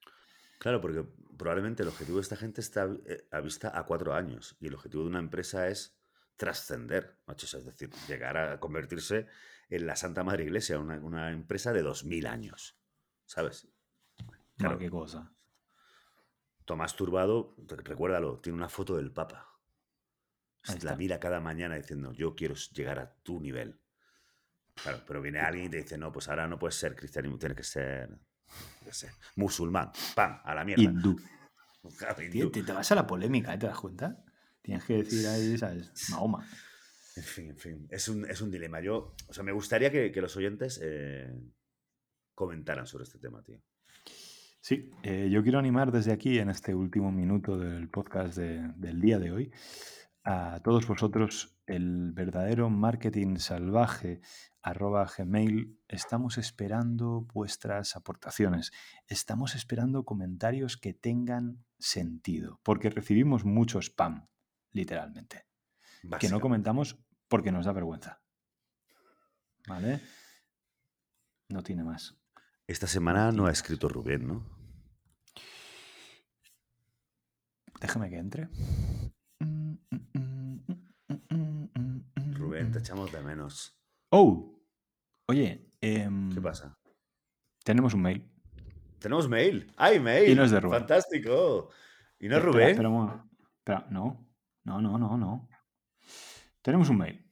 Claro, 0.57 0.81
porque 0.81 1.05
probablemente 1.37 1.83
el 1.83 1.89
objetivo 1.89 2.17
de 2.17 2.23
esta 2.23 2.35
gente 2.35 2.61
está 2.61 2.89
eh, 3.05 3.27
a 3.31 3.39
vista 3.41 3.77
a 3.77 3.85
cuatro 3.85 4.13
años 4.13 4.55
y 4.59 4.67
el 4.67 4.75
objetivo 4.75 5.03
de 5.03 5.09
una 5.09 5.19
empresa 5.19 5.67
es 5.67 5.97
trascender, 6.35 7.17
macho, 7.25 7.45
es 7.45 7.65
decir, 7.65 7.89
llegar 8.07 8.37
a 8.37 8.59
convertirse 8.59 9.27
en 9.69 9.85
la 9.85 9.95
Santa 9.95 10.23
Madre 10.23 10.43
Iglesia, 10.43 10.79
una, 10.79 10.95
una 10.99 11.31
empresa 11.31 11.73
de 11.73 11.81
dos 11.81 12.03
mil 12.03 12.27
años, 12.27 12.79
¿sabes? 13.25 13.67
Claro. 14.57 14.77
Qué 14.77 14.89
cosa. 14.89 15.31
Tomás 16.65 16.95
Turbado, 16.95 17.55
recuérdalo, 17.67 18.39
tiene 18.39 18.57
una 18.57 18.69
foto 18.69 18.97
del 18.97 19.11
Papa. 19.11 19.53
La 20.81 20.97
mira 20.97 21.19
cada 21.19 21.39
mañana 21.39 21.75
diciendo, 21.75 22.11
yo 22.11 22.35
quiero 22.35 22.55
llegar 22.55 22.99
a 22.99 23.13
tu 23.23 23.39
nivel. 23.39 23.79
Claro, 24.75 25.01
pero 25.07 25.21
viene 25.21 25.39
alguien 25.39 25.67
y 25.67 25.69
te 25.69 25.77
dice, 25.77 25.97
no, 25.97 26.11
pues 26.11 26.27
ahora 26.27 26.45
no 26.47 26.59
puedes 26.59 26.75
ser 26.75 26.95
cristiano, 26.95 27.37
tienes 27.37 27.57
que 27.57 27.63
ser, 27.63 28.19
yo 28.81 28.85
qué 28.85 28.93
sé, 28.93 29.11
musulmán. 29.35 29.91
¡Pam! 30.15 30.39
A 30.43 30.55
la 30.55 30.63
mierda. 30.65 30.83
Hindú. 30.83 31.19
Claro, 31.97 32.15
Tío, 32.15 32.25
hindú. 32.25 32.51
te, 32.51 32.63
te 32.63 32.71
vas 32.73 32.91
a 32.91 32.95
la 32.95 33.07
polémica, 33.07 33.53
¿eh? 33.53 33.57
¿te 33.57 33.67
das 33.67 33.77
cuenta? 33.79 34.23
Tienes 34.61 34.83
que 34.83 35.03
decir 35.03 35.25
ahí, 35.27 35.57
¿sabes? 35.57 35.91
Mahoma. 36.09 36.45
En 37.15 37.23
fin, 37.23 37.49
en 37.49 37.57
fin. 37.57 37.87
Es 37.89 38.07
un, 38.09 38.29
es 38.29 38.41
un 38.41 38.51
dilema. 38.51 38.81
Yo, 38.81 39.15
o 39.27 39.33
sea, 39.33 39.43
me 39.43 39.51
gustaría 39.51 39.89
que, 39.91 40.11
que 40.11 40.21
los 40.21 40.35
oyentes 40.35 40.79
eh, 40.83 41.33
comentaran 42.35 42.85
sobre 42.85 43.05
este 43.05 43.17
tema, 43.19 43.41
tío. 43.41 43.59
Sí, 44.59 44.91
eh, 45.03 45.29
yo 45.31 45.41
quiero 45.43 45.59
animar 45.59 45.91
desde 45.91 46.11
aquí, 46.11 46.39
en 46.39 46.49
este 46.49 46.75
último 46.75 47.11
minuto 47.11 47.57
del 47.57 47.87
podcast 47.89 48.37
de- 48.37 48.71
del 48.75 48.99
día 48.99 49.17
de 49.17 49.31
hoy, 49.31 49.51
a 50.29 50.59
todos 50.61 50.85
vosotros 50.85 51.57
el 51.67 52.11
verdadero 52.11 52.69
marketing 52.69 53.37
salvaje 53.37 54.19
arroba 54.61 55.09
gmail. 55.17 55.79
Estamos 55.87 56.37
esperando 56.37 57.21
vuestras 57.33 57.95
aportaciones. 57.95 58.73
Estamos 59.07 59.55
esperando 59.55 60.03
comentarios 60.03 60.75
que 60.75 60.93
tengan 60.93 61.63
sentido, 61.79 62.59
porque 62.63 62.89
recibimos 62.89 63.45
mucho 63.45 63.79
spam, 63.79 64.27
literalmente, 64.73 65.45
que 66.19 66.27
no 66.27 66.41
comentamos 66.41 66.99
porque 67.29 67.53
nos 67.53 67.65
da 67.65 67.71
vergüenza. 67.71 68.21
¿Vale? 69.65 70.01
No 71.47 71.63
tiene 71.63 71.85
más. 71.85 72.17
Esta 72.67 72.87
semana 72.87 73.31
no 73.31 73.45
ha 73.45 73.51
escrito 73.51 73.87
Rubén, 73.87 74.27
¿no? 74.27 74.45
Déjame 77.79 78.09
que 78.09 78.17
entre. 78.17 78.49
Rubén, 82.67 82.71
te 82.71 82.79
echamos 82.79 83.11
de 83.11 83.21
menos. 83.21 83.79
Oh, 84.09 84.59
oye, 85.27 85.71
em, 85.81 86.33
¿Qué 86.33 86.41
pasa? 86.41 86.77
tenemos 87.63 87.93
un 87.93 88.01
mail. 88.01 88.29
Tenemos 88.99 89.27
mail. 89.27 89.71
¡Ay, 89.77 89.99
mail! 89.99 90.29
Y 90.29 90.35
no 90.35 90.43
es 90.43 90.51
de 90.51 90.59
Rubén. 90.59 90.79
¡Fantástico! 90.79 91.69
¿Y 92.19 92.27
no 92.27 92.37
es 92.37 92.43
Rubén? 92.43 92.69
espera 92.69 92.89
no, 92.89 94.27
no, 94.63 94.81
no, 94.81 94.97
no, 94.97 95.17
no. 95.17 95.49
Tenemos 96.61 96.89
un 96.89 96.97
mail. 96.97 97.25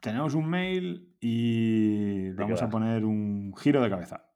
Tenemos 0.00 0.34
un 0.34 0.48
mail 0.48 1.16
y 1.20 2.30
vamos 2.32 2.62
a 2.62 2.68
poner 2.68 3.04
un 3.04 3.54
giro 3.56 3.82
de 3.82 3.90
cabeza. 3.90 4.30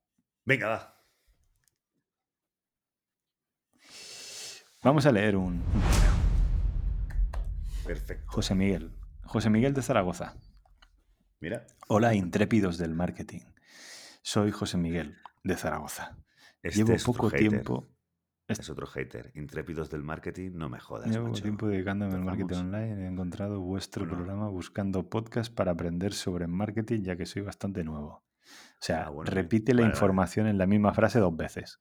Venga, 0.45 0.69
va. 0.69 1.05
Vamos 4.83 5.07
a 5.07 5.13
leer 5.13 5.37
un. 5.37 5.63
Perfecto. 7.85 8.25
José 8.27 8.55
Miguel. 8.55 9.02
José 9.33 9.49
Miguel 9.49 9.73
de 9.73 9.81
Zaragoza. 9.81 10.35
Mira. 11.41 11.67
Hola, 11.89 12.15
intrépidos 12.15 12.77
del 12.77 12.95
marketing. 12.95 13.41
Soy 14.21 14.51
José 14.51 14.77
Miguel, 14.77 15.17
de 15.43 15.57
Zaragoza. 15.57 16.19
Este 16.63 16.81
Llevo 16.81 16.93
es 16.93 17.03
poco 17.05 17.31
tiempo. 17.31 17.89
Es 18.47 18.69
otro 18.69 18.87
hater. 18.87 19.33
Intrépidos 19.35 19.89
del 19.89 20.03
marketing, 20.03 20.51
no 20.57 20.69
me 20.69 20.79
jodas, 20.79 21.11
Llevo 21.11 21.29
macho. 21.29 21.43
tiempo 21.43 21.67
dedicándome 21.67 22.13
al 22.15 22.25
marketing 22.25 22.57
online 22.57 23.05
he 23.05 23.09
encontrado 23.09 23.59
vuestro 23.61 24.05
Bueno. 24.05 24.19
programa 24.19 24.49
buscando 24.51 25.09
podcast 25.09 25.51
para 25.51 25.73
aprender 25.73 26.13
sobre 26.13 26.47
marketing, 26.47 27.01
ya 27.03 27.17
que 27.17 27.25
soy 27.25 27.41
bastante 27.41 27.83
nuevo. 27.85 28.09
O 28.17 28.25
sea, 28.81 29.05
Ah, 29.05 29.09
bueno, 29.09 29.31
repite 29.31 29.73
la 29.73 29.79
Vale, 29.81 29.85
vale. 29.87 29.97
información 29.97 30.47
en 30.49 30.59
la 30.59 30.67
misma 30.67 30.93
frase 30.93 31.19
dos 31.21 31.35
veces. 31.35 31.79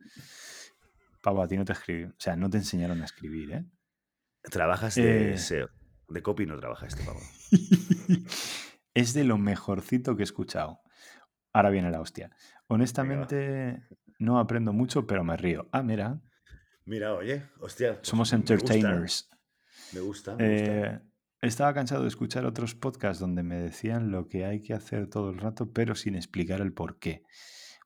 Pavo, 1.22 1.44
a 1.44 1.48
ti 1.50 1.58
no 1.58 1.66
te 1.66 1.74
escribí. 1.74 2.06
O 2.06 2.14
sea, 2.18 2.38
no 2.38 2.50
te 2.50 2.58
enseñaron 2.60 3.02
a 3.02 3.06
escribir, 3.06 3.52
¿eh? 3.52 3.66
Trabajas 4.44 4.96
de 4.96 5.34
Eh. 5.34 5.38
SEO. 5.38 5.68
De 6.12 6.22
copy 6.22 6.46
no 6.46 6.58
trabaja 6.58 6.86
este 6.88 7.04
pavo. 7.04 7.20
es 8.94 9.14
de 9.14 9.24
lo 9.24 9.38
mejorcito 9.38 10.16
que 10.16 10.24
he 10.24 10.26
escuchado. 10.26 10.82
Ahora 11.54 11.70
viene 11.70 11.92
la 11.92 12.02
hostia. 12.02 12.32
Honestamente, 12.68 13.84
no 14.20 14.40
aprendo 14.40 14.74
mucho, 14.74 15.08
pero 15.08 15.24
me 15.24 15.36
río. 15.38 15.68
Ah, 15.72 15.84
mira, 15.84 16.22
Mira, 16.86 17.14
oye, 17.14 17.44
hostia. 17.60 17.96
pues 17.96 18.08
somos 18.08 18.32
me 18.32 18.40
gusta, 18.40 18.54
entertainers. 18.54 19.30
Me 19.94 20.00
gusta, 20.02 20.36
me 20.36 20.50
gusta. 20.50 20.94
Eh, 20.94 21.00
estaba 21.42 21.74
cansado 21.74 22.02
de 22.02 22.08
escuchar 22.08 22.46
otros 22.46 22.76
podcasts 22.76 23.20
donde 23.20 23.44
me 23.44 23.56
decían 23.56 24.12
lo 24.12 24.28
que 24.28 24.46
hay 24.46 24.62
que 24.62 24.74
hacer 24.74 25.08
todo 25.08 25.30
el 25.30 25.38
rato, 25.38 25.72
pero 25.72 25.96
sin 25.96 26.16
explicar 26.16 26.62
el 26.62 26.74
por 26.74 27.00
qué. 27.00 27.24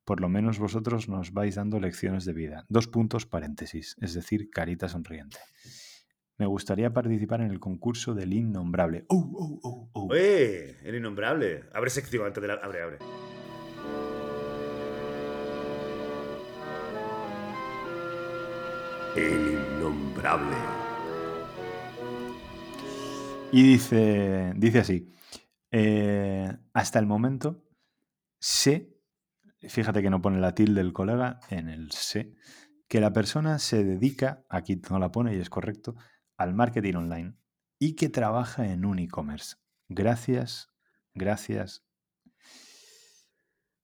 Por 0.05 0.21
lo 0.21 0.29
menos 0.29 0.59
vosotros 0.59 1.09
nos 1.09 1.33
vais 1.33 1.55
dando 1.55 1.79
lecciones 1.79 2.25
de 2.25 2.33
vida. 2.33 2.65
Dos 2.69 2.87
puntos 2.87 3.25
paréntesis, 3.25 3.95
es 4.01 4.13
decir, 4.13 4.49
carita 4.49 4.87
sonriente. 4.87 5.37
Me 6.37 6.45
gustaría 6.45 6.91
participar 6.91 7.39
en 7.39 7.51
el 7.51 7.61
concurso 7.61 8.13
del 8.13 8.33
innombrable. 8.33 9.05
¡Oh, 9.07 9.31
oh, 9.33 9.59
oh, 9.63 9.89
oh! 9.93 10.13
¡Eh! 10.13 10.75
El 10.83 10.95
innombrable. 10.95 11.63
Abre 11.73 11.89
sección 11.89 12.25
antes 12.25 12.41
de 12.41 12.47
la. 12.49 12.55
Abre, 12.55 12.81
abre. 12.81 12.97
El 19.15 19.53
innombrable. 19.53 20.57
Y 23.53 23.63
dice, 23.63 24.51
dice 24.57 24.79
así, 24.79 25.09
eh, 25.71 26.51
hasta 26.73 26.99
el 26.99 27.05
momento 27.05 27.63
sé, 28.41 28.93
fíjate 29.61 30.01
que 30.01 30.09
no 30.09 30.21
pone 30.21 30.41
la 30.41 30.53
tilde 30.53 30.83
del 30.83 30.91
colega 30.91 31.39
en 31.49 31.69
el 31.69 31.91
sé, 31.91 32.33
que 32.89 32.99
la 32.99 33.13
persona 33.13 33.57
se 33.59 33.85
dedica, 33.85 34.43
aquí 34.49 34.81
no 34.89 34.99
la 34.99 35.13
pone 35.13 35.33
y 35.33 35.39
es 35.39 35.49
correcto, 35.49 35.95
al 36.37 36.53
marketing 36.53 36.95
online 36.95 37.33
y 37.79 37.95
que 37.95 38.09
trabaja 38.09 38.67
en 38.67 38.85
un 38.85 38.99
e-commerce. 38.99 39.55
Gracias, 39.89 40.69
gracias. 41.13 41.85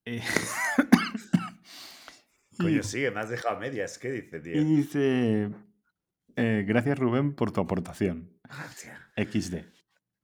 Eh, 0.05 0.21
y- 2.51 2.57
Coño, 2.63 2.83
sigue, 2.83 3.11
me 3.11 3.19
has 3.19 3.29
dejado 3.29 3.59
medias. 3.59 3.97
¿Qué 3.97 4.11
dice, 4.11 4.37
y 4.37 4.41
tío? 4.41 4.63
dice, 4.63 5.49
eh, 6.35 6.63
gracias 6.67 6.97
Rubén 6.99 7.35
por 7.35 7.51
tu 7.51 7.61
aportación. 7.61 8.37
Hostia. 8.49 8.99
XD. 9.17 9.65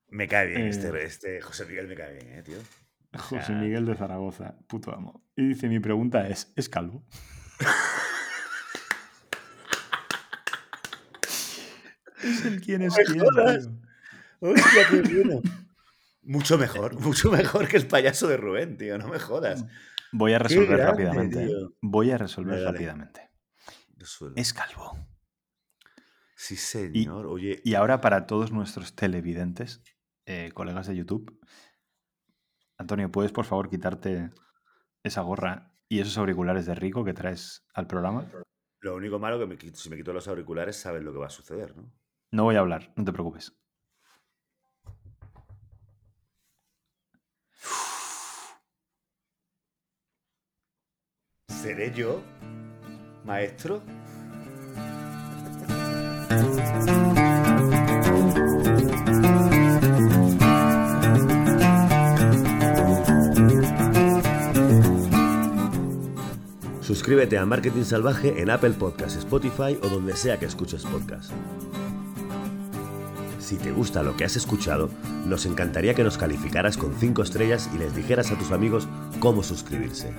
Me 0.09 0.27
cae 0.27 0.47
bien, 0.47 0.61
Eh. 0.63 0.69
este, 0.69 1.03
este 1.03 1.41
José 1.41 1.65
Miguel 1.65 1.87
me 1.87 1.95
cae 1.95 2.13
bien, 2.13 2.33
eh, 2.33 2.43
tío. 2.43 2.57
O 3.13 3.19
José 3.19 3.53
Miguel 3.53 3.85
de 3.85 3.95
Zaragoza, 3.95 4.57
puto 4.67 4.93
amo. 4.93 5.25
Y 5.35 5.49
dice, 5.49 5.67
mi 5.69 5.79
pregunta 5.79 6.27
es, 6.27 6.51
¿es 6.55 6.69
calvo? 6.69 7.05
el 12.47 12.61
quién 12.61 12.81
es 12.81 12.95
quién. 12.95 13.21
Hostia, 14.39 14.87
qué 14.89 15.01
bueno. 15.01 15.41
Mucho 16.21 16.57
mejor, 16.57 16.99
mucho 16.99 17.31
mejor 17.31 17.67
que 17.67 17.77
el 17.77 17.87
payaso 17.87 18.27
de 18.27 18.37
Rubén, 18.37 18.77
tío, 18.77 18.97
no 18.97 19.07
me 19.07 19.19
jodas. 19.19 19.65
Voy 20.11 20.33
a 20.33 20.39
resolver 20.39 20.77
grande, 20.77 21.05
rápidamente. 21.05 21.43
¿eh? 21.43 21.47
tío. 21.47 21.73
Voy 21.81 22.11
a 22.11 22.17
resolver 22.17 22.53
Dale, 22.55 22.63
dale. 22.65 22.77
rápidamente. 22.77 23.29
Resuelve. 23.95 24.39
Es 24.39 24.53
calvo. 24.53 24.97
Sí, 26.35 26.55
señor. 26.55 27.25
Oye, 27.27 27.61
Y 27.63 27.73
ahora 27.75 27.99
para 28.01 28.27
todos 28.27 28.51
nuestros 28.51 28.95
televidentes, 28.95 29.81
eh, 30.25 30.51
colegas 30.53 30.87
de 30.87 30.95
YouTube, 30.95 31.39
Antonio, 32.77 33.11
¿puedes 33.11 33.31
por 33.31 33.45
favor 33.45 33.69
quitarte 33.69 34.29
esa 35.03 35.21
gorra 35.21 35.73
y 35.89 35.99
esos 35.99 36.17
auriculares 36.17 36.65
de 36.65 36.75
rico 36.75 37.03
que 37.03 37.13
traes 37.13 37.65
al 37.73 37.87
programa? 37.87 38.29
lo 38.81 38.95
único 38.95 39.17
malo 39.19 39.39
que 39.39 39.47
me 39.47 39.57
si 39.73 39.89
me 39.89 39.97
quito 39.97 40.13
los 40.13 40.27
auriculares, 40.27 40.77
sabes 40.77 41.03
lo 41.03 41.11
que 41.11 41.17
va 41.19 41.25
a 41.25 41.31
suceder, 41.31 41.75
¿no? 41.75 41.91
No 42.31 42.43
voy 42.43 42.55
a 42.55 42.59
hablar, 42.59 42.91
no 42.95 43.05
te 43.05 43.13
preocupes. 43.13 43.53
¿Seré 51.49 51.93
yo, 51.93 52.21
maestro? 53.25 53.81
Suscríbete 66.81 67.37
a 67.37 67.45
Marketing 67.45 67.83
Salvaje 67.83 68.41
en 68.41 68.49
Apple 68.49 68.71
Podcasts, 68.71 69.17
Spotify 69.17 69.77
o 69.81 69.89
donde 69.89 70.15
sea 70.15 70.37
que 70.39 70.45
escuches 70.45 70.83
podcast. 70.85 71.31
Si 73.47 73.55
te 73.55 73.71
gusta 73.71 74.03
lo 74.03 74.17
que 74.17 74.25
has 74.25 74.35
escuchado, 74.35 74.89
nos 75.25 75.45
encantaría 75.45 75.93
que 75.93 76.03
nos 76.03 76.17
calificaras 76.17 76.75
con 76.75 76.93
5 76.93 77.23
estrellas 77.23 77.69
y 77.73 77.77
les 77.77 77.95
dijeras 77.95 78.29
a 78.29 78.37
tus 78.37 78.51
amigos 78.51 78.89
cómo 79.21 79.41
suscribirse. 79.41 80.13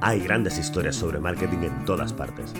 Hay 0.00 0.18
grandes 0.18 0.58
historias 0.58 0.96
sobre 0.96 1.20
marketing 1.20 1.62
en 1.62 1.84
todas 1.84 2.12
partes. 2.12 2.52